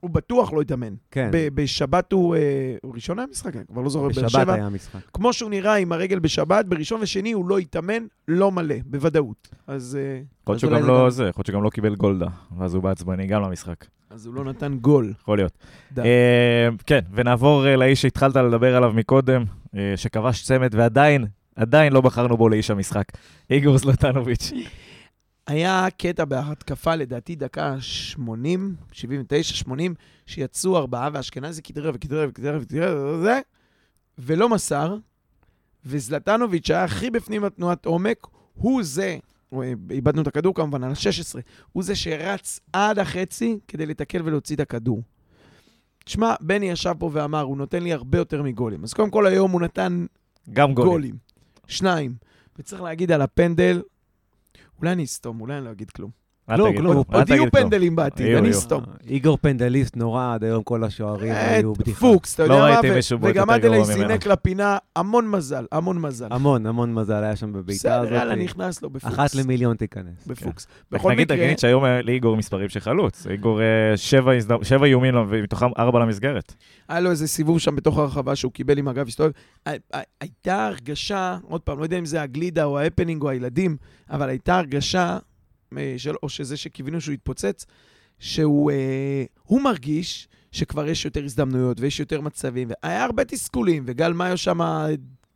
הוא 0.00 0.10
בטוח 0.10 0.52
לא 0.52 0.60
התאמן. 0.60 0.94
כן, 1.10 1.30
ב- 1.32 1.48
בשבת 1.54 2.12
הוא... 2.12 2.36
אה, 2.36 2.76
הוא 2.82 2.94
ראשון 2.94 3.18
היה 3.18 3.28
משחק? 3.30 3.56
אני 3.56 3.64
כבר 3.66 3.82
לא 3.82 3.88
זוכר. 3.88 4.08
באר 4.08 4.10
בשבת 4.10 4.30
שבע. 4.30 4.54
היה 4.54 4.68
משחק. 4.68 5.00
כמו 5.12 5.32
שהוא 5.32 5.50
נראה 5.50 5.74
עם 5.74 5.92
הרגל 5.92 6.18
בשבת, 6.18 6.66
בראשון 6.66 7.00
ושני 7.02 7.32
הוא 7.32 7.48
לא 7.48 7.58
התאמן, 7.58 8.06
לא 8.28 8.52
מלא, 8.52 8.74
בוודאות. 8.86 9.48
אז, 9.66 9.98
אה, 10.00 10.22
יכול 10.42 10.54
להיות 10.54 10.56
אז 10.56 10.60
שהוא 10.60 10.70
אולי 10.70 10.80
גם 10.80 10.86
זה 10.86 10.92
לא 10.92 11.10
זה, 11.10 11.22
יכול 11.22 11.40
להיות 11.40 11.46
שהוא 11.46 11.54
גם 11.54 11.62
לא 11.62 11.70
קיבל 11.70 11.94
גולדה, 11.94 12.26
ואז 12.58 12.74
הוא 12.74 12.82
בעצבני 12.82 13.26
גם 13.26 13.42
למשחק. 13.42 13.84
אז 14.10 14.26
הוא 14.26 14.34
לא 14.34 14.44
נתן 14.44 14.78
גול. 14.78 15.12
יכול 15.20 15.38
להיות. 15.38 15.58
אה, 15.98 16.68
כן, 16.86 17.00
ונעבור 17.12 17.66
אה, 17.66 17.76
לאיש 17.76 18.02
שהתחלת 18.02 18.36
לדבר 18.36 18.76
עליו 18.76 18.92
מקודם, 18.92 19.44
אה, 19.76 19.92
שכבש 19.96 20.42
צמד 20.42 20.74
ועדיין, 20.74 21.26
עדיין 21.56 21.92
לא 21.92 22.00
בחרנו 22.00 22.36
בו 22.36 22.48
לאיש 22.48 22.70
המשחק. 22.70 23.04
איגור 23.50 23.78
זלטנוביץ'. 23.78 24.52
היה 25.46 25.86
קטע 25.98 26.24
בהתקפה, 26.24 26.94
לדעתי 26.94 27.36
דקה 27.36 27.76
80, 27.80 28.74
79, 28.92 29.54
80, 29.54 29.94
שיצאו 30.26 30.76
ארבעה, 30.76 31.08
ואשכנזי 31.12 31.62
כדרר 31.62 31.90
וכדרר 31.94 32.26
וכדרר 32.30 32.58
וכדרר 32.62 33.14
וזה, 33.18 33.40
ולא 34.18 34.48
מסר, 34.48 34.96
וזלטנוביץ' 35.86 36.66
שהיה 36.66 36.84
הכי 36.84 37.10
בפנים 37.10 37.42
בתנועת 37.42 37.86
עומק, 37.86 38.26
הוא 38.54 38.82
זה, 38.82 39.18
איבדנו 39.90 40.22
את 40.22 40.26
הכדור 40.26 40.54
כמובן, 40.54 40.84
על 40.84 40.90
ה-16, 40.90 41.40
הוא 41.72 41.82
זה 41.82 41.96
שרץ 41.96 42.60
עד 42.72 42.98
החצי 42.98 43.58
כדי 43.68 43.86
לתקל 43.86 44.22
ולהוציא 44.24 44.54
את 44.54 44.60
הכדור. 44.60 45.02
תשמע, 46.04 46.34
בני 46.40 46.70
ישב 46.70 46.94
פה 46.98 47.10
ואמר, 47.12 47.40
הוא 47.40 47.56
נותן 47.56 47.82
לי 47.82 47.92
הרבה 47.92 48.18
יותר 48.18 48.42
מגולים. 48.42 48.84
אז 48.84 48.92
קודם 48.94 49.10
כל 49.10 49.26
היום 49.26 49.50
הוא 49.50 49.60
נתן 49.60 50.06
גם 50.52 50.74
גולים. 50.74 50.90
גולים. 50.90 51.16
שניים. 51.66 52.14
וצריך 52.58 52.82
להגיד 52.82 53.12
על 53.12 53.22
הפנדל, 53.22 53.82
אולי 54.78 54.92
אני 54.92 55.04
אסתום, 55.04 55.40
אולי 55.40 55.56
אני 55.56 55.64
לא 55.64 55.70
אגיד 55.70 55.90
כלום. 55.90 56.19
לא, 56.58 56.64
כלום, 56.64 56.76
כלום, 56.76 57.04
עוד 57.12 57.28
יהיו. 57.30 57.50
פנדלים 57.50 57.96
בעתיד, 57.96 58.36
אני. 58.36 58.50
אסתום. 58.50 58.82
איגור 59.08 59.38
פנדליסט 59.40 59.96
נורא, 59.96 60.34
עד 60.34 60.44
היום 60.44 60.62
כל 60.62 60.84
השוערים 60.84 61.32
היו 61.36 61.72
את 61.72 61.78
בדיחה. 61.78 62.00
פוקס, 62.00 62.34
אתה 62.34 62.46
לא 62.46 62.54
יודע 62.54 62.64
מה? 62.66 62.70
ראיתי 62.74 62.90
ו- 62.90 62.94
מישהו 62.94 63.18
וגם 63.22 63.28
יותר 63.50 63.54
אדלי 63.54 63.76
גרוע 63.76 63.94
ממנו. 63.94 64.08
זינק 64.08 64.26
לפינה, 64.26 64.78
המון 64.96 65.28
מזל, 65.30 65.64
המון 65.72 65.98
מזל. 66.00 66.26
המון, 66.30 66.66
המון 66.66 66.94
מזל 66.94 67.22
היה 67.24 67.36
שם 67.36 67.52
בבעיטה 67.52 67.94
הזאת. 67.94 68.06
בסדר, 68.08 68.18
יאללה, 68.18 68.34
נכנס 68.34 68.82
לו 68.82 68.90
בפוקס. 68.90 69.14
אחת 69.14 69.34
למיליון 69.34 69.76
תיכנס. 69.76 70.26
בפוקס. 70.26 70.66
רק 70.66 71.00
בכל 71.00 71.12
מקרה, 71.12 71.36
תגיד 71.36 71.58
שהיום 71.58 71.84
אה, 71.84 72.02
לאיגור 72.02 72.36
מספרים 72.36 72.68
של 72.68 72.80
חלוץ. 72.80 73.26
איגור 73.26 73.60
אה, 73.62 73.96
שבע 74.62 74.84
איומים, 74.86 75.14
ומתוכם 75.28 75.66
ארבע 75.78 75.98
למסגרת. 76.00 76.54
היה 76.88 77.00
לו 77.00 77.10
איזה 77.10 77.28
סיבוב 77.28 77.58
שם 77.58 77.76
בתוך 77.76 77.98
הרחבה 77.98 78.36
שהוא 78.36 78.52
קיבל 78.52 78.78
עם 78.78 78.88
הגב 78.88 79.08
הסתובב. 79.08 79.30
הי- 79.66 79.78
הי- 79.92 80.02
הייתה 80.20 80.66
הרגשה, 80.66 81.36
עוד 81.48 81.60
פעם, 81.60 81.78
לא 81.78 81.84
יודע 81.84 81.98
אם 81.98 82.04
זה 82.04 82.22
הגלידה 82.22 82.64
או 82.64 82.78
ההפנינג 82.78 83.22
או 83.22 83.28
הילדים, 83.30 83.76
אבל 84.10 84.28
הייתה 84.28 84.58
הרגשה, 84.58 85.08
אה, 85.12 85.18
של, 85.96 86.14
או 86.22 86.28
שזה 86.28 86.56
שקיווינו 86.56 87.00
שהוא 87.00 87.12
יתפוצץ, 87.12 87.66
שהוא 88.18 88.70
אה, 88.70 89.24
הוא 89.42 89.62
מרגיש 89.62 90.28
שכבר 90.52 90.88
יש 90.88 91.04
יותר 91.04 91.24
הזדמנויות 91.24 91.80
ויש 91.80 92.00
יותר 92.00 92.20
מצבים, 92.20 92.68
והיה 92.82 93.04
הרבה 93.04 93.24
תסכולים, 93.24 93.82
וגל 93.86 94.12
מאיו 94.12 94.36
שם 94.36 94.60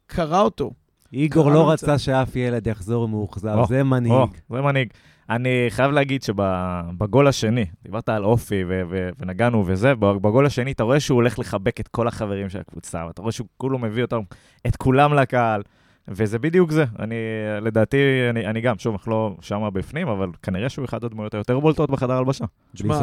קרא 0.06 0.40
אותו. 0.40 0.70
איגור 1.12 1.50
לא 1.50 1.70
רצה 1.70 1.98
שאף 1.98 2.36
ילד 2.36 2.66
יחזור 2.66 3.08
מאוכזב, 3.08 3.54
או, 3.58 3.66
זה 3.66 3.82
מנהיג. 3.82 4.12
או, 4.12 4.26
זה 4.50 4.60
מנהיג. 4.60 4.88
אני 5.30 5.66
חייב 5.68 5.90
להגיד 5.90 6.22
שבגול 6.22 7.28
השני, 7.28 7.64
דיברת 7.82 8.08
על 8.08 8.24
אופי 8.24 8.64
ו- 8.68 8.82
ו- 8.90 9.08
ונגענו 9.18 9.64
וזה, 9.66 9.94
בגול 9.94 10.46
השני 10.46 10.72
אתה 10.72 10.82
רואה 10.82 11.00
שהוא 11.00 11.16
הולך 11.16 11.38
לחבק 11.38 11.80
את 11.80 11.88
כל 11.88 12.08
החברים 12.08 12.48
של 12.48 12.60
הקבוצה, 12.60 13.04
ואתה 13.06 13.22
רואה 13.22 13.32
שהוא 13.32 13.46
כולו 13.56 13.78
מביא 13.78 14.02
אותם, 14.02 14.20
את 14.66 14.76
כולם 14.76 15.14
לקהל, 15.14 15.62
וזה 16.08 16.38
בדיוק 16.38 16.70
זה. 16.70 16.84
אני, 16.98 17.14
לדעתי, 17.62 17.96
אני, 18.30 18.46
אני 18.46 18.60
גם, 18.60 18.78
שוב, 18.78 18.92
אנחנו 18.94 19.10
לא 19.12 19.36
שמה 19.40 19.70
בפנים, 19.70 20.08
אבל 20.08 20.28
כנראה 20.42 20.68
שהוא 20.68 20.84
אחד 20.84 21.04
הדמויות 21.04 21.34
היותר 21.34 21.60
בולטות 21.60 21.90
בחדר 21.90 22.12
הלבשה. 22.12 22.44
תשמע. 22.74 22.94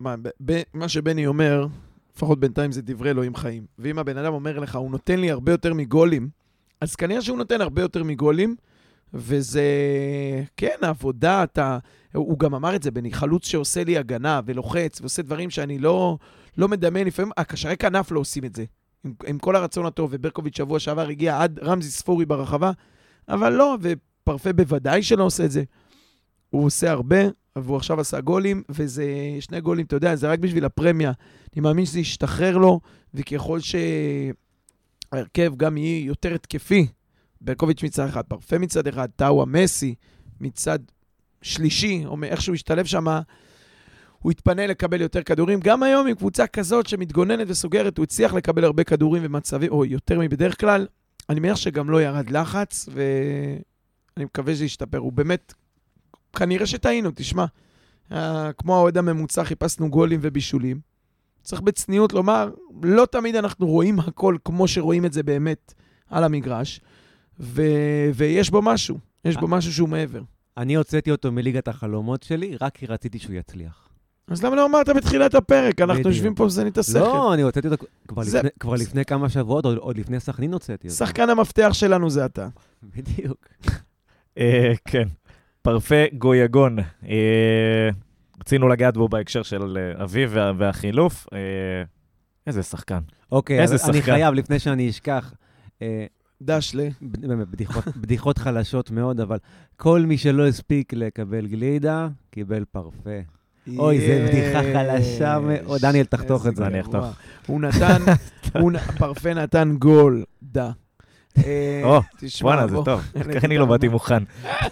מה, 0.00 0.16
ב- 0.22 0.28
ב- 0.44 0.62
מה 0.74 0.88
שבני 0.88 1.26
אומר, 1.26 1.66
לפחות 2.14 2.40
בינתיים 2.40 2.72
זה 2.72 2.82
דברי 2.82 3.10
אלוהים 3.10 3.34
חיים. 3.34 3.66
ואם 3.78 3.98
הבן 3.98 4.16
אדם 4.18 4.32
אומר 4.32 4.58
לך, 4.58 4.76
הוא 4.76 4.90
נותן 4.90 5.20
לי 5.20 5.30
הרבה 5.30 5.52
יותר 5.52 5.74
מגולים, 5.74 6.28
אז 6.80 6.96
כנראה 6.96 7.22
שהוא 7.22 7.38
נותן 7.38 7.60
הרבה 7.60 7.82
יותר 7.82 8.04
מגולים, 8.04 8.56
וזה, 9.14 9.64
כן, 10.56 10.76
העבודה, 10.82 11.42
אתה... 11.42 11.78
הוא 12.14 12.38
גם 12.38 12.54
אמר 12.54 12.76
את 12.76 12.82
זה, 12.82 12.90
בני, 12.90 13.12
חלוץ 13.12 13.46
שעושה 13.46 13.84
לי 13.84 13.98
הגנה 13.98 14.40
ולוחץ 14.46 15.00
ועושה 15.00 15.22
דברים 15.22 15.50
שאני 15.50 15.78
לא, 15.78 16.18
לא 16.58 16.68
מדמיין, 16.68 17.06
לפעמים 17.06 17.32
הקשרי 17.36 17.76
כנף 17.76 18.12
לא 18.12 18.20
עושים 18.20 18.44
את 18.44 18.54
זה. 18.54 18.64
עם, 19.06 19.12
עם 19.26 19.38
כל 19.38 19.56
הרצון 19.56 19.86
הטוב, 19.86 20.10
וברקוביץ' 20.12 20.56
שבוע 20.56 20.80
שעבר 20.80 21.08
הגיע 21.08 21.42
עד 21.42 21.58
רמזי 21.62 21.90
ספורי 21.90 22.26
ברחבה, 22.26 22.70
אבל 23.28 23.52
לא, 23.52 23.76
ופרפה 23.80 24.52
בוודאי 24.52 25.02
שלא 25.02 25.24
עושה 25.24 25.44
את 25.44 25.50
זה. 25.50 25.64
הוא 26.50 26.64
עושה 26.64 26.90
הרבה, 26.90 27.16
והוא 27.56 27.76
עכשיו 27.76 28.00
עשה 28.00 28.20
גולים, 28.20 28.62
וזה 28.68 29.04
שני 29.40 29.60
גולים, 29.60 29.86
אתה 29.86 29.96
יודע, 29.96 30.16
זה 30.16 30.30
רק 30.30 30.38
בשביל 30.38 30.64
הפרמיה. 30.64 31.12
אני 31.54 31.60
מאמין 31.62 31.86
שזה 31.86 32.00
ישתחרר 32.00 32.56
לו, 32.56 32.80
וככל 33.14 33.58
שההרכב 35.12 35.52
גם 35.56 35.76
יהיה 35.76 36.06
יותר 36.06 36.34
התקפי, 36.34 36.86
ברקוביץ' 37.40 37.82
מצד 37.82 38.08
אחד, 38.08 38.22
פרפה 38.22 38.58
מצד 38.58 38.86
אחד, 38.86 39.08
טאווה 39.16 39.46
מסי 39.46 39.94
מצד 40.40 40.78
שלישי, 41.42 42.02
או 42.06 42.16
מאיך 42.16 42.42
שהוא 42.42 42.54
ישתלב 42.54 42.84
שם, 42.84 43.06
הוא 44.26 44.32
יתפנה 44.32 44.66
לקבל 44.66 45.00
יותר 45.00 45.22
כדורים. 45.22 45.60
גם 45.60 45.82
היום 45.82 46.06
עם 46.06 46.14
קבוצה 46.14 46.46
כזאת 46.46 46.86
שמתגוננת 46.86 47.46
וסוגרת, 47.50 47.98
הוא 47.98 48.04
הצליח 48.04 48.34
לקבל 48.34 48.64
הרבה 48.64 48.84
כדורים 48.84 49.22
ומצבים, 49.26 49.72
או 49.72 49.84
יותר 49.84 50.18
מבדרך 50.18 50.60
כלל. 50.60 50.86
אני 51.28 51.40
מניח 51.40 51.56
שגם 51.56 51.90
לא 51.90 52.02
ירד 52.02 52.30
לחץ, 52.30 52.88
ואני 52.92 54.24
מקווה 54.24 54.54
שזה 54.54 54.64
ישתפר. 54.64 54.98
הוא 54.98 55.12
באמת, 55.12 55.54
כנראה 56.36 56.66
שטעינו, 56.66 57.10
תשמע. 57.14 57.44
אה, 58.12 58.52
כמו 58.52 58.76
האוהד 58.76 58.98
הממוצע, 58.98 59.44
חיפשנו 59.44 59.90
גולים 59.90 60.20
ובישולים. 60.22 60.80
צריך 61.42 61.62
בצניעות 61.62 62.12
לומר, 62.12 62.50
לא 62.82 63.06
תמיד 63.10 63.36
אנחנו 63.36 63.66
רואים 63.66 64.00
הכל 64.00 64.36
כמו 64.44 64.68
שרואים 64.68 65.04
את 65.04 65.12
זה 65.12 65.22
באמת 65.22 65.74
על 66.10 66.24
המגרש, 66.24 66.80
ו... 67.40 67.62
ויש 68.14 68.50
בו 68.50 68.62
משהו, 68.62 68.98
יש 69.24 69.36
בו 69.36 69.48
משהו 69.48 69.72
שהוא 69.72 69.88
מעבר. 69.88 70.22
אני 70.56 70.74
הוצאתי 70.74 71.10
אותו 71.10 71.32
מליגת 71.32 71.68
החלומות 71.68 72.22
שלי, 72.22 72.56
רק 72.60 72.74
כי 72.74 72.86
רציתי 72.86 73.18
שהוא 73.18 73.34
יצליח. 73.34 73.85
אז 74.30 74.44
למה 74.44 74.56
לא 74.56 74.66
אמרת 74.66 74.88
בתחילת 74.88 75.34
הפרק? 75.34 75.80
אנחנו. 75.80 76.08
יושבים 76.08 76.34
פה 76.34 76.44
וזנים 76.44 76.68
את 76.72 76.78
השכל. 76.78 76.98
לא, 76.98 77.34
אני 77.34 77.42
הוצאתי 77.42 77.68
אותו 77.68 77.86
כבר, 78.08 78.22
לפני, 78.74 79.04
כמה 79.04 79.28
שבועות, 79.28 79.64
עוד, 79.64 79.98
לפני 79.98 80.20
סכנין 80.20 80.52
הוצאתי 80.52 80.88
אותו. 80.88 80.96
שחקן 80.96 81.30
המפתח 81.30 81.70
שלנו 81.72 82.10
זה 82.10 82.24
אתה. 82.24 82.48
בדיוק. 82.82 83.48
אה, 84.38 84.72
כן, 84.84 85.08
פרפה 85.62 85.94
גויגון. 86.18 86.78
אה, 87.08 87.88
רצינו 88.40 88.68
לגעת 88.68 88.96
בו 88.96 89.08
בהקשר 89.08 89.42
של 89.42 89.78
אה, 89.78 90.04
אביב 90.04 90.30
וה- 90.34 90.52
והחילוף. 90.58 91.26
איזה 92.46 92.62
שחקן. 92.62 93.00
אוקיי, 93.32 93.62
אז 93.62 93.90
אני. 93.90 94.02
חייב, 94.02 94.34
לפני 94.34 94.58
שאני 94.58 94.90
אשכח, 94.90 95.34
דשלה. 96.42 96.88
ב- 97.02 97.26
באמת, 97.26 97.48
בדיחות, 97.48 97.84
בדיחות 97.96 98.38
חלשות 98.38 98.90
מאוד, 98.90 99.20
אבל 99.20 99.38
כל 99.76 100.00
מי 100.06 100.18
שלא 100.18 100.46
הספיק 100.46 100.92
לקבל 100.92 101.46
גלידה, 101.46 102.08
קיבל 102.30 102.64
פרפה. 102.70 103.20
אוי, 103.78 104.00
זו 104.00 104.28
בדיחה 104.28 104.62
חלשה 104.62 105.38
מאוד. 105.38 105.80
דניאל, 105.80 106.04
תחתוך 106.04 106.46
את 106.46 106.56
זה. 106.56 106.66
אני 106.66 106.80
אחתוך. 106.80 107.06
הוא 107.46 107.60
נתן, 107.60 108.02
פרפה 108.98 109.34
נתן 109.34 109.76
גול, 109.78 110.24
דה. 110.42 110.70
אה, 111.38 111.80
או, 111.84 112.00
וואלה, 112.42 112.68
זה. 112.68 112.76
טוב. 112.84 113.00
ככה 113.34 113.46
אני 113.46 113.58
לא 113.58 113.66
באתי 113.66 113.88
מוכן. 113.88 114.22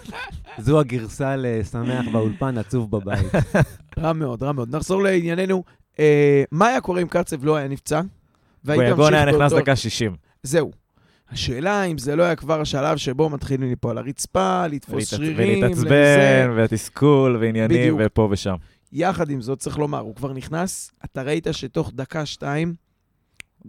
זו 0.57 0.79
הגרסה 0.79 1.35
לשמח 1.37 2.05
באולפן, 2.11 2.57
עצוב 2.57 2.91
בבית. 2.91 3.25
רע 3.99 4.13
מאוד, 4.13 4.43
רע 4.43 4.51
מאוד. 4.51 4.75
נחזור 4.75 5.03
לענייננו. 5.03 5.63
אה, 5.99 6.43
מה 6.51 6.67
היה 6.67 6.81
קורה 6.81 7.01
אם 7.01 7.07
קרצב 7.07 7.45
לא 7.45 7.55
היה 7.55 7.67
נפצע? 7.67 8.01
גויגון 8.65 9.13
היה 9.13 9.25
נכנס 9.25 9.53
דקה 9.53 9.75
60. 9.75 10.15
זהו. 10.43 10.71
השאלה 11.31 11.83
אם 11.83 11.97
זה 11.97 12.15
לא 12.15 12.23
היה 12.23 12.35
כבר 12.35 12.61
השלב 12.61 12.97
שבו 12.97 13.29
מתחילים 13.29 13.69
ליפול 13.69 13.91
על 13.91 13.97
הרצפה, 13.97 14.67
לתפוס 14.67 15.09
שרירים, 15.09 15.59
ולהתעצבן. 15.59 16.51
והתסכול, 16.55 17.37
ועניינים. 17.41 17.95
ופה 17.99 18.27
ושם. 18.31 18.55
יחד 18.97 19.29
עם 19.29 19.41
זאת, 19.41 19.59
צריך 19.59 19.77
לומר, 19.77 19.99
הוא 19.99 20.15
כבר 20.15 20.33
נכנס, 20.33 20.91
אתה 21.05 21.21
ראית 21.21 21.47
שתוך 21.51 21.91
דקה-שתיים, 21.93 22.73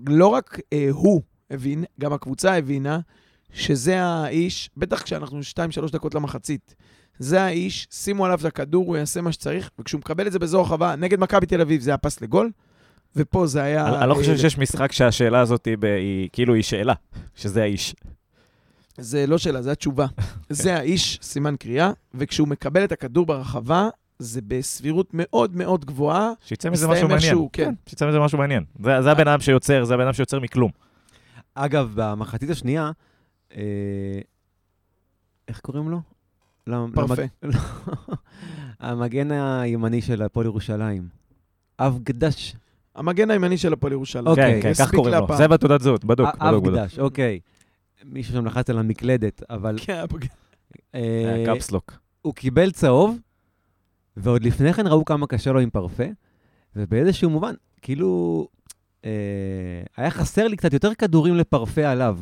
לא 0.06 0.26
רק 0.26 0.60
אה, 0.72 0.88
הוא 0.90 1.22
הבין, 1.50 1.84
גם 2.00 2.12
הקבוצה 2.12 2.56
הבינה, 2.56 3.00
שזה 3.52 4.02
האיש, 4.02 4.70
בטח 4.76 5.02
כשאנחנו 5.02 5.40
2-3 5.86 5.92
דקות 5.92 6.14
למחצית, 6.14 6.74
זה 7.18 7.42
האיש, 7.42 7.86
שימו 7.90 8.24
עליו 8.24 8.38
את 8.40 8.44
הכדור, 8.44 8.86
הוא 8.86 8.96
יעשה 8.96 9.20
מה 9.20 9.32
שצריך, 9.32 9.70
וכשהוא 9.78 9.98
מקבל 9.98 10.26
את 10.26 10.32
זה 10.32 10.38
באזור 10.38 10.60
הרחבה, 10.60 10.96
נגד 10.96 11.20
מכבי 11.20 11.46
תל 11.46 11.60
אביב 11.60 11.80
זה 11.80 11.90
היה 11.90 11.98
פס 11.98 12.20
לגול, 12.20 12.50
ופה 13.16 13.46
זה 13.46 13.62
היה... 13.62 13.88
אני 13.88 13.98
אני 13.98 14.08
לא 14.08 14.14
אה, 14.14 14.18
חושב 14.18 14.36
שיש 14.36 14.58
משחק 14.58 14.92
שהשאלה 14.92 15.40
הזאת 15.40 15.64
היא 15.64 15.76
היא 15.82 16.28
כאילו 16.32 16.54
היא 16.54 16.62
שאלה, 16.62 16.94
שזה 17.34 17.62
האיש. 17.62 17.94
זה 18.98 19.26
לא 19.26 19.38
שאלה, 19.38 19.62
זה 19.62 19.72
התשובה. 19.72 20.06
זה 20.48 20.76
האיש, 20.76 21.18
סימן 21.22 21.56
קריאה, 21.56 21.90
וכשהוא 22.14 22.48
מקבל 22.48 22.84
את 22.84 22.92
הכדור 22.92 23.26
ברחבה, 23.26 23.88
זה 24.18 24.40
בסבירות 24.46 25.08
מאוד 25.12 25.56
מאוד 25.56 25.84
גבוהה. 25.84 26.30
שיצא 26.44 26.70
מזה 26.70 26.88
משהו 26.88 27.02
מעניין. 27.08 27.16
איכשהו, 27.22 27.50
כן. 27.52 27.74
שיצא 27.86 28.08
מזה 28.08 28.18
משהו 28.20 28.38
מעניין. 28.38 28.64
זה 28.84 29.02
זה 29.02 29.10
הבן 29.12 29.28
אדם 29.28 29.40
שיוצר, 29.40 29.84
זה 29.84 29.94
הבן 29.94 30.02
אדם 30.04 30.12
שיוצר 30.12 30.40
מכלום. 30.40 30.70
אגב, 31.54 31.90
במחצית 31.94 32.50
השנייה, 32.50 32.90
אה, 33.56 33.62
איך 35.48 35.60
קוראים 35.60 35.90
לו? 35.90 36.00
פרפה. 36.94 37.22
למג- 37.42 37.54
המגן 38.80 39.30
הימני 39.30 40.02
של 40.02 40.22
הפועל 40.22 40.46
ירושלים. 40.46 41.08
אבגדש. 41.78 42.56
המגן 42.94 43.30
הימני 43.30 43.58
של 43.58 43.72
הפועל 43.72 43.92
ירושלים. 43.92 44.26
אוקיי, 44.26 44.62
כן, 44.62 44.74
כן, 44.74 44.84
כך 44.84 44.90
קוראים 44.94 45.14
לו. 45.14 45.36
זה 45.36 45.48
בתעודת 45.48 45.80
זהות, 45.80 46.04
בדוק, 46.04 46.26
אה, 46.42 46.52
בדוק. 46.52 46.66
אבגדש, 46.66 46.98
אוקיי. 46.98 47.40
מישהו 48.04 48.34
שם 48.34 48.46
לחץ 48.46 48.70
על 48.70 48.78
המקלדת, 48.78 49.42
אבל 49.50 49.76
כן, 49.80 50.04
הפג- 50.08 50.26
אה, 50.94 51.44
קפסלוק. 51.46 51.92
הוא 52.22 52.34
קיבל 52.34 52.70
צהוב, 52.70 53.18
ועוד 54.16 54.42
לפני 54.44 54.72
כן 54.72 54.86
ראו 54.86 55.04
כמה 55.04 55.26
קשה 55.26 55.52
לו 55.52 55.60
עם 55.60 55.70
פרפה, 55.70 56.04
ובאיזשהו 56.76 57.30
מובן, 57.30 57.54
כאילו, 57.82 58.48
אה, 59.04 59.10
היה 59.96 60.10
חסר 60.10 60.48
לי 60.48 60.56
קצת 60.56 60.72
יותר 60.72 60.94
כדורים 60.94 61.34
לפרפה 61.36 61.84
עליו. 61.88 62.18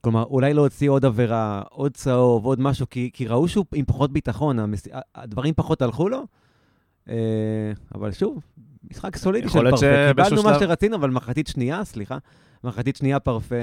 כלומר, 0.00 0.22
אולי 0.22 0.54
להוציא 0.54 0.90
עוד 0.90 1.04
עבירה, 1.04 1.62
עוד 1.70 1.94
צהוב, 1.96 2.44
עוד 2.44 2.60
משהו, 2.60 2.86
כי, 2.90 3.10
כי 3.12 3.26
ראו 3.26 3.48
שהוא 3.48 3.64
עם 3.74 3.84
פחות 3.84 4.12
ביטחון, 4.12 4.58
המס... 4.58 4.88
הדברים 5.14 5.54
פחות 5.54 5.82
הלכו 5.82 6.08
לו. 6.08 6.22
אה, 7.08 7.14
אבל 7.94 8.12
שוב, 8.12 8.40
משחק 8.90 9.16
סולידי 9.16 9.48
של 9.48 9.70
פרפה. 9.70 9.76
קיבלנו 9.76 10.10
שבאיזשהו 10.10 10.42
מה 10.42 10.54
שלב- 10.58 10.60
שרצינו, 10.68 10.96
אבל 10.96 11.10
מחצית 11.10 11.46
שנייה, 11.46 11.84
סליחה, 11.84 12.18
מחצית 12.64 12.96
שנייה 12.96 13.20
פרפה, 13.20 13.54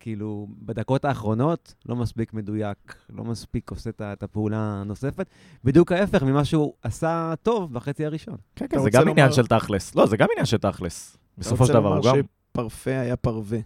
כאילו, 0.00 0.48
בדקות 0.62 1.04
האחרונות, 1.04 1.74
לא 1.86 1.96
מספיק 1.96 2.34
מדויק, 2.34 2.96
לא 3.10 3.24
מספיק 3.24 3.70
עושה 3.70 3.90
את 4.02 4.22
הפעולה 4.22 4.58
הנוספת. 4.80 5.26
בדיוק 5.64 5.92
ההפך 5.92 6.22
ממה 6.22 6.44
שהוא 6.44 6.72
עשה 6.82 7.34
טוב 7.42 7.72
בחצי 7.72 8.06
הראשון. 8.06 8.36
כן, 8.56 8.64
אתה 8.64 8.76
כן, 8.76 8.82
זה 8.82 8.90
גם 8.90 9.00
עניין 9.08 9.16
לומר- 9.26 9.32
של 9.32 9.46
תכלס. 9.46 9.94
לא, 9.94 10.06
זה 10.06 10.16
גם 10.16 10.26
עניין 10.32 10.46
של 10.46 10.56
תכלס. 10.56 11.16
בסופו 11.38 11.66
של 11.66 11.72
דבר, 11.72 11.88
הוא 11.88 12.00
אתה 12.00 12.08
גם... 12.08 12.14
רוצה 12.14 12.22
לומר 12.22 12.28
שפרפה 12.52 12.90
היה 13.00 13.16
פרווה. 13.16 13.58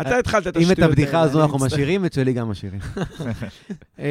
אתה 0.00 0.18
התחלת 0.18 0.46
את 0.46 0.56
אם 0.56 0.60
השטויות 0.60 0.78
את 0.78 0.84
הבדיחה 0.84 1.16
האלה, 1.18 1.30
הזו 1.30 1.42
אנחנו. 1.42 1.58
משאירים, 1.58 2.04
את 2.04 2.12
שלי 2.12 2.32
גם 2.32 2.48
משאירים. 2.48 2.80
אמ, 3.98 4.04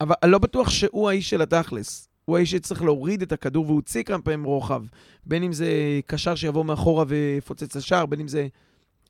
אבל 0.00 0.14
לא 0.26 0.38
בטוח 0.38 0.70
שהוא 0.70 1.08
האיש 1.08 1.30
של 1.30 1.42
התכלס. 1.42 2.08
הוא 2.24 2.36
האיש 2.36 2.50
שצריך 2.50 2.82
להוריד 2.82 3.22
את 3.22 3.32
הכדור, 3.32 3.64
והוא 3.64 3.76
הוציא 3.76 4.02
כמה 4.02 4.22
פעמים 4.22 4.44
רוחב. 4.44 4.82
בין 5.26 5.42
אם 5.42 5.52
זה 5.52 5.68
קשר 6.06 6.34
שיבוא 6.34 6.64
מאחורה 6.64 7.04
ויפוצץ 7.08 7.76
לשער, 7.76 8.06
בין 8.06 8.20
אם 8.20 8.28
זה 8.28 8.48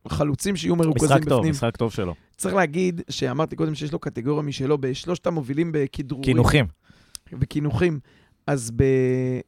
חלוצים 0.08 0.56
שיהיו 0.56 0.76
מרוכזים 0.76 1.08
משחק 1.08 1.28
טוב, 1.28 1.38
בפנים. 1.38 1.50
משחק 1.50 1.76
טוב 1.76 1.92
שלו. 1.92 2.14
צריך 2.36 2.54
להגיד, 2.54 3.00
שאמרתי 3.10 3.56
קודם 3.56 3.74
שיש 3.74 3.92
לו 3.92 3.98
קטגוריה 3.98 4.42
משלו, 4.42 4.78
בשלושת 4.78 5.26
המובילים 5.26 5.72
בכדרורים. 5.72 6.24
קינוחים. 6.24 6.66
וקינוחים. 7.32 8.00
אז 8.46 8.72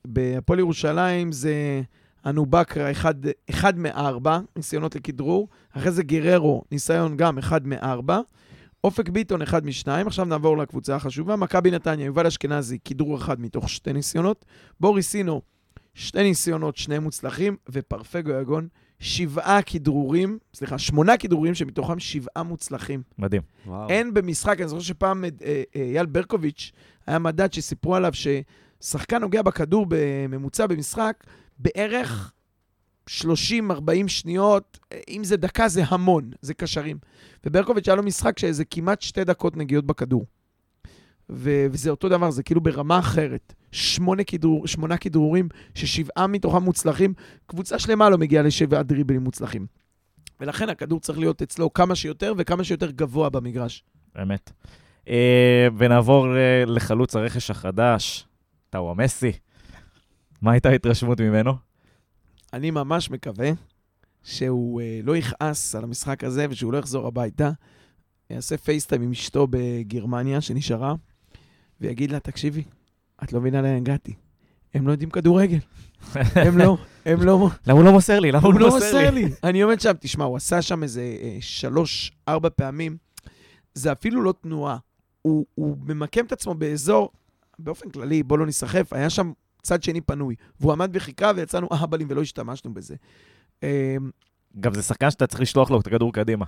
בהפועל 0.06 0.58
ירושלים 0.58 1.32
זה 1.32 1.82
אנו 2.26 2.46
בכרה, 2.46 2.90
אחד, 2.90 3.14
אחד 3.50 3.78
מארבע 3.78 4.38
ניסיונות 4.56 4.94
לכדרור. 4.96 5.48
אחרי 5.76 5.90
זה 5.90 6.02
גררו, 6.02 6.62
ניסיון 6.72 7.16
גם 7.16 7.38
אחד 7.38 7.66
מארבע. 7.66 8.20
אופק 8.84 9.08
ביטון, 9.08 9.42
אחד 9.42 9.66
משניים. 9.66 10.06
עכשיו 10.06 10.24
נעבור 10.24 10.58
לקבוצה 10.58 10.96
החשובה. 10.96 11.36
מכבי 11.36 11.70
נתניה, 11.70 12.06
יובל 12.06 12.26
אשכנזי, 12.26 12.78
כדרור 12.84 13.16
אחד 13.16 13.40
מתוך 13.40 13.68
שתי 13.68 13.92
ניסיונות. 13.92 14.44
בוריס 14.80 15.10
סינו, 15.10 15.42
שתי 15.94 16.22
ניסיונות, 16.22 16.76
שני 16.76 16.98
מוצלחים. 16.98 17.56
ופרפגו 17.70 18.30
יגון, 18.30 18.68
שבעה 19.02 19.62
כדרורים, 19.62 20.38
סליחה, 20.54 20.78
שמונה 20.78 21.16
כדרורים 21.16 21.54
שמתוכם 21.54 21.98
שבעה 21.98 22.42
מוצלחים. 22.42 23.02
מדהים. 23.18 23.42
וואו. 23.66 23.88
אין 23.88 24.14
במשחק, 24.14 24.60
אני 24.60 24.68
זוכר 24.68 24.82
שפעם 24.82 25.24
אה, 25.24 25.30
אה, 25.76 25.82
אייל 25.82 26.06
ברקוביץ' 26.06 26.72
היה 27.06 27.18
מדד 27.18 27.52
שסיפרו 27.52 27.96
עליו 27.96 28.12
ששחקן 28.12 29.20
נוגע 29.20 29.42
בכדור 29.42 29.86
בממוצע 29.88 30.66
במשחק 30.66 31.24
בערך 31.58 32.32
30-40 33.10 33.12
שניות, 34.06 34.78
אה, 34.92 35.00
אם 35.08 35.24
זה 35.24 35.36
דקה 35.36 35.68
זה 35.68 35.82
המון, 35.88 36.30
זה 36.40 36.54
קשרים. 36.54 36.98
וברקוביץ' 37.46 37.88
היה 37.88 37.96
לו 37.96 38.02
משחק 38.02 38.38
שזה 38.38 38.64
כמעט 38.64 39.02
שתי 39.02 39.24
דקות 39.24 39.56
נגיעות 39.56 39.86
בכדור. 39.86 40.26
ו- 41.30 41.66
וזה 41.70 41.90
אותו 41.90 42.08
דבר, 42.08 42.30
זה 42.30 42.42
כאילו 42.42 42.60
ברמה 42.60 42.98
אחרת. 42.98 43.54
שמונה, 43.72 44.24
כדרור, 44.24 44.66
שמונה 44.66 44.96
כדרורים, 44.96 45.48
ששבעה 45.74 46.26
מתוכם 46.26 46.62
מוצלחים, 46.62 47.14
קבוצה 47.46 47.78
שלמה 47.78 48.10
לא 48.10 48.18
מגיעה 48.18 48.42
לשבעה 48.42 48.82
דריבלים 48.82 49.22
מוצלחים. 49.22 49.66
ולכן 50.40 50.68
הכדור 50.68 51.00
צריך 51.00 51.18
להיות 51.18 51.42
אצלו 51.42 51.72
כמה 51.72 51.94
שיותר 51.94 52.32
וכמה 52.38 52.64
שיותר 52.64 52.90
גבוה 52.90 53.30
במגרש. 53.30 53.84
באמת. 54.14 54.52
אה, 55.08 55.68
ונעבור 55.78 56.36
אה, 56.36 56.64
לחלוץ 56.66 57.16
הרכש 57.16 57.50
החדש, 57.50 58.26
טאווה 58.70 58.94
מסי. 58.94 59.32
מה 60.42 60.52
הייתה 60.52 60.68
ההתרשמות 60.68 61.20
ממנו? 61.20 61.52
אני 62.52 62.70
ממש 62.70 63.10
מקווה 63.10 63.50
שהוא 64.22 64.80
אה, 64.80 65.00
לא 65.02 65.16
יכעס 65.16 65.74
על 65.74 65.84
המשחק 65.84 66.24
הזה 66.24 66.46
ושהוא 66.50 66.72
לא 66.72 66.78
יחזור 66.78 67.06
הביתה, 67.06 67.50
יעשה 68.30 68.56
פייסטיים 68.56 69.02
עם 69.02 69.10
אשתו 69.10 69.46
בגרמניה 69.50 70.40
שנשארה, 70.40 70.94
ויגיד 71.82 72.10
לה, 72.10 72.20
תקשיבי, 72.20 72.62
את 73.24 73.32
לא 73.32 73.40
מבינה 73.40 73.62
לאן 73.62 73.76
הגעתי. 73.76 74.14
הם 74.74 74.86
לא 74.86 74.92
יודעים 74.92 75.10
כדורגל. 75.10 75.58
הם 76.46 76.58
לא, 76.58 76.76
הם 77.04 77.22
לא... 77.22 77.48
למה 77.66 77.78
הוא 77.78 77.84
לא 77.84 77.92
מוסר 77.92 78.20
לי? 78.20 78.32
למה 78.32 78.46
הוא 78.46 78.60
לא 78.60 78.70
מוסר 78.70 79.10
לי? 79.10 79.24
אני 79.44 79.62
עומד 79.62 79.80
שם, 79.80 79.92
תשמע, 80.00 80.24
הוא 80.24 80.36
עשה 80.36 80.62
שם 80.62 80.82
איזה 80.82 81.00
אה, 81.00 81.36
שלוש, 81.40 82.12
ארבע 82.28 82.48
פעמים. 82.56 82.96
זה 83.74 83.92
אפילו 83.92 84.22
לא 84.22 84.34
תנועה. 84.42 84.76
הוא, 85.22 85.46
הוא 85.54 85.76
ממקם 85.86 86.24
את 86.24 86.32
עצמו 86.32 86.54
באזור, 86.54 87.10
באופן 87.58 87.90
כללי, 87.90 88.22
בוא 88.22 88.38
לא 88.38 88.46
ניסחף, 88.46 88.92
היה 88.92 89.10
שם 89.10 89.32
צד 89.62 89.82
שני 89.82 90.00
פנוי, 90.00 90.34
והוא 90.60 90.72
עמד 90.72 90.92
בחיכה 90.92 91.32
ויצאנו 91.36 91.68
אהבלים 91.72 92.06
ולא 92.10 92.22
השתמשנו 92.22 92.74
בזה. 92.74 92.94
אה, 93.62 93.96
גם 94.60 94.74
זה 94.74 94.82
שחקן 94.82 95.10
שאתה 95.10 95.26
צריך 95.26 95.40
לשלוח 95.40 95.70
לו 95.70 95.80
את 95.80 95.86
הכדור 95.86 96.12
קדימה. 96.12 96.44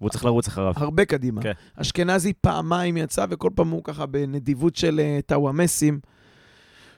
והוא 0.00 0.10
צריך 0.10 0.24
לרוץ 0.24 0.48
אחריו. 0.48 0.72
הרבה 0.76 1.04
קדימה. 1.04 1.42
כן. 1.42 1.52
אשכנזי 1.74 2.32
פעמיים 2.32 2.96
יצא, 2.96 3.26
וכל 3.30 3.50
פעם 3.54 3.68
הוא 3.68 3.84
ככה 3.84 4.06
בנדיבות 4.06 4.76
של 4.76 5.00
אה, 5.00 5.18
טאוואמסים, 5.26 6.00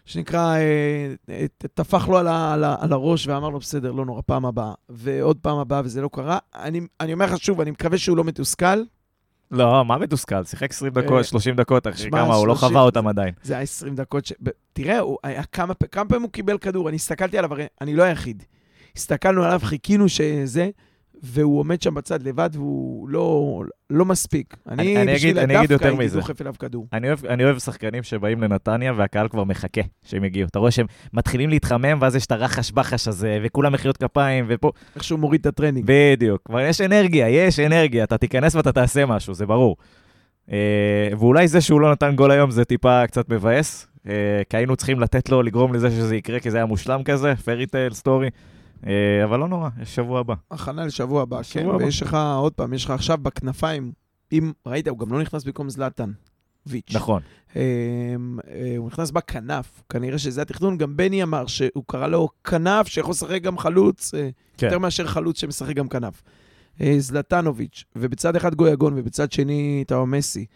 שנקרא, 0.09 0.57
אה, 0.57 1.15
אה, 1.31 1.47
טפח 1.75 2.09
לו 2.09 2.19
על, 2.19 2.29
ה, 2.29 2.53
על, 2.53 2.65
ה, 2.65 2.77
על 2.81 2.93
הראש 2.93 3.27
ואמר 3.27 3.49
לו, 3.49 3.59
בסדר, 3.59 3.93
לא 3.93 4.05
נורא, 4.05 4.23
פעם 4.27 4.47
הבאה. 4.47 4.73
ועוד 4.89 5.39
פעם 5.43 5.59
הבאה, 5.59 5.81
וזה 5.85 6.03
לא 6.03 6.09
קרה. 6.13 6.39
אני, 6.55 6.81
אני 7.01 7.13
אומר 7.13 7.25
לך 7.25 7.39
שוב, 7.39 7.61
אני 7.61 7.71
מקווה 7.71 7.99
שהוא 7.99 8.17
לא 8.17 8.25
מתוסכל. 8.25 8.83
לא, 9.51 9.85
מה 9.85 9.99
מתוסכל? 9.99 10.45
שיחק 10.45 10.71
20 10.71 10.93
אה, 10.97 11.03
דקות, 11.03 11.25
30 11.25 11.57
דקות, 11.57 11.87
שמע, 11.95 12.11
כמה, 12.11 12.35
הוא 12.35 12.47
לא 12.47 12.55
30 12.55 12.69
חווה 12.69 12.83
אותם 12.83 13.07
עדיין. 13.07 13.35
זה 13.43 13.55
היה 13.55 13.63
20 13.63 13.95
דקות 13.95 14.27
ש... 14.27 14.33
תראה, 14.73 15.01
כמה 15.53 15.75
פעמים 16.09 16.23
הוא 16.23 16.31
קיבל 16.31 16.59
כדור, 16.59 16.89
אני 16.89 16.97
הסתכלתי 16.97 17.39
עליו, 17.39 17.53
הרי 17.53 17.67
אני 17.81 17.95
לא 17.95 18.03
היחיד. 18.03 18.43
הסתכלנו 18.97 19.45
עליו, 19.45 19.61
חיכינו 19.63 20.09
שזה, 20.09 20.71
והוא 21.23 21.61
עומד 21.61 21.83
שם 21.83 21.95
בצד 21.95 22.23
לבד, 22.23 22.51
והוא 22.53 23.09
לא, 23.09 23.63
לא 23.91 24.05
מספיק. 24.05 24.57
אני- 24.69 24.83
אני, 24.83 25.03
אני 25.03 25.15
בשביל 25.15 25.39
אגיד- 25.39 25.57
הדווקא 25.57 25.85
הייתי 25.89 26.05
מזה. 26.05 26.19
דוחף 26.21 26.41
אליו 26.41 26.55
כדור. 26.59 26.87
אני 26.93 27.07
אוהב, 27.09 27.27
אני 27.27 27.45
אוהב 27.45 27.59
שחקנים 27.59 28.03
שבאים 28.03 28.43
לנתניה 28.43 28.93
והקהל 28.97 29.29
כבר 29.29 29.45
מחכה 29.45 29.81
שהם 30.05 30.25
יגיעו. 30.25 30.49
אתה 30.49 30.59
רואה 30.59 30.71
שהם 30.71 30.87
מתחילים 31.13 31.51
להתחמם, 31.51 31.99
ואז 32.01 32.17
יש 32.17 32.27
את 32.27 32.33
הרחש-בחש 32.33 33.09
הזה, 33.09 33.39
וכולם 33.43 33.73
מחיאות 33.73 33.97
כפיים, 33.97 34.45
ופה... 34.49 34.71
איך 34.95 35.05
שהוא 35.05 35.19
מוריד 35.19 35.41
את 35.41 35.47
הטרנינג. 35.47 35.85
בדיוק. 35.89 36.43
כבר 36.45 36.61
יש 36.61 36.81
אנרגיה, 36.81 37.29
יש 37.29 37.61
אנרגיה. 37.61 38.05
אתה 38.05 38.19
תיכנס 38.19 38.55
ואתה 38.55 38.73
תעשה 38.73 39.07
משהו, 39.07 39.35
זה 39.35 39.47
ברור. 39.47 39.77
אה, 40.53 40.57
ואולי 41.19 41.49
זה 41.49 41.61
שהוא 41.61 41.81
לא 41.81 41.93
נתן 41.93 42.15
גול 42.17 42.31
היום 42.31 42.51
זה 42.51 42.65
טיפה 42.65 43.07
קצת 43.07 43.29
מבאס, 43.29 43.87
אה, 44.09 44.13
כי 44.51 44.57
היינו 44.57 44.77
צריכים 44.77 45.01
לתת 45.01 45.29
לו, 45.29 45.43
לגרום 45.43 45.75
לזה 45.75 45.91
שזה 45.91 46.17
יקרה, 46.17 46.41
כי 46.41 46.51
זה 46.51 46.57
היה 46.57 46.67
מושלם 46.67 47.03
כזה, 47.03 47.35
פרי 47.45 47.67
טייל 47.67 47.95
סטורי. 47.95 48.29
אה, 48.87 49.25
אבל 49.25 49.39
לא 49.39 49.49
נורא, 49.49 49.69
יש 49.83 49.95
שבוע 49.95 50.21
הבא. 50.21 50.35
הכנה 50.51 50.87
לשבוע 50.87 51.23
הבא, 51.23 51.41
כן. 51.51 51.69
הבא. 51.69 51.77
ויש 51.77 52.03
לך, 52.03 52.17
עוד 52.37 52.53
פעם, 52.53 52.75
יש 52.75 52.85
לך 52.85 52.91
עכשיו 52.91 53.19
בכנפיים, 53.19 53.93
אם, 54.33 54.53
ראית, 54.67 54.89
הוא 54.89 54.99
גם 54.99 55.13
לא 55.13 55.21
נכנס 55.21 55.45
במקום 55.45 55.71
זלאטן. 55.71 56.11
ויץ'. 56.67 56.95
נכון. 56.95 57.23
אה, 57.57 57.63
אה, 58.51 58.75
הוא 58.77 58.87
נכנס 58.87 59.11
בכנף, 59.11 59.83
כנראה 59.89 60.19
שזה 60.19 60.43
התכנון. 60.43 60.79
גם 60.79 60.97
בני 60.97 61.23
אמר 61.23 61.47
שהוא 61.47 61.85
קרא 61.87 62.07
לו 62.07 62.29
כנף, 62.45 62.87
שיכול 62.87 63.11
לשחק 63.11 63.43
גם 63.43 63.59
חלוץ, 63.59 64.15
כן. 64.57 64.67
יותר 64.67 64.79
מאשר 64.79 65.07
חלוץ 65.07 65.41
שמשחק 65.41 65.75
גם 65.75 65.89
כנף. 65.89 66.23
זלטנוביץ', 66.99 67.85
ובצד 67.97 68.37
אחד 68.37 68.55
גויגון, 68.55 68.93
ובצד 68.97 69.33
שני 69.33 69.85
טאו 69.87 70.07
מסי. 70.07 70.47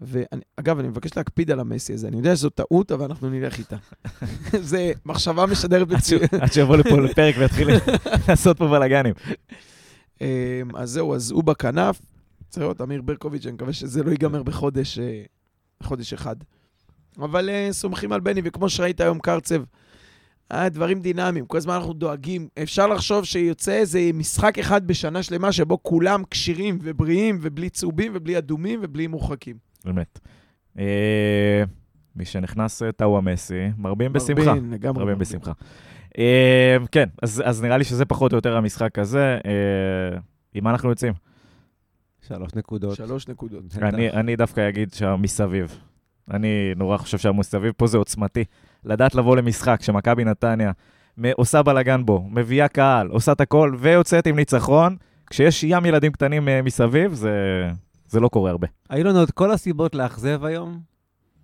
ואגב, 0.00 0.78
אני 0.78 0.88
מבקש 0.88 1.16
להקפיד 1.16 1.50
על 1.50 1.60
המסי 1.60 1.92
הזה. 1.92 2.08
אני 2.08 2.16
יודע 2.16 2.36
שזו 2.36 2.50
טעות, 2.50 2.92
אבל 2.92 3.04
אנחנו 3.04 3.30
נלך 3.30 3.58
איתה. 3.58 3.76
זה 4.70 4.92
מחשבה 5.06 5.46
משדרת 5.46 5.88
מצוין. 5.88 6.28
עד 6.40 6.52
שיבוא 6.52 6.76
לפה 6.76 7.00
לפרק 7.00 7.34
ויתחיל 7.38 7.68
לעשות 8.28 8.58
פה 8.58 8.68
בלאגנים. 8.68 9.14
אה, 10.22 10.62
אז 10.74 10.90
זהו, 10.90 11.14
אז 11.14 11.30
הוא 11.30 11.44
בכנף. 11.44 12.00
צריך 12.48 12.62
לראות, 12.62 12.80
אמיר 12.80 13.02
ברקוביץ', 13.02 13.46
אני 13.46 13.52
מקווה 13.52 13.72
שזה 13.72 14.02
לא 14.02 14.10
ייגמר 14.10 14.42
בחודש, 14.42 14.98
אה, 14.98 15.22
בחודש 15.80 16.12
אחד. 16.12 16.36
אבל 17.18 17.50
אה, 17.50 17.68
סומכים 17.72 18.12
על 18.12 18.20
בני, 18.20 18.40
וכמו 18.44 18.68
שראית 18.68 19.00
היום, 19.00 19.18
קרצב, 19.18 19.62
אה, 20.52 20.68
דברים 20.68 21.00
דינמיים, 21.00 21.46
כל 21.46 21.56
הזמן 21.56 21.74
אנחנו 21.74 21.92
דואגים. 21.92 22.48
אפשר 22.62 22.86
לחשוב 22.86 23.24
שיוצא 23.24 23.72
איזה 23.72 24.10
משחק 24.14 24.58
אחד 24.58 24.86
בשנה 24.86 25.22
שלמה 25.22 25.52
שבו 25.52 25.82
כולם 25.82 26.22
כשירים 26.30 26.78
ובריאים, 26.82 27.38
ובלי 27.42 27.70
צהובים, 27.70 28.12
ובלי 28.14 28.38
אדומים, 28.38 28.80
ובלי 28.82 29.06
מורחקים. 29.06 29.67
באמת. 29.84 30.20
אה, 30.78 31.62
מי 32.16 32.24
שנכנס 32.24 32.82
אה, 32.82 32.92
טאווה 32.92 33.20
מסי, 33.20 33.68
מרבים 33.78 34.12
בשמחה. 34.12 34.44
מרבין, 34.44 34.70
לגמרי. 34.70 35.04
מרבים 35.04 35.18
בשמחה. 35.18 35.52
אה, 36.18 36.76
כן, 36.92 37.08
אז 37.22 37.42
אז 37.46 37.62
נראה 37.62 37.76
לי 37.76 37.84
שזה 37.84 38.04
פחות 38.04 38.32
או 38.32 38.36
יותר 38.36 38.56
המשחק 38.56 38.98
הזה. 38.98 39.38
אה, 39.46 40.18
עם 40.54 40.64
מה 40.64 40.70
אנחנו 40.70 40.88
יוצאים? 40.90 41.12
שלוש 42.28 42.54
נקודות. 42.54 42.96
שלוש 42.96 43.28
נקודות. 43.28 43.62
אני, 43.82 44.10
אני 44.10 44.36
דווקא 44.36 44.68
אגיד 44.68 44.92
שהמסביב. 44.92 45.80
אני 46.30 46.72
נורא 46.76 46.96
חושב 46.96 47.18
שהמסביב 47.18 47.72
פה 47.76 47.86
זה 47.86 47.98
עוצמתי. 47.98 48.44
לדעת 48.84 49.14
לבוא 49.14 49.36
למשחק 49.36 49.82
שמכבי 49.82 50.24
נתניה 50.24 50.72
עושה 51.36 51.62
בלאגן 51.62 52.06
בו, 52.06 52.26
מביאה 52.30 52.68
קהל, 52.68 53.08
עושה 53.08 53.32
את 53.32 53.40
הכל, 53.40 53.74
ויוצאת 53.78 54.26
עם 54.26 54.36
ניצחון, 54.36 54.96
כשיש 55.26 55.64
ים 55.64 55.86
ילדים 55.86 56.12
קטנים 56.12 56.48
מסביב, 56.64 57.12
זה, 57.12 57.30
זה 58.08 58.20
לא 58.20 58.28
קורה 58.28 58.50
הרבה. 58.50 58.66
היו 58.88 59.04
לנו 59.04 59.22
את 59.22 59.30
כל 59.30 59.50
הסיבות 59.50 59.94
לאכזב 59.94 60.44
היום, 60.44 60.80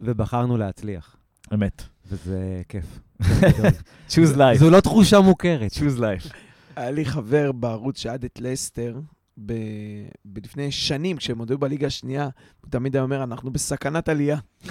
ובחרנו 0.00 0.56
להצליח. 0.56 1.16
אמת. 1.54 1.82
וזה 2.06 2.62
כיף. 2.68 2.98
choose 4.10 4.36
life. 4.36 4.58
זו 4.58 4.70
לא 4.70 4.80
תחושה 4.80 5.20
מוכרת. 5.20 5.72
choose 5.72 5.98
life. 5.98 6.34
היה 6.76 6.90
לי 6.90 7.04
חבר 7.04 7.52
בערוץ 7.52 7.98
שעד 7.98 8.24
את 8.24 8.38
לסטר. 8.40 9.00
ב- 9.46 10.08
לפני 10.44 10.72
שנים, 10.72 11.16
כשהם 11.16 11.38
עוד 11.38 11.50
היו 11.50 11.58
בליגה 11.58 11.86
השנייה, 11.86 12.28
הוא 12.60 12.70
תמיד 12.70 12.96
היה 12.96 13.02
אומר, 13.02 13.22
אנחנו 13.22 13.50
בסכנת 13.50 14.08
עלייה. 14.08 14.38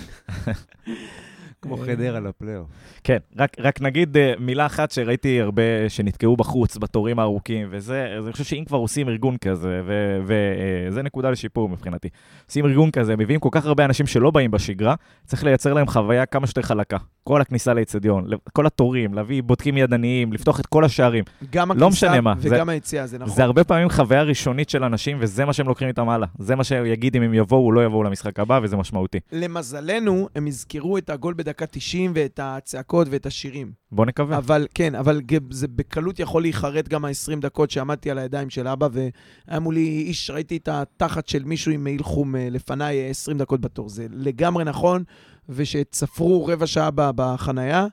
כמו 1.64 1.82
אה, 1.82 1.86
חדרה 1.86 2.20
לפלייאוף. 2.20 2.68
כן, 3.04 3.18
רק, 3.38 3.56
רק 3.60 3.82
נגיד 3.82 4.18
אה, 4.18 4.34
מילה 4.40 4.66
אחת 4.66 4.92
שראיתי 4.92 5.42
הרבה 5.42 5.90
שנתקעו 5.90 6.38
בחוץ 6.38 6.78
בתורים 6.78 7.20
הארוכים, 7.20 7.68
וזה, 7.72 8.14
אז 8.18 8.26
אני 8.26 8.32
חושב 8.32 8.44
שאם 8.44 8.64
כבר 8.68 8.78
עושים 8.78 9.10
ארגון 9.10 9.38
כזה, 9.38 9.82
וזה 10.26 11.02
נקודה 11.02 11.30
לשיפור 11.30 11.70
מבחינתי, 11.70 12.10
עושים 12.48 12.66
ארגון 12.66 12.92
כזה, 12.92 13.16
מביאים 13.16 13.40
כל 13.40 13.50
כך 13.52 13.66
הרבה 13.66 13.86
אנשים 13.86 14.08
שלא 14.08 14.32
באים 14.32 14.52
בשגרה, 14.52 14.96
צריך 15.26 15.44
לייצר 15.44 15.74
להם 15.74 15.88
חוויה 15.88 16.26
כמה 16.26 16.48
שיותר 16.48 16.62
חלקה. 16.62 16.98
כל 17.24 17.42
הכניסה 17.42 17.74
לאצטדיון, 17.74 18.28
כל 18.54 18.66
התורים, 18.66 19.14
להביא 19.14 19.44
בודקים 19.44 19.78
ידניים, 19.78 20.34
לפתוח 20.34 20.60
את 20.60 20.66
כל 20.66 20.86
השערים. 20.86 21.24
גם 21.52 21.72
לא 21.72 21.74
הכניסה 21.74 22.08
משנה 22.08 22.22
מה, 22.22 22.34
וגם 22.40 22.70
היציאה, 22.70 23.08
זה 23.08 23.18
נכון. 23.18 23.36
זה 23.36 23.44
הרבה 23.44 23.64
פעמים 23.64 23.90
חוויה 23.90 24.24
ראשונית 24.24 24.70
של 24.70 24.84
אנשים, 24.84 25.18
וזה 25.20 25.46
מה 25.46 25.54
שהם 25.54 25.68
לוקחים 25.68 25.88
איתם 25.88 26.10
הלאה. 26.10 26.28
זה 26.40 26.56
מה 26.56 26.64
שיגיד 26.64 27.16
אם 27.16 27.22
הם 27.22 27.34
יבואו 27.34 27.66
או 27.66 27.72
לא 27.72 27.86
יבואו 27.86 28.04
למשחק 28.04 28.40
הבא, 28.40 28.60
וזה 28.64 28.78
משמעותי. 28.78 29.20
למזלנו, 29.32 30.30
הם 30.36 30.48
יזכרו 30.48 30.98
את 30.98 31.10
הגול 31.10 31.34
בדקה 31.54 31.66
90 31.66 32.12
ואת 32.16 32.40
הצעקות 32.44 33.08
ואת 33.10 33.26
השירים. 33.26 33.72
בוא 33.92 34.06
נקווה. 34.06 34.38
אבל 34.38 34.68
כן, 34.74 34.96
אבל 34.96 35.22
זה 35.50 35.68
בקלות 35.68 36.20
יכול 36.20 36.42
להיחרט 36.42 36.88
גם 36.88 37.06
ה-20 37.06 37.40
דקות 37.42 37.72
שעמדתי 37.72 38.12
על 38.12 38.18
הידיים 38.18 38.50
של 38.50 38.68
אבא, 38.68 38.88
והיה 38.92 39.60
מולי 39.60 40.04
איש, 40.08 40.30
ראיתי 40.30 40.58
את 40.58 40.68
התחת 40.68 41.28
של 41.28 41.44
מישהו 41.44 41.72
עם 41.72 41.84
מעיל 41.84 42.04
חום 42.04 42.36
אה, 42.36 42.48
לפניי 42.52 43.00
אה, 43.00 43.10
20 43.10 43.38
דקות 43.38 43.62
בתור. 43.62 43.90
זה 43.90 44.08
לגמרי 44.12 44.64
נכון, 44.64 45.04
ושצפרו 45.50 46.46
רבע 46.46 46.68
שעה 46.68 46.90
בחנייה. 46.94 47.88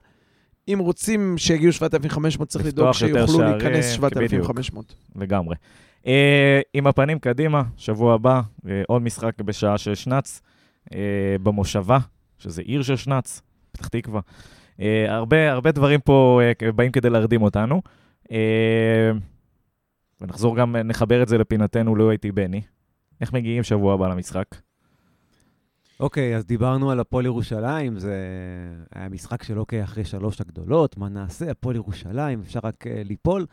אם 0.68 0.78
רוצים 0.78 1.38
שיגיעו 1.38 1.72
7,500, 1.72 2.48
צריך 2.48 2.64
לדאוג 2.66 2.92
שיוכלו 2.92 3.28
שערים, 3.28 3.40
להיכנס 3.40 3.98
בדיוק. 3.98 4.22
7,500. 4.44 4.94
לגמרי. 5.16 5.56
אה, 6.06 6.60
עם 6.74 6.86
הפנים 6.86 7.18
קדימה, 7.18 7.62
שבוע 7.76 8.14
הבא, 8.14 8.40
אה, 8.68 8.82
עוד 8.88 9.02
משחק 9.02 9.40
בשעה 9.40 9.78
של 9.78 9.94
שנץ, 9.94 10.42
אה, 10.94 10.98
במושבה, 11.42 11.98
שזה 12.38 12.62
עיר 12.62 12.82
של 12.82 12.96
שנץ, 12.96 13.42
פתח 13.72 13.88
תקווה. 13.88 14.20
אה, 14.80 15.14
הרבה, 15.14 15.52
הרבה 15.52 15.72
דברים 15.72 16.00
פה 16.00 16.40
כ- 16.58 16.62
באים 16.62 16.92
כדי 16.92 17.10
להרדים 17.10 17.42
אותנו. 17.42 17.82
אה, 18.32 19.10
ונחזור 20.20 20.56
גם, 20.56 20.76
נחבר 20.76 21.22
את 21.22 21.28
זה 21.28 21.38
לפינתנו, 21.38 21.96
לא 21.96 22.10
הייתי 22.10 22.32
בני. 22.32 22.60
איך 23.20 23.32
מגיעים 23.32 23.62
שבוע 23.62 23.94
הבא 23.94 24.08
למשחק? 24.08 24.46
אוקיי, 26.00 26.36
אז 26.36 26.46
דיברנו 26.46 26.90
על 26.90 27.00
הפועל 27.00 27.26
ירושלים, 27.26 27.98
זה 27.98 28.16
היה 28.94 29.08
משחק 29.08 29.42
שלא 29.42 29.64
כאחרי 29.68 30.04
שלוש 30.04 30.40
הגדולות, 30.40 30.96
מה 30.96 31.08
נעשה? 31.08 31.50
הפועל 31.50 31.76
ירושלים, 31.76 32.40
אפשר 32.40 32.60
רק 32.62 32.86
uh, 32.86 32.90
ליפול. 33.04 33.46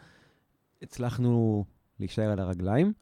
הצלחנו 0.81 1.65
להישאר 1.99 2.31
על 2.31 2.39
הרגליים, 2.39 2.93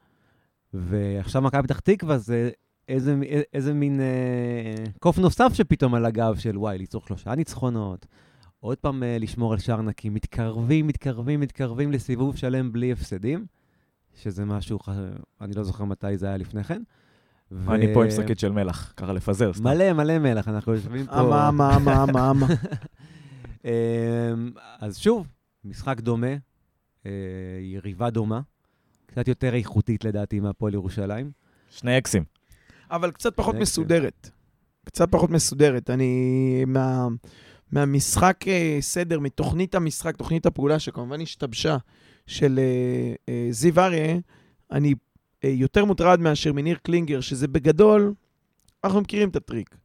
ועכשיו 0.74 1.42
מכבי 1.42 1.64
פתח 1.64 1.80
תקווה 1.80 2.18
זה 2.18 2.50
איזה, 2.88 3.16
איזה 3.54 3.74
מין 3.74 4.00
uh, 4.00 4.90
קוף 5.00 5.18
נוסף 5.18 5.54
שפתאום 5.54 5.96
על 5.96 6.06
הגב 6.06 6.36
של 6.38 6.58
וואי, 6.58 6.78
ליצור 6.78 7.02
שלושה 7.08 7.36
ניצחונות, 7.36 8.06
עוד 8.60 8.78
פעם 8.78 9.04
uh, 9.04 9.22
לשמור 9.22 9.54
על 9.54 9.60
שער 9.60 9.82
נקי, 9.82 10.10
מתקרבים, 10.10 10.88
מתקרבים, 10.88 11.40
מתקרבים 11.40 11.92
לסיבוב 11.92 12.38
שלם 12.38 12.72
בלי 12.72 12.92
הפסדים, 12.92 13.46
שזה 14.16 14.46
משהו, 14.46 14.80
אני 15.42 15.54
לא 15.56 15.64
זוכר 15.64 15.86
מתי 15.86 16.18
זה 16.18 16.28
היה 16.28 16.38
לפני 16.38 16.64
כן. 16.64 16.82
ו- 17.52 17.74
אני 17.74 17.94
פה 17.94 18.04
עם 18.04 18.12
שקית 18.12 18.40
של 18.40 18.52
מלח, 18.52 18.94
ככה 18.98 19.14
לפזר. 19.14 19.54
סתם. 19.54 19.64
מלא, 19.64 19.94
מלא 19.94 20.20
מלח, 20.20 20.48
אנחנו 20.48 20.74
יושבים 20.74 21.06
פה. 21.06 21.20
אמה, 21.20 21.50
אמה, 21.50 21.76
אמה, 21.76 22.04
אמה, 22.04 22.32
אמה. 22.32 22.48
אמ, 23.66 23.72
אז 24.80 24.98
שוב, 24.98 25.28
משחק 25.64 26.00
דומה, 26.00 26.34
אה, 27.06 27.12
יריבה 27.62 28.10
דומה, 28.10 28.42
קצת 29.06 29.28
יותר 29.28 29.54
איכותית 29.54 30.04
לדעתי 30.04 30.40
מהפועל 30.40 30.74
ירושלים. 30.74 31.32
שני 31.70 31.98
אקסים. 31.98 32.35
אבל 32.92 33.12
קצת 33.12 33.36
פחות 33.36 33.56
מסודרת. 33.56 34.30
קצת 34.86 35.12
פחות 35.12 35.30
מסודרת. 35.30 35.90
אני... 35.90 36.14
מה, 36.68 37.08
מהמשחק 37.72 38.48
אה, 38.48 38.78
סדר, 38.82 39.20
מתוכנית 39.20 39.76
המשחק, 39.76 40.16
תוכנית 40.16 40.46
הפעולה, 40.46 40.80
שכמובן 40.80 41.22
השתבשה, 41.22 41.78
של 42.28 42.60
אה, 42.60 43.14
אה, 43.34 43.48
זיו 43.52 43.80
אריה, 43.80 44.18
אני 44.72 44.94
אה, 45.44 45.50
יותר 45.50 45.86
מוטרד 45.86 46.20
מאשר 46.20 46.54
מניר 46.54 46.78
קלינגר, 46.84 47.22
שזה 47.22 47.48
בגדול, 47.48 48.14
אנחנו 48.84 49.02
מכירים 49.02 49.30
את 49.30 49.36
הטריק. 49.36 49.76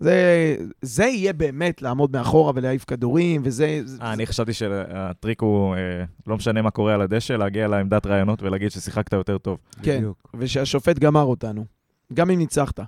זה, 0.00 0.56
זה 0.82 1.04
יהיה 1.04 1.32
באמת 1.32 1.82
לעמוד 1.82 2.12
מאחורה 2.12 2.52
ולהעיף 2.54 2.84
כדורים, 2.84 3.40
וזה... 3.44 3.80
זה- 3.84 4.02
אה, 4.02 4.12
אני 4.12 4.26
חשבתי 4.26 4.52
שהטריק 4.52 5.40
הוא, 5.42 5.74
אה, 5.74 6.04
לא 6.26 6.36
משנה 6.36 6.62
מה 6.62 6.70
קורה 6.70 6.94
על 6.94 7.00
הדשא, 7.00 7.32
להגיע 7.32 7.68
לעמדת 7.68 8.06
רעיונות 8.06 8.42
ולהגיד 8.42 8.70
ששיחקת 8.70 9.12
יותר 9.12 9.38
טוב. 9.38 9.58
כן. 9.82 9.96
בדיוק. 9.96 10.34
ושהשופט 10.38 10.98
גמר 10.98 11.22
אותנו, 11.22 11.64
גם 12.14 12.30
אם 12.30 12.38
ניצחת. 12.38 12.80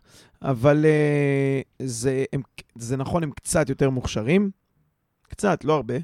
אבל 0.43 0.85
אה, 0.87 1.61
זה, 1.83 2.25
הם, 2.33 2.43
זה 2.75 2.97
נכון, 2.97 3.23
הם 3.23 3.31
קצת 3.31 3.69
יותר 3.69 3.91
מוכשרים, 3.91 4.51
קצת, 5.29 5.65
לא 5.65 5.75
הרבה, 5.75 5.95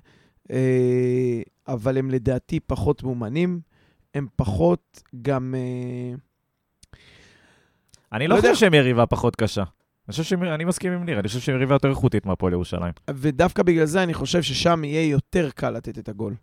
אה, 0.50 1.42
אבל 1.68 1.98
הם 1.98 2.10
לדעתי 2.10 2.60
פחות 2.60 3.02
מאומנים, 3.02 3.60
הם 4.14 4.26
פחות 4.36 5.02
גם... 5.22 5.54
אה, 5.54 6.16
אני 8.12 8.28
לא 8.28 8.34
לא 8.34 8.40
חושב 8.40 8.48
יודע. 8.48 8.58
שהם 8.58 8.74
יריבה 8.74 9.06
פחות 9.06 9.36
קשה. 9.36 9.62
אני 9.62 10.12
חושב 10.12 10.22
שהם, 10.22 10.42
אני 10.42 10.64
מסכים 10.64 10.92
עם 10.92 11.04
ניר, 11.04 11.20
אני 11.20 11.28
חושב 11.28 11.40
שהם 11.40 11.54
יריבה 11.54 11.74
יותר 11.74 11.90
איכותית 11.90 12.26
מהפועל 12.26 12.52
ירושלים. 12.52 12.92
ודווקא 13.10 13.62
בגלל 13.62 13.86
זה 13.86 14.02
אני 14.02 14.14
חושב 14.14 14.42
ששם 14.42 14.84
יהיה 14.84 15.10
יותר 15.10 15.50
קל 15.50 15.70
לתת 15.70 15.98
את 15.98 16.08
הגול. 16.08 16.34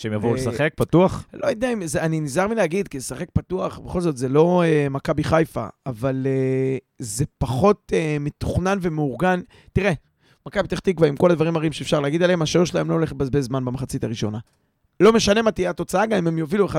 שהם 0.00 0.12
יבואו 0.12 0.32
אה, 0.32 0.36
לשחק 0.36 0.72
פתוח? 0.76 1.24
לא 1.32 1.46
יודע 1.46 1.72
אם 1.72 1.86
זה, 1.86 2.02
אני 2.02 2.20
נזהר 2.20 2.48
מלהגיד, 2.48 2.88
כי 2.88 2.98
לשחק 2.98 3.30
פתוח, 3.32 3.78
בכל 3.78 4.00
זאת 4.00 4.16
זה 4.16 4.28
לא 4.28 4.62
אה, 4.64 4.88
מכבי 4.88 5.24
חיפה, 5.24 5.66
אבל 5.86 6.26
אה, 6.26 6.76
זה 6.98 7.24
פחות 7.38 7.92
אה, 7.94 8.16
מתוכנן 8.20 8.78
ומאורגן. 8.82 9.40
תראה, 9.72 9.92
מכבי 10.46 10.62
פתח 10.68 10.78
תקווה, 10.78 11.08
עם 11.08 11.16
כל 11.16 11.30
הדברים 11.30 11.56
הרעים 11.56 11.72
שאפשר 11.72 12.00
להגיד 12.00 12.22
עליהם, 12.22 12.42
השוער 12.42 12.64
שלהם 12.64 12.88
לא 12.88 12.94
הולך 12.94 13.12
לבזבז 13.12 13.44
זמן 13.44 13.64
במחצית 13.64 14.04
הראשונה. 14.04 14.38
לא 15.00 15.12
משנה 15.12 15.42
מה 15.42 15.50
תהיה 15.50 15.70
התוצאה, 15.70 16.06
גם 16.06 16.18
אם 16.18 16.26
הם 16.26 16.38
יובילו 16.38 16.68
1-0. 16.68 16.72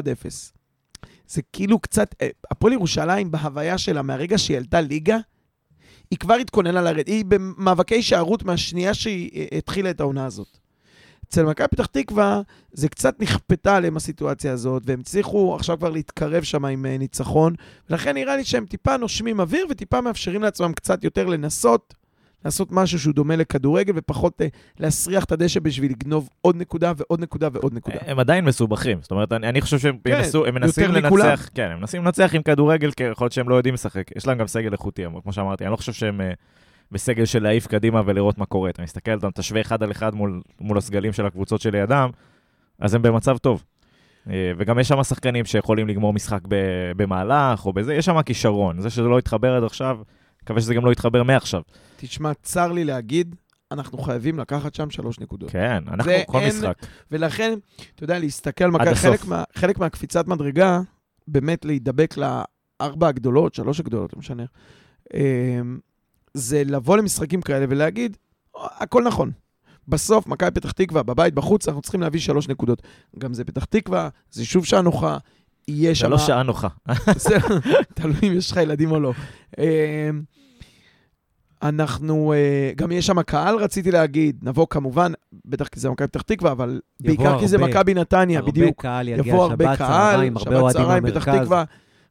זה 1.28 1.42
כאילו 1.54 1.80
קצת, 1.80 2.16
אה, 2.22 2.30
הפועל 2.52 2.74
ירושלים 2.74 3.32
בהוויה 3.32 3.78
שלה, 3.78 4.02
מהרגע 4.02 4.38
שהיא 4.38 4.58
עלתה 4.58 4.82
ליגה, 4.82 5.18
היא 6.12 6.20
כבר 6.20 6.34
התכוננה 6.34 6.82
לרדת. 6.82 7.08
היא 7.08 7.26
במאבקי 7.28 7.96
הישארות 7.96 8.44
מהשנייה 8.44 8.94
שהיא 8.94 9.32
אה, 9.36 9.58
התחילה 9.58 9.90
את 9.90 10.00
העונה 10.00 10.26
הזאת. 10.26 10.61
אצל 11.32 11.46
מכבי 11.46 11.68
פתח 11.68 11.86
תקווה, 11.86 12.42
זה 12.72 12.90
קצת 12.90 13.20
נכפתה 13.20 13.76
עליהם 13.76 13.98
הסיטואציה 13.98 14.54
הזאת, 14.54 14.84
והם 14.86 15.00
הצליחו 15.00 15.56
עכשיו 15.56 15.80
כבר 15.80 15.90
להתקרב 15.90 16.44
שם 16.44 16.66
עם 16.66 16.86
אה, 16.86 16.98
ניצחון, 16.98 17.54
ולכן 17.90 18.14
נראה 18.14 18.36
לי 18.36 18.44
שהם 18.44 18.66
טיפה 18.66 18.98
נושמים 18.98 19.40
אוויר 19.40 19.66
וטיפה 19.70 20.02
מאפשרים 20.02 20.42
לעצמם 20.42 20.74
קצת 20.74 21.04
יותר 21.04 21.26
לנסות, 21.26 21.94
לעשות 22.46 22.68
משהו 22.72 23.00
שהוא 23.00 23.14
דומה 23.14 23.36
לכדורגל, 23.36 23.94
ופחות 23.96 24.42
אה, 24.42 24.48
להסריח 24.80 25.24
את 25.24 25.32
הדשא 25.32 25.60
בשביל 25.60 25.92
לגנוב 25.92 26.30
עוד 26.42 26.56
נקודה 26.56 26.94
ועוד 26.98 27.20
נקודה 27.20 27.48
ועוד 27.54 27.74
נקודה. 27.74 27.98
הם 28.02 28.20
עדיין 28.20 28.46
מסובכים. 28.46 28.98
זאת 29.02 29.12
אומרת, 29.12 29.32
אני, 29.32 29.50
אני 29.50 29.62
חושב 29.62 29.80
שהם 29.80 29.98
כן, 30.04 30.12
ינסו, 30.12 30.46
הם 30.46 30.56
מנסים 30.56 30.84
יותר 30.84 31.08
מכולם. 31.08 31.26
לנצח, 31.26 31.50
כן, 31.56 31.70
הם 31.72 31.80
מנסים 31.80 32.06
לנצח 32.06 32.36
עם 32.36 32.42
כדורגל, 32.42 32.92
כי 32.92 33.04
יכול 33.04 33.26
להיות 33.26 33.34
שהם 33.34 33.50
לא 33.50 33.56
יודעים 33.56 33.74
לשחק. 33.74 34.08
יש 34.16 34.28
להם 34.28 34.38
גם 34.38 34.48
סגל 34.48 34.72
איכותי, 34.72 35.04
כמו 35.24 35.34
שאמרתי, 35.34 35.64
אני 35.64 35.72
לא 35.72 35.78
חושב 35.78 35.94
שהם 35.94 36.22
אה, 36.22 36.32
בסגל 36.92 37.26
של 37.26 37.44
להעיף 37.44 37.68
קדימה 37.68 38.02
ולראות 38.06 38.38
מה 38.38 38.46
קורה. 38.46 38.70
אתה 38.70 38.82
מסתכל, 38.84 39.18
אתה 39.18 39.32
תשווה 39.32 39.62
אחד 39.62 39.84
על 39.84 39.92
אחד 39.92 40.16
מול, 40.16 40.42
מול 40.60 40.78
הסגלים 40.78 41.14
של 41.14 41.26
הקבוצות 41.26 41.62
שלידם, 41.62 42.10
אז 42.80 42.94
הם 42.94 43.02
במצב 43.02 43.38
טוב. 43.38 43.64
אה, 44.30 44.52
וגם 44.58 44.80
יש 44.80 44.88
שם 44.88 45.04
שחקנים 45.04 45.46
שיכולים 45.46 45.88
לגמור 45.88 46.14
משחק 46.14 46.40
במהלך 46.96 47.66
או 47.66 47.74
בזה, 47.74 47.94
יש 47.94 48.06
שם 48.06 48.22
כישרון. 48.22 48.82
זה 48.82 48.90
שזה 48.90 49.02
לא 49.02 49.18
התחבר 49.20 49.56
עד 49.58 49.64
עכשיו, 49.64 50.00
מקווה 50.44 50.62
שזה 50.62 50.74
גם 50.74 50.86
לא 50.86 50.92
יתחבר 50.92 51.24
מעכשיו. 51.24 51.62
תשמע, 51.98 52.32
צר 52.44 52.72
לי 52.72 52.84
להגיד, 52.84 53.36
אנחנו 53.72 53.98
חייבים 53.98 54.40
לקחת 54.40 54.74
שם 54.76 54.90
שלוש 54.90 55.20
נקודות. 55.20 55.52
כן, 55.52 55.84
אנחנו 55.88 56.12
כל 56.28 56.40
אין- 56.40 56.48
משחק. 56.48 56.78
ולכן, 57.12 57.54
אתה 57.96 58.04
יודע, 58.04 58.20
להסתכל 58.20 58.64
על 58.64 58.72
מכבי. 58.72 58.96
חלק, 58.96 59.26
מה, 59.26 59.44
חלק 59.56 59.80
מהקפיצת 59.80 60.28
מדרגה, 60.28 60.80
באמת 61.28 61.66
להידבק 61.66 62.16
לארבע 62.18 63.08
הגדולות, 63.08 63.54
שלוש 63.56 63.80
הגדולות, 63.80 64.14
לא 64.14 64.20
משנה, 64.20 64.44
אמ, 65.14 65.80
זה 66.34 66.64
לבוא 66.66 66.98
למשחקים 66.98 67.42
כאלה 67.42 67.66
ולהגיד, 67.70 68.18
הכל 68.56 69.04
נכון. 69.04 69.32
בסוף, 69.88 70.28
מכבי 70.28 70.52
פתח 70.52 70.72
תקווה, 70.72 71.04
בבית, 71.04 71.34
בחוץ, 71.34 71.68
אנחנו 71.68 71.82
צריכים 71.82 72.02
להביא 72.02 72.20
שלוש 72.20 72.48
נקודות. 72.48 72.82
גם 73.20 73.34
זה 73.34 73.44
פתח 73.44 73.66
תקווה, 73.66 74.10
זה 74.32 74.42
יישוב 74.42 74.66
שעה 74.66 74.82
נוחה, 74.82 75.18
יהיה 75.68 75.90
זה 75.90 75.96
שם... 75.96 76.10
לא 76.10 76.18
שעה 76.18 76.44
נוחה. 76.44 76.68
זה 77.16 77.38
תלוי 77.94 78.16
אם 78.24 78.38
יש 78.38 78.52
לך 78.52 78.58
ילדים 78.58 78.92
או 78.92 79.00
לא. 79.00 79.14
אמ, 79.58 79.64
אנחנו, 81.64 82.34
אה, 82.34 82.72
גם 82.76 82.92
יש 82.92 83.06
שם 83.06 83.22
קהל, 83.22 83.56
רציתי 83.56 83.92
להגיד, 83.92 84.40
נבוא 84.44 84.68
כמובן, 84.70 85.12
בטח 85.46 85.68
כי 85.68 85.80
זה 85.80 85.90
מכבי 85.90 86.08
פתח 86.08 86.22
תקווה, 86.22 86.52
אבל 86.52 86.82
בעיקר 87.00 87.40
כי 87.40 87.48
זה 87.48 87.58
הרבה. 87.58 87.68
מכבי 87.68 87.94
נתניה, 87.94 88.40
הרבה 88.40 88.52
בדיוק. 88.52 88.82
קהל 88.82 89.08
יגיע 89.08 89.36
הרבה 89.36 89.66
שבת, 89.66 89.78
צהריים, 89.78 90.38
הרבה 90.38 90.52
שבת 90.52 90.62
אוהדים 90.62 90.82
צהריים, 90.82 91.04
פתח 91.08 91.28
במרכז. 91.28 91.42
תקווה. 91.42 91.64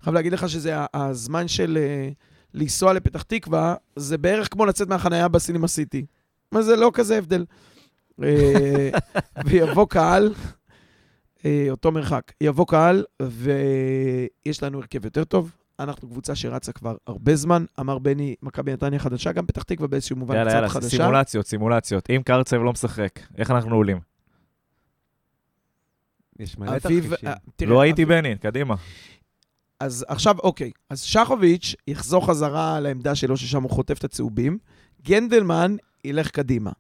חייב 0.03 0.15
להגיד 0.15 0.33
לך 0.33 0.49
שזה 0.49 0.75
הזמן 0.95 1.49
של 1.49 1.79
אה, 1.81 2.09
לנסוע 2.55 2.93
לפתח 2.93 3.23
תקווה, 3.23 3.75
זה 3.97 4.19
בערך 4.19 4.49
כמו 4.53 4.67
לצאת 4.67 4.89
מהחנייה 4.89 5.29
בסינמה 5.29 5.69
סיטי. 5.69 6.07
מה 6.53 6.63
זה 6.63 6.77
לא 6.77 6.91
כזה 6.95 7.19
הבדל. 7.19 7.45
אה, 8.23 8.91
ויבוא 9.47 9.87
קהל, 9.87 10.35
אה, 11.45 11.67
אותו 11.71 11.93
מרחק, 11.93 12.33
יבוא 12.41 12.67
קהל, 12.67 13.05
ויש 13.23 14.63
לנו 14.63 14.79
הרכב 14.79 15.05
יותר 15.05 15.25
טוב. 15.25 15.53
אנחנו 15.79 16.09
קבוצה 16.09 16.35
שרצה 16.35 16.73
כבר 16.73 16.97
הרבה 17.07 17.37
זמן, 17.37 17.65
אמר 17.81 17.99
בני, 17.99 18.35
מכבי 18.43 18.73
נתניה 18.73 18.99
חדשה, 18.99 19.33
גם 19.33 19.47
פתח 19.47 19.63
תקווה 19.63 19.89
באיזשהו 19.89 20.17
מובן 20.17 20.35
יאללה, 20.35 20.49
קצת 20.51 20.57
יאללה, 20.57 20.69
חדשה. 20.69 20.89
סימולציות, 20.89 21.47
סימולציות. 21.47 22.11
אם 22.11 22.23
קרצב 22.25 22.57
לא 22.57 22.73
משחק, 22.73 23.21
איך 23.39 23.51
אנחנו 23.51 23.75
עולים? 23.77 23.99
יש 26.39 26.59
מלא 26.59 26.79
תרחישים. 26.79 27.13
אה, 27.27 27.33
לא 27.67 27.81
הייתי 27.81 28.05
אביב- 28.05 28.19
בני, 28.19 28.39
קדימה. 28.39 28.75
אז 29.81 30.05
עכשיו, 30.09 30.37
אוקיי, 30.39 30.71
אז 30.91 31.01
שחוביץ' 31.01 31.75
יחזור 31.87 32.27
חזרה 32.27 32.81
לעמדה 32.81 33.15
שלו, 33.15 33.37
ששם 33.37 33.63
הוא 33.63 33.71
חוטף 33.71 33.99
את 33.99 34.05
הצהובים, 34.05 34.59
גנדלמן 35.03 35.77
ילך 36.05 36.31
קדימה. 36.31 36.71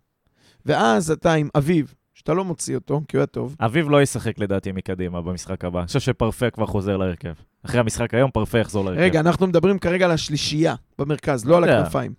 ואז 0.66 1.10
אתה 1.10 1.32
עם 1.32 1.48
אביב, 1.54 1.94
שאתה 2.14 2.34
לא 2.34 2.44
מוציא 2.44 2.74
אותו, 2.74 3.00
כי 3.08 3.16
הוא 3.16 3.20
היה 3.20 3.26
טוב, 3.26 3.56
אביב 3.60 3.90
לא 3.90 4.02
ישחק 4.02 4.38
לדעתי 4.38 4.72
מקדימה 4.72 5.20
במשחק 5.22 5.64
הבא. 5.64 5.78
אני 5.78 5.86
חושב 5.86 6.00
שפרפה 6.00 6.50
כבר 6.50 6.66
חוזר 6.66 6.96
להרכב. 6.96 7.32
אחרי 7.64 7.80
המשחק 7.80 8.14
היום, 8.14 8.30
פרפה 8.30 8.58
יחזור 8.58 8.84
להרכב. 8.84 9.00
רגע, 9.00 9.20
אנחנו 9.20 9.46
מדברים 9.46 9.78
כרגע 9.78 10.04
על 10.04 10.10
השלישייה 10.10 10.74
במרכז, 10.98 11.44
לא 11.44 11.56
על 11.56 11.62
יודע. 11.62 11.80
הכנפיים. 11.80 12.12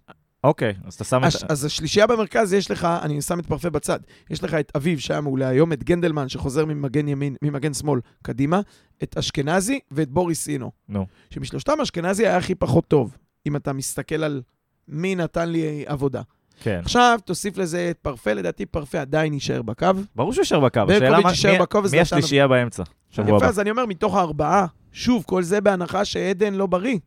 אוקיי, 0.44 0.74
אז 0.86 0.94
אתה 0.94 1.04
שם 1.04 1.24
הש, 1.24 1.36
את... 1.44 1.52
אז 1.52 1.66
השלישייה 1.66 2.08
במרכז, 2.08 2.54
יש 2.54 2.72
לך, 2.72 2.88
אני 3.02 3.22
שם 3.22 3.40
את 3.40 3.46
פרפה 3.46 3.70
בצד, 3.70 4.00
יש 4.30 4.44
לך 4.44 4.54
את 4.54 4.72
אביב 4.76 5.00
שהיה 5.00 5.22
מעולה 5.22 5.48
היום, 5.48 5.74
את 5.74 5.84
גנדלמן 5.84 6.30
שחוזר 6.30 6.66
ממגן 6.66 7.08
ימין, 7.08 7.36
ממגן 7.42 7.74
שמאל 7.74 8.00
קדימה, 8.24 8.62
את 9.04 9.18
אשכנזי 9.18 9.80
ואת 9.92 10.10
בוריס 10.10 10.50
אינו. 10.50 10.72
נו. 10.90 11.06
שמשלושתם 11.30 11.82
אשכנזי 11.82 12.28
היה 12.28 12.38
הכי 12.38 12.56
פחות 12.56 12.88
טוב, 12.88 13.18
אם 13.48 13.56
אתה 13.56 13.74
מסתכל 13.74 14.24
על 14.24 14.42
מי 14.88 15.16
נתן 15.16 15.50
לי 15.50 15.84
עבודה. 15.88 16.22
כן. 16.64 16.80
עכשיו 16.84 17.20
תוסיף 17.26 17.58
לזה 17.58 17.88
את 17.92 17.98
פרפה, 17.98 18.34
לדעתי 18.34 18.66
פרפה 18.66 19.02
עדיין 19.02 19.34
יישאר 19.34 19.62
בקו. 19.62 19.86
ברור 20.16 20.34
שהוא 20.34 20.42
יישאר 20.42 20.60
בקו. 20.60 20.80
השאלה 20.90 21.20
מה- 21.20 21.30
יישאר 21.30 21.52
מי- 21.52 21.60
בקו 21.60 21.82
מי 21.92 22.00
השלישייה 22.00 22.48
באמצע? 22.48 22.84
שבוע 23.10 23.28
יפה, 23.28 23.38
הבא. 23.38 23.48
אז 23.48 23.60
אני 23.60 23.72
אומר, 23.72 23.86
מתוך 23.86 24.16
הארבעה, 24.16 24.66
שוב, 24.92 25.24
כל 25.28 25.44
זה 25.44 25.62
בהנחה 25.62 26.06
שעדן 26.06 26.54
לא 26.54 26.66
בריא. 26.66 26.98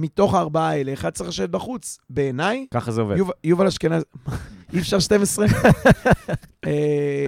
מתוך 0.00 0.34
הארבעה 0.34 0.68
האלה, 0.70 0.92
אחד 0.92 1.10
צריך 1.10 1.28
לשבת 1.30 1.50
בחוץ. 1.50 1.98
בעיניי, 2.10 2.66
ככה 2.74 2.90
זה 2.92 3.00
עובד. 3.00 3.16
יוב- 3.16 3.30
יובל 3.44 3.66
אשכנזי, 3.66 4.04
אי 4.72 4.78
אפשר 4.78 4.98
12? 4.98 5.46
אה, 6.66 7.26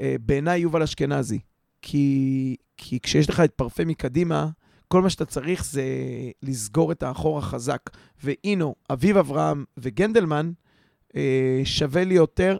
אה, 0.00 0.16
בעיניי 0.20 0.60
יובל 0.60 0.82
אשכנזי. 0.82 1.38
כי, 1.82 2.56
כי 2.76 2.98
כשיש 3.02 3.30
לך 3.30 3.40
את 3.40 3.50
פרפה 3.56 3.84
מקדימה, 3.84 4.48
כל 4.88 5.02
מה 5.02 5.10
שאתה 5.10 5.24
צריך 5.24 5.64
זה 5.64 5.84
לסגור 6.42 6.92
את 6.92 7.02
האחור 7.02 7.38
החזק. 7.38 7.80
ואינו, 8.24 8.74
אביב 8.90 9.16
אברהם 9.16 9.64
וגנדלמן, 9.76 10.50
אה, 11.16 11.60
שווה 11.64 12.04
לי 12.04 12.14
יותר. 12.14 12.56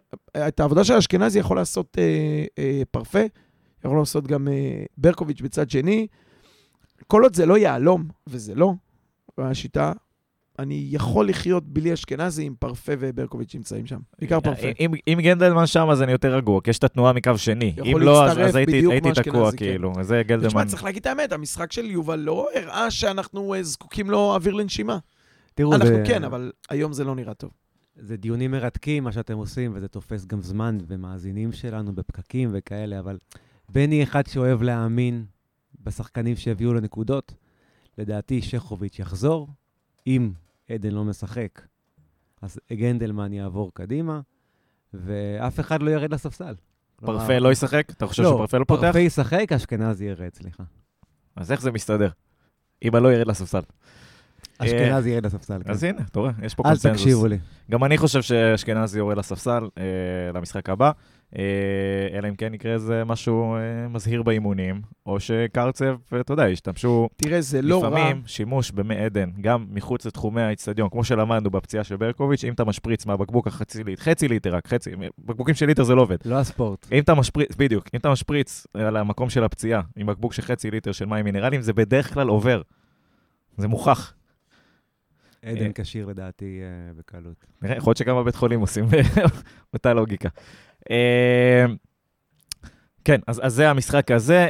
את 0.49 0.61
העבודה 0.61 0.85
של 0.85 0.95
אשכנזי 0.95 1.39
יכול 1.39 1.57
לעשות 1.57 1.97
אה, 1.99 2.45
אה, 2.59 2.83
פרפה, 2.91 3.19
יכול 3.85 3.99
לעשות 3.99 4.27
גם 4.27 4.49
אה, 4.49 4.85
ברקוביץ' 4.99 5.41
בצד 5.41 5.71
שני. 5.71 6.07
כל 7.07 7.23
עוד 7.23 7.37
זה 7.37 7.47
לא 7.47 7.59
יהלום, 7.59 8.05
וזה 8.27 8.55
לא, 8.55 8.73
השיטה, 9.39 9.93
אני 10.59 10.87
יכול 10.91 11.29
לחיות 11.29 11.65
בלי 11.69 11.93
אשכנזי 11.95 12.45
עם 12.45 12.55
פרפה 12.59 12.93
וברקוביץ' 12.99 13.55
נמצאים 13.55 13.87
שם. 13.87 13.99
בעיקר 14.19 14.41
פרפה. 14.41 14.67
אם- 14.81 14.93
אם 15.09 15.19
גנדלמן 15.23 15.67
שם, 15.67 15.91
אז 15.91 16.03
אני 16.03 16.13
יותר 16.13 16.35
רגוע, 16.37 16.61
כי 16.61 16.71
יש 16.71 16.79
את 16.79 16.85
התנועה 16.85 17.13
מקו 17.13 17.39
שני. 17.39 17.75
אם 17.85 17.99
לא, 17.99 18.25
אז- 18.31 18.57
הייתי 18.57 18.83
תקוע, 19.25 19.51
כן. 19.51 19.57
כאילו. 19.57 19.93
זה 20.03 20.23
גלדלמן. 20.27 20.49
תשמע, 20.49 20.65
צריך 20.65 20.85
להגיד 20.85 21.01
את 21.01 21.07
האמת, 21.07 21.33
המשחק 21.33 21.73
של 21.73 21.91
יובל 21.91 22.19
לא 22.19 22.49
הראה 22.55 22.91
שאנחנו 22.91 23.55
אה, 23.55 23.63
זקוקים 23.63 24.11
לו 24.11 24.35
אוויר 24.35 24.55
לנשימה. 24.55 24.99
תראו, 25.55 25.75
אנחנו 25.75 25.97
כן, 26.07 26.25
אבל 26.25 26.53
היום 26.71 26.93
זה 26.93 27.05
לא 27.05 27.15
נראה 27.15 27.35
טוב. 27.35 27.51
זה 27.97 28.17
דיונים 28.17 28.51
מרתקים, 28.51 29.05
מה 29.05 29.13
שאתם 29.13 29.37
עושים, 29.37 29.73
וזה 29.75 29.89
תופס 29.89 30.27
גם 30.27 30.43
זמן, 30.43 30.79
ומאזינים 30.89 31.53
שלנו 31.53 31.95
בפקקים 31.95 32.51
וכאלה, 32.53 32.99
אבל 32.99 33.19
בני 33.69 34.03
אחד 34.03 34.27
שאוהב 34.27 34.63
להאמין 34.63 35.25
בשחקנים 35.85 36.37
שהביאו 36.37 36.73
לו 36.73 36.81
נקודות. 36.81 37.35
לדעתי 37.99 38.43
שכוביץ' 38.43 38.99
יחזור. 38.99 39.49
אם 40.07 40.33
עדן 40.71 40.91
לא 40.91 41.05
משחק, 41.05 41.61
אז 42.43 42.61
גנדלמן 42.73 43.33
יעבור 43.33 43.75
קדימה, 43.75 44.21
ואף 44.95 45.61
אחד 45.61 45.83
לא 45.83 45.91
ירד 45.91 46.15
לספסל. 46.15 46.55
פרפה 46.97 47.39
לא 47.39 47.53
ישחק? 47.53 47.91
אתה 47.91 48.07
חושב 48.07 48.23
לא, 48.23 48.35
שפרפה 48.35 48.59
לא 48.59 48.65
פותח? 48.65 48.83
פרפה 48.83 48.99
ישחק, 48.99 49.53
אשכנזי 49.53 50.05
ירד, 50.05 50.35
סליחה. 50.35 50.65
אז 51.37 51.53
איך 51.53 51.61
זה 51.61 51.73
מסתדר? 51.73 52.11
אם 52.85 52.97
לא 52.97 53.13
ירד 53.13 53.27
לספסל. 53.27 53.61
אשכנזי 54.59 55.11
ירד 55.11 55.27
לספסל. 55.27 55.61
כן. 55.65 55.71
אז 55.71 55.85
הנה, 55.85 56.01
אתה 56.11 56.21
רואה, 56.21 56.31
יש 56.43 56.55
פה 56.55 56.63
אל 56.63 56.69
קונסנזוס. 56.69 57.01
תקשיבו 57.01 57.27
לי. 57.27 57.39
גם 57.71 57.85
אני 57.85 57.99
חושב 57.99 58.23
שאשכנזי 58.23 58.99
יורד 58.99 59.19
לספסל 59.19 59.69
אה, 59.79 59.85
למשחק 60.35 60.71
הבא, 60.71 60.91
אה, 61.39 61.43
אלא 62.19 62.29
אם 62.29 62.35
כן 62.35 62.55
יקרה 62.55 62.73
איזה 62.73 63.05
משהו 63.05 63.55
אה, 63.55 63.89
מזהיר 63.89 64.23
באימונים, 64.23 64.83
או 65.07 65.21
שקרצב, 65.21 65.97
אתה 66.21 66.33
יודע, 66.33 66.49
ישתמשו 66.49 67.09
תראה, 67.17 67.41
זה 67.41 67.63
לא 67.63 67.83
רע. 67.83 67.89
לפעמים 67.89 68.23
שימוש 68.27 68.71
במי 68.71 68.97
עדן, 68.97 69.31
גם 69.41 69.67
מחוץ 69.71 70.07
לתחומי 70.07 70.43
האיצטדיון, 70.43 70.89
כמו 70.89 71.05
שלמדנו 71.05 71.51
בפציעה 71.51 71.85
של 71.85 71.97
ברקוביץ', 71.97 72.45
אם 72.45 72.53
אתה 72.53 72.65
משפריץ 72.65 73.07
מהבקבוק 73.07 73.47
החצי 73.47 73.85
ליטר, 73.85 74.03
חצי 74.03 74.29
ליטר 74.29 74.55
רק, 74.55 74.67
חצי, 74.67 74.91
בקבוקים 75.19 75.55
של 75.55 75.67
ליטר 75.67 75.85
זה 75.85 75.95
לא 75.95 76.03
עובד. 76.03 76.17
לא 76.25 76.39
הספורט. 76.39 76.87
אם 76.93 76.99
אתה 76.99 77.15
משפריץ, 77.15 77.57
בדיוק, 77.57 77.85
אם 77.95 78.01
אתה 78.01 78.11
משפריץ 78.11 78.67
על 78.75 78.97
המקום 78.97 79.31
של 79.31 79.45
הפציעה 79.45 79.81
עם 79.97 80.07
בקבוק 80.07 80.33
של 80.33 80.43
חצי 80.43 80.71
ליטר 80.71 80.93
של 80.93 81.05
מים 81.05 81.25
מינרליים, 81.25 81.63
זה 81.63 81.73
בדרך 81.73 82.15
כלל 82.15 82.29
עובר. 82.29 82.63
זה 83.59 83.69
מוכח. 83.69 84.15
עדן 85.45 85.67
אה. 85.67 85.71
כשיר 85.75 86.07
לדעתי 86.07 86.61
אה, 86.63 86.93
בקלות. 86.95 87.45
נראה, 87.63 87.77
יכול 87.77 87.91
להיות 87.91 87.97
שגם 87.97 88.17
בבית 88.17 88.35
חולים 88.35 88.61
עושים 88.61 88.85
אותה 89.75 89.95
לוגיקה. 89.95 90.29
אה, 90.91 91.67
כן, 93.05 93.21
אז, 93.27 93.41
אז 93.45 93.55
זה 93.55 93.71
המשחק 93.71 94.11
הזה. 94.11 94.49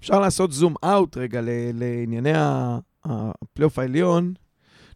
אפשר 0.00 0.20
לעשות 0.20 0.52
zoom 0.52 0.74
out 0.84 1.16
רגע 1.16 1.40
לענייני 1.74 2.32
הפלייאוף 3.04 3.78
העליון. 3.78 4.32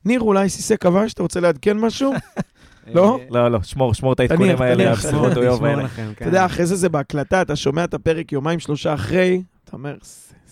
ניר, 0.04 0.20
אולי 0.20 0.48
סיסי 0.48 0.76
כבש? 0.76 1.12
אתה 1.12 1.22
רוצה 1.22 1.40
לעדכן 1.40 1.78
משהו? 1.78 2.12
לא? 2.94 3.20
לא, 3.30 3.50
לא, 3.50 3.62
שמור, 3.62 3.94
שמור 3.94 4.12
את 4.12 4.20
העדכונים 4.20 4.62
האלה. 4.62 4.90
הבשורות 4.90 5.36
האלה. 5.36 5.88
כן. 5.88 6.08
אתה 6.12 6.24
יודע, 6.24 6.46
אחרי 6.46 6.66
זה 6.66 6.76
זה 6.76 6.88
בהקלטה, 6.88 7.42
אתה 7.42 7.56
שומע 7.56 7.84
את 7.84 7.94
הפרק 7.94 8.32
יומיים, 8.32 8.60
שלושה 8.60 8.94
אחרי, 8.94 9.42
אתה 9.64 9.76
אומר, 9.76 9.96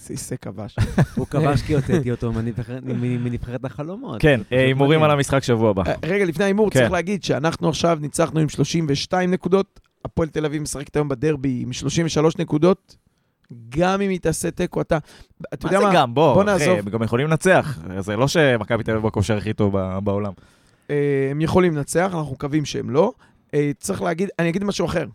"ס- 0.01 0.07
סיסי 0.07 0.37
כבש. 0.39 0.77
הוא 1.17 1.27
כבש 1.27 1.63
כי 1.63 1.75
הוצאתי 1.75 2.11
אותו 2.15 2.33
מנבחרת- 2.33 3.65
החלומות. 3.65 4.21
כן, 4.21 4.41
אה, 4.53 4.61
הימורים 4.67 5.03
על. 5.03 5.11
המשחק 5.11 5.43
שבוע 5.43 5.71
הבא. 5.71 5.83
אה, 5.87 5.95
רגע, 6.05 6.25
לפני 6.25 6.45
ההימור, 6.45 6.71
כן. 6.71 6.79
צריך 6.81 6.93
להגיד 6.93 7.25
שאנחנו 7.25 7.69
עכשיו 7.69 7.99
ניצחנו 8.01 8.41
עם 8.41 8.49
32 8.49 9.31
נקודות, 9.31 9.81
הפועל 10.05 10.29
תל 10.29 10.45
אביב 10.45 10.63
משחקת 10.63 10.97
היום 10.97 11.09
בדרבי 11.09 11.61
עם 11.63 11.73
33 11.73 12.39
נקודות, 12.39 12.97
גם 13.69 14.01
אם 14.01 14.11
היא 14.11 14.21
תעשה 14.21 14.51
תיקו, 14.51 14.81
אתה... 14.81 14.99
אתה 15.55 15.67
מה 15.67 15.73
יודע 15.75 15.81
זה 15.87 15.93
מה? 15.93 15.95
גם? 15.95 16.15
בוא, 16.15 16.35
בוא 16.35 16.45
נעזוב. 16.45 16.79
הם 16.79 16.89
גם 16.91 17.03
יכולים 17.03 17.27
לנצח. 17.27 17.79
זה 17.99 18.17
לא 18.17 18.29
שמכבי 18.29 18.83
תל 18.85 18.91
אביב 18.93 19.07
בכושר 19.07 19.37
הכי 19.37 19.53
טוב 19.53 19.77
בעולם. 20.01 20.33
אה, 20.91 21.29
הם 21.31 21.41
יכולים 21.41 21.77
לנצח, 21.77 22.11
אנחנו 22.15 22.33
מקווים 22.33 22.65
שהם 22.65 22.91
לא. 22.91 23.13
צריך 23.79 24.03
להגיד, 24.03 24.29
אני 24.39 24.49
אגיד 24.49 24.65
משהו 24.65 24.87
אחר. 24.87 25.07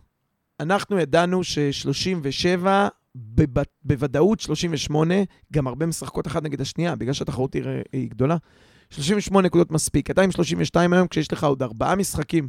אנחנו 0.60 0.98
ידענו 0.98 1.44
ש-37, 1.44 2.66
בוודאות 3.84 4.40
38, 4.40 5.14
גם 5.52 5.66
הרבה 5.66 5.86
משחקות 5.86 6.26
אחת 6.26 6.42
נגד 6.42 6.60
השנייה, 6.60 6.96
בגלל 6.96 7.12
שהתחרות 7.12 7.54
היא, 7.54 7.62
היא 7.92 8.10
גדולה. 8.10 8.36
38 8.90 9.46
נקודות 9.46 9.70
מספיק. 9.70 10.10
אתה 10.10 10.22
עם 10.22 10.30
32 10.30 10.92
היום, 10.92 11.08
כשיש 11.08 11.32
לך 11.32 11.44
עוד 11.44 11.62
ארבעה 11.62 11.96
משחקים, 11.96 12.48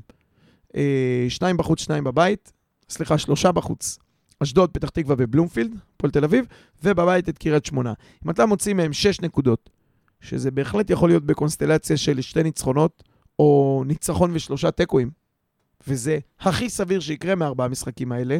אה, 0.75 1.25
שניים 1.29 1.57
בחוץ, 1.57 1.81
שניים 1.81 2.03
בבית, 2.03 2.53
סליחה, 2.89 3.17
שלושה 3.17 3.51
בחוץ. 3.51 3.97
אשדוד, 4.43 4.71
פתח 4.71 4.89
תקווה 4.89 5.15
ובלומפילד, 5.19 5.71
הפועל 5.95 6.11
תל 6.11 6.23
אביב, 6.23 6.45
ובבית 6.83 7.29
את 7.29 7.37
קריית 7.37 7.65
שמונה. 7.65 7.93
אם 8.25 8.29
אתה 8.29 8.45
מוציא 8.45 8.73
מהם 8.73 8.93
6 8.93 9.21
נקודות, 9.21 9.69
שזה 10.21 10.51
בהחלט 10.51 10.89
יכול 10.89 11.09
להיות 11.09 11.23
בקונסטלציה 11.25 11.97
של 11.97 12.21
שתי 12.21 12.43
ניצחונות, 12.43 13.03
או 13.39 13.83
ניצחון 13.85 14.31
ושלושה 14.33 14.71
תיקואים, 14.71 15.09
וזה 15.87 16.19
הכי 16.39 16.69
סביר 16.69 16.99
שיקרה 16.99 17.35
מארבעה 17.35 17.65
המשחקים 17.65 18.11
האלה, 18.11 18.39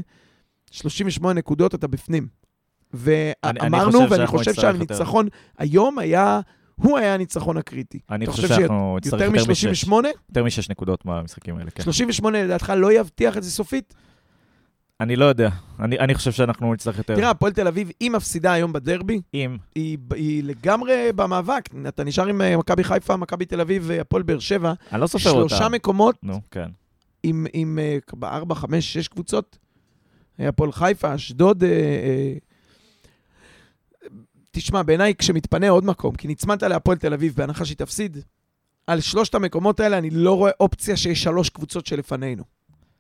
38 0.72 1.34
נקודות 1.34 1.76
אתה 1.76 1.88
בפנים. 1.88 2.28
ואמרנו, 2.94 4.10
ואני 4.10 4.28
חושב. 4.28 4.54
שהניצחון 4.54 5.28
היום 5.58 6.00
היה, 6.00 6.40
הוא 6.76 6.98
היה 6.98 7.14
הניצחון 7.14 7.58
הקריטי. 7.58 8.00
אני 8.10 8.28
חושב 8.28 8.48
שאנחנו 8.48 8.98
נצטרך 8.98 9.22
יותר 9.22 9.36
יותר 9.36 9.52
משש. 9.52 9.86
מ-38? 9.86 10.08
יותר 10.30 10.44
משש 10.44 10.70
נקודות 10.70 11.06
מהמשחקים 11.06 11.58
האלה, 11.58 11.72
כן. 11.72 11.84
38 11.84 12.44
לדעתך 12.44 12.74
לא 12.78 12.94
יבטיח 12.94 13.38
את 13.38 13.44
זה 13.44 13.52
סופית? 13.52 13.94
אני 15.00 15.16
לא 15.16 15.26
יודע. 15.26 15.50
אני 15.80 16.00
אני 16.00 16.16
חושב 16.16 16.32
שאנחנו 16.32 16.74
נצטרך 16.74 16.98
יותר. 16.98 17.16
תראה, 17.16 17.30
הפועל 17.30 17.52
תל 17.54 17.68
אביב, 17.68 17.92
היא 18.00 18.12
מפסידה 18.12 18.52
היום 18.52 18.74
בדרבי, 18.74 19.22
אם, 19.34 19.58
היא, 19.76 19.98
היא 20.16 20.44
לגמרי 20.44 21.10
במאבק. 21.16 21.70
אתה 21.88 22.04
נשאר 22.04 22.28
עם 22.28 22.42
אה, 22.42 22.58
מכבי 22.58 22.84
חיפה, 22.84 23.18
מכבי 23.18 23.46
תל 23.46 23.62
אביב 23.62 23.84
והפועל 23.88 24.24
באר 24.24 24.40
שבע, 24.40 24.74
אני 24.92 25.02
לא 25.02 25.08
סופר 25.08 25.30
אותה. 25.32 25.50
שלושה 25.50 25.70
מקומות 25.70 26.16
נו, 26.24 26.42
כן. 26.52 26.70
עם, 27.24 27.46
עם 27.54 27.80
אה, 27.82 27.98
בארבע, 28.14 28.56
חמש, 28.56 28.94
שש 28.94 29.08
קבוצות. 29.08 29.58
אה, 30.40 30.48
הפועל 30.48 30.72
חיפה, 30.72 31.16
אשדוד. 31.16 31.64
אה, 31.64 31.70
אה, 31.70 32.34
תשמע, 34.52 34.84
בעיניי 34.84 35.16
כשמתפנה 35.16 35.70
עוד 35.70 35.86
מקום, 35.86 36.16
כי 36.16 36.28
נצמדת 36.28 36.64
להפועל 36.64 36.98
תל 36.98 37.14
אביב 37.14 37.34
בהנחה 37.36 37.66
שהיא 37.66 37.78
תפסיד, 37.78 38.18
על 38.88 39.00
שלושת 39.00 39.36
המקומות 39.36 39.80
האלה 39.80 39.98
אני 39.98 40.10
לא 40.10 40.38
רואה 40.38 40.52
אופציה 40.60 40.98
שיש 40.98 41.24
שלוש 41.24 41.50
קבוצות 41.50 41.86
שלפנינו. 41.86 42.44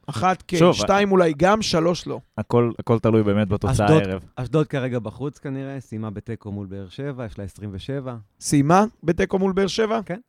אחת 0.07 0.43
כן, 0.47 0.57
שוב, 0.57 0.73
שתיים 0.75 1.11
אולי 1.11 1.33
גם, 1.38 1.61
שלוש 1.61 2.07
לא. 2.07 2.19
הכל 2.38 2.71
הכל 2.79 2.99
תלוי 2.99 3.23
באמת 3.23 3.47
בתוצאה 3.47 3.85
אשדוד. 3.85 4.01
הערב. 4.01 4.21
אשדוד 4.35 4.67
כרגע 4.67 4.99
בחוץ 4.99 5.38
כנראה, 5.38 5.79
סיימה 5.79 6.09
בתיקו 6.09 6.51
מול 6.51 6.67
באר 6.67 6.89
שבע, 6.89 7.25
יש 7.25 7.38
לה 7.38 7.43
27. 7.43 8.15
סיימה 8.39 8.85
בתיקו 9.03 9.39
מול 9.39 9.51
באר 9.51 9.67
שבע? 9.67 9.99
כן. 10.05 10.19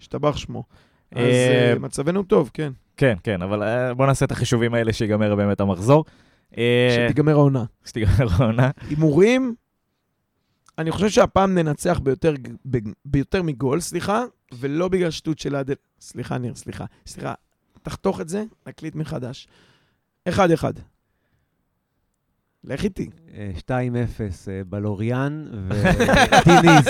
השתבח 0.00 0.36
שמו. 0.36 0.64
אז 1.12 1.18
אה, 1.22 1.70
אה, 1.72 1.78
מצבנו 1.78 2.22
טוב, 2.22 2.50
כן. 2.54 2.72
כן, 2.96 3.16
כן, 3.22 3.42
אבל 3.42 3.62
אה, 3.62 3.94
בוא 3.94 4.06
נעשה 4.06 4.24
את 4.24 4.32
החישובים 4.32 4.74
האלה 4.74 4.92
שיגמר 4.92 5.34
באמת 5.34 5.60
המחזור. 5.60 6.04
אה, 6.58 7.06
שתיגמר 7.08 7.32
העונה. 7.32 7.64
שתיגמר 7.84 8.26
העונה. 8.38 8.70
הימורים, 8.88 9.54
אני 10.78 10.90
חושב 10.90 11.08
שהפעם 11.08 11.54
ננצח 11.54 11.98
ביותר, 11.98 12.34
ב- 12.70 12.78
ביותר 13.04 13.42
מגול, 13.42 13.80
סליחה, 13.80 14.24
ולא 14.52 14.88
בגלל 14.88 15.10
שטות 15.10 15.38
של 15.38 15.54
עדל... 15.54 15.74
סליחה, 16.00 16.38
ניר, 16.38 16.54
סליחה. 16.54 16.84
סליחה, 17.06 17.34
תחתוך 17.82 18.20
את 18.20 18.28
זה, 18.28 18.44
נקליט 18.66 18.94
מחדש. 18.94 19.48
אחד 20.28 20.50
אחד. 20.50 20.72
לך 22.64 22.84
איתי. 22.84 23.10
אה, 23.34 23.50
2-0 23.58 23.70
אה, 23.70 24.60
בלוריאן 24.66 25.46
וטיניס. 25.68 26.86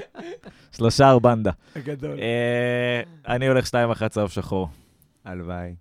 שלושה 0.76 1.10
ארבנדה. 1.10 1.50
הגדול. 1.76 2.18
אה, 2.20 3.02
אני 3.34 3.48
הולך 3.48 3.66
שתיים 3.66 3.90
אחת 3.90 4.10
צהוב 4.10 4.30
שחור. 4.30 4.68
הלוואי. 5.24 5.74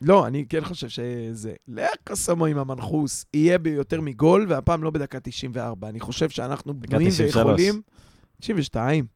לא, 0.00 0.26
אני 0.26 0.46
כן 0.48 0.64
חושב 0.64 0.88
שזה... 0.88 1.54
לך 1.68 1.90
קסמו 2.04 2.46
עם 2.46 2.58
המנחוס, 2.58 3.24
יהיה 3.34 3.58
ביותר 3.58 4.00
מגול, 4.00 4.46
והפעם 4.48 4.82
לא 4.82 4.90
בדקה 4.90 5.20
94. 5.20 5.88
אני 5.88 6.00
חושב 6.00 6.28
שאנחנו 6.28 6.74
בנויים 6.74 7.10
93. 7.10 7.36
ויכולים... 7.36 7.82
92. 8.40 9.06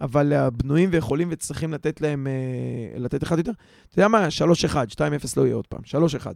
אבל 0.00 0.32
אה, 0.32 0.50
בנויים 0.50 0.88
ויכולים 0.92 1.28
וצריכים 1.30 1.72
לתת 1.72 2.00
להם... 2.00 2.26
אה, 2.26 2.98
לתת 2.98 3.22
אחד 3.22 3.38
יותר. 3.38 3.52
אתה 3.88 3.98
יודע 3.98 4.08
מה? 4.08 4.28
3-1, 4.68 4.74
2-0 4.94 5.00
לא 5.36 5.42
יהיה 5.42 5.54
עוד 5.54 5.66
פעם. 5.66 5.80
3-1. 5.80 6.26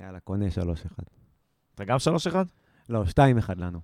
יאללה, 0.00 0.20
קונה 0.20 0.46
3-1. 0.46 1.02
אתה 1.74 1.84
גם 1.84 1.98
שלוש 1.98 2.26
אחד? 2.26 2.44
לא, 2.88 3.02
2-1 3.02 3.14
לנו. 3.56 3.78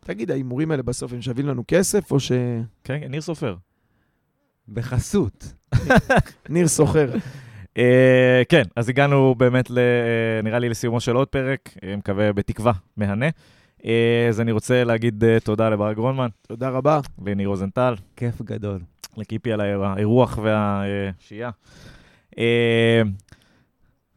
תגיד, 0.00 0.30
ההימורים 0.30 0.70
האלה 0.70 0.82
בסוף 0.82 1.12
הם 1.12 1.22
שווים 1.22 1.46
לנו 1.46 1.64
כסף, 1.68 2.12
או 2.12 2.20
שניר 2.20 2.64
כן, 2.84 3.00
ניר 3.08 3.20
סופר. 3.20 3.56
בחסות. 4.68 5.54
סוחר? 6.66 7.10
אה, 7.78 8.42
כן, 8.48 8.62
אז 8.76 8.88
הגענו 8.88 9.34
באמת, 9.38 9.70
ל- 9.70 9.78
אה, 9.78 10.42
נראה 10.42 10.58
לי, 10.58 10.68
לסיומו 10.68 11.00
של 11.00 11.16
עוד 11.16 11.28
פרק, 11.28 11.70
אה, 11.84 11.96
מקווה, 11.96 12.32
בתקווה, 12.32 12.72
מהנה. 12.96 13.26
אה, 13.84 14.26
אז 14.28 14.40
אני 14.40 14.52
רוצה 14.52 14.84
להגיד 14.84 15.24
אה, 15.24 15.40
תודה 15.40 15.70
לברק 15.70 15.96
גרונמן, 15.96 16.28
תודה 16.48 16.68
רבה. 16.68 17.00
לניר 17.26 17.48
רוזנטל, 17.48 17.94
כיף 18.16 18.42
גדול. 18.42 18.78
לקיפי 19.16 19.52
על 19.52 19.60
האירוח 19.60 20.38
והשהייה. 20.42 21.50
אה, 22.38 23.02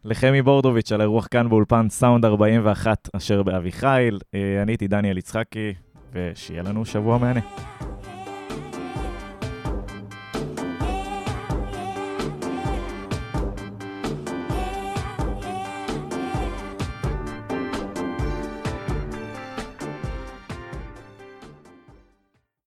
לחמי 0.05 0.41
בורדוביץ' 0.41 0.91
על 0.91 1.01
האירוח 1.01 1.27
כאן 1.31 1.49
באולפן 1.49 1.89
סאונד 1.89 2.25
41 2.25 3.09
אשר 3.13 3.43
באביחיל. 3.43 4.19
אה, 4.35 4.61
אני 4.63 4.71
הייתי 4.71 4.87
דניאל 4.87 5.17
יצחקי, 5.17 5.73
ושיהיה 6.13 6.63
לנו 6.63 6.85
שבוע 6.85 7.17
מהנה. 7.17 7.74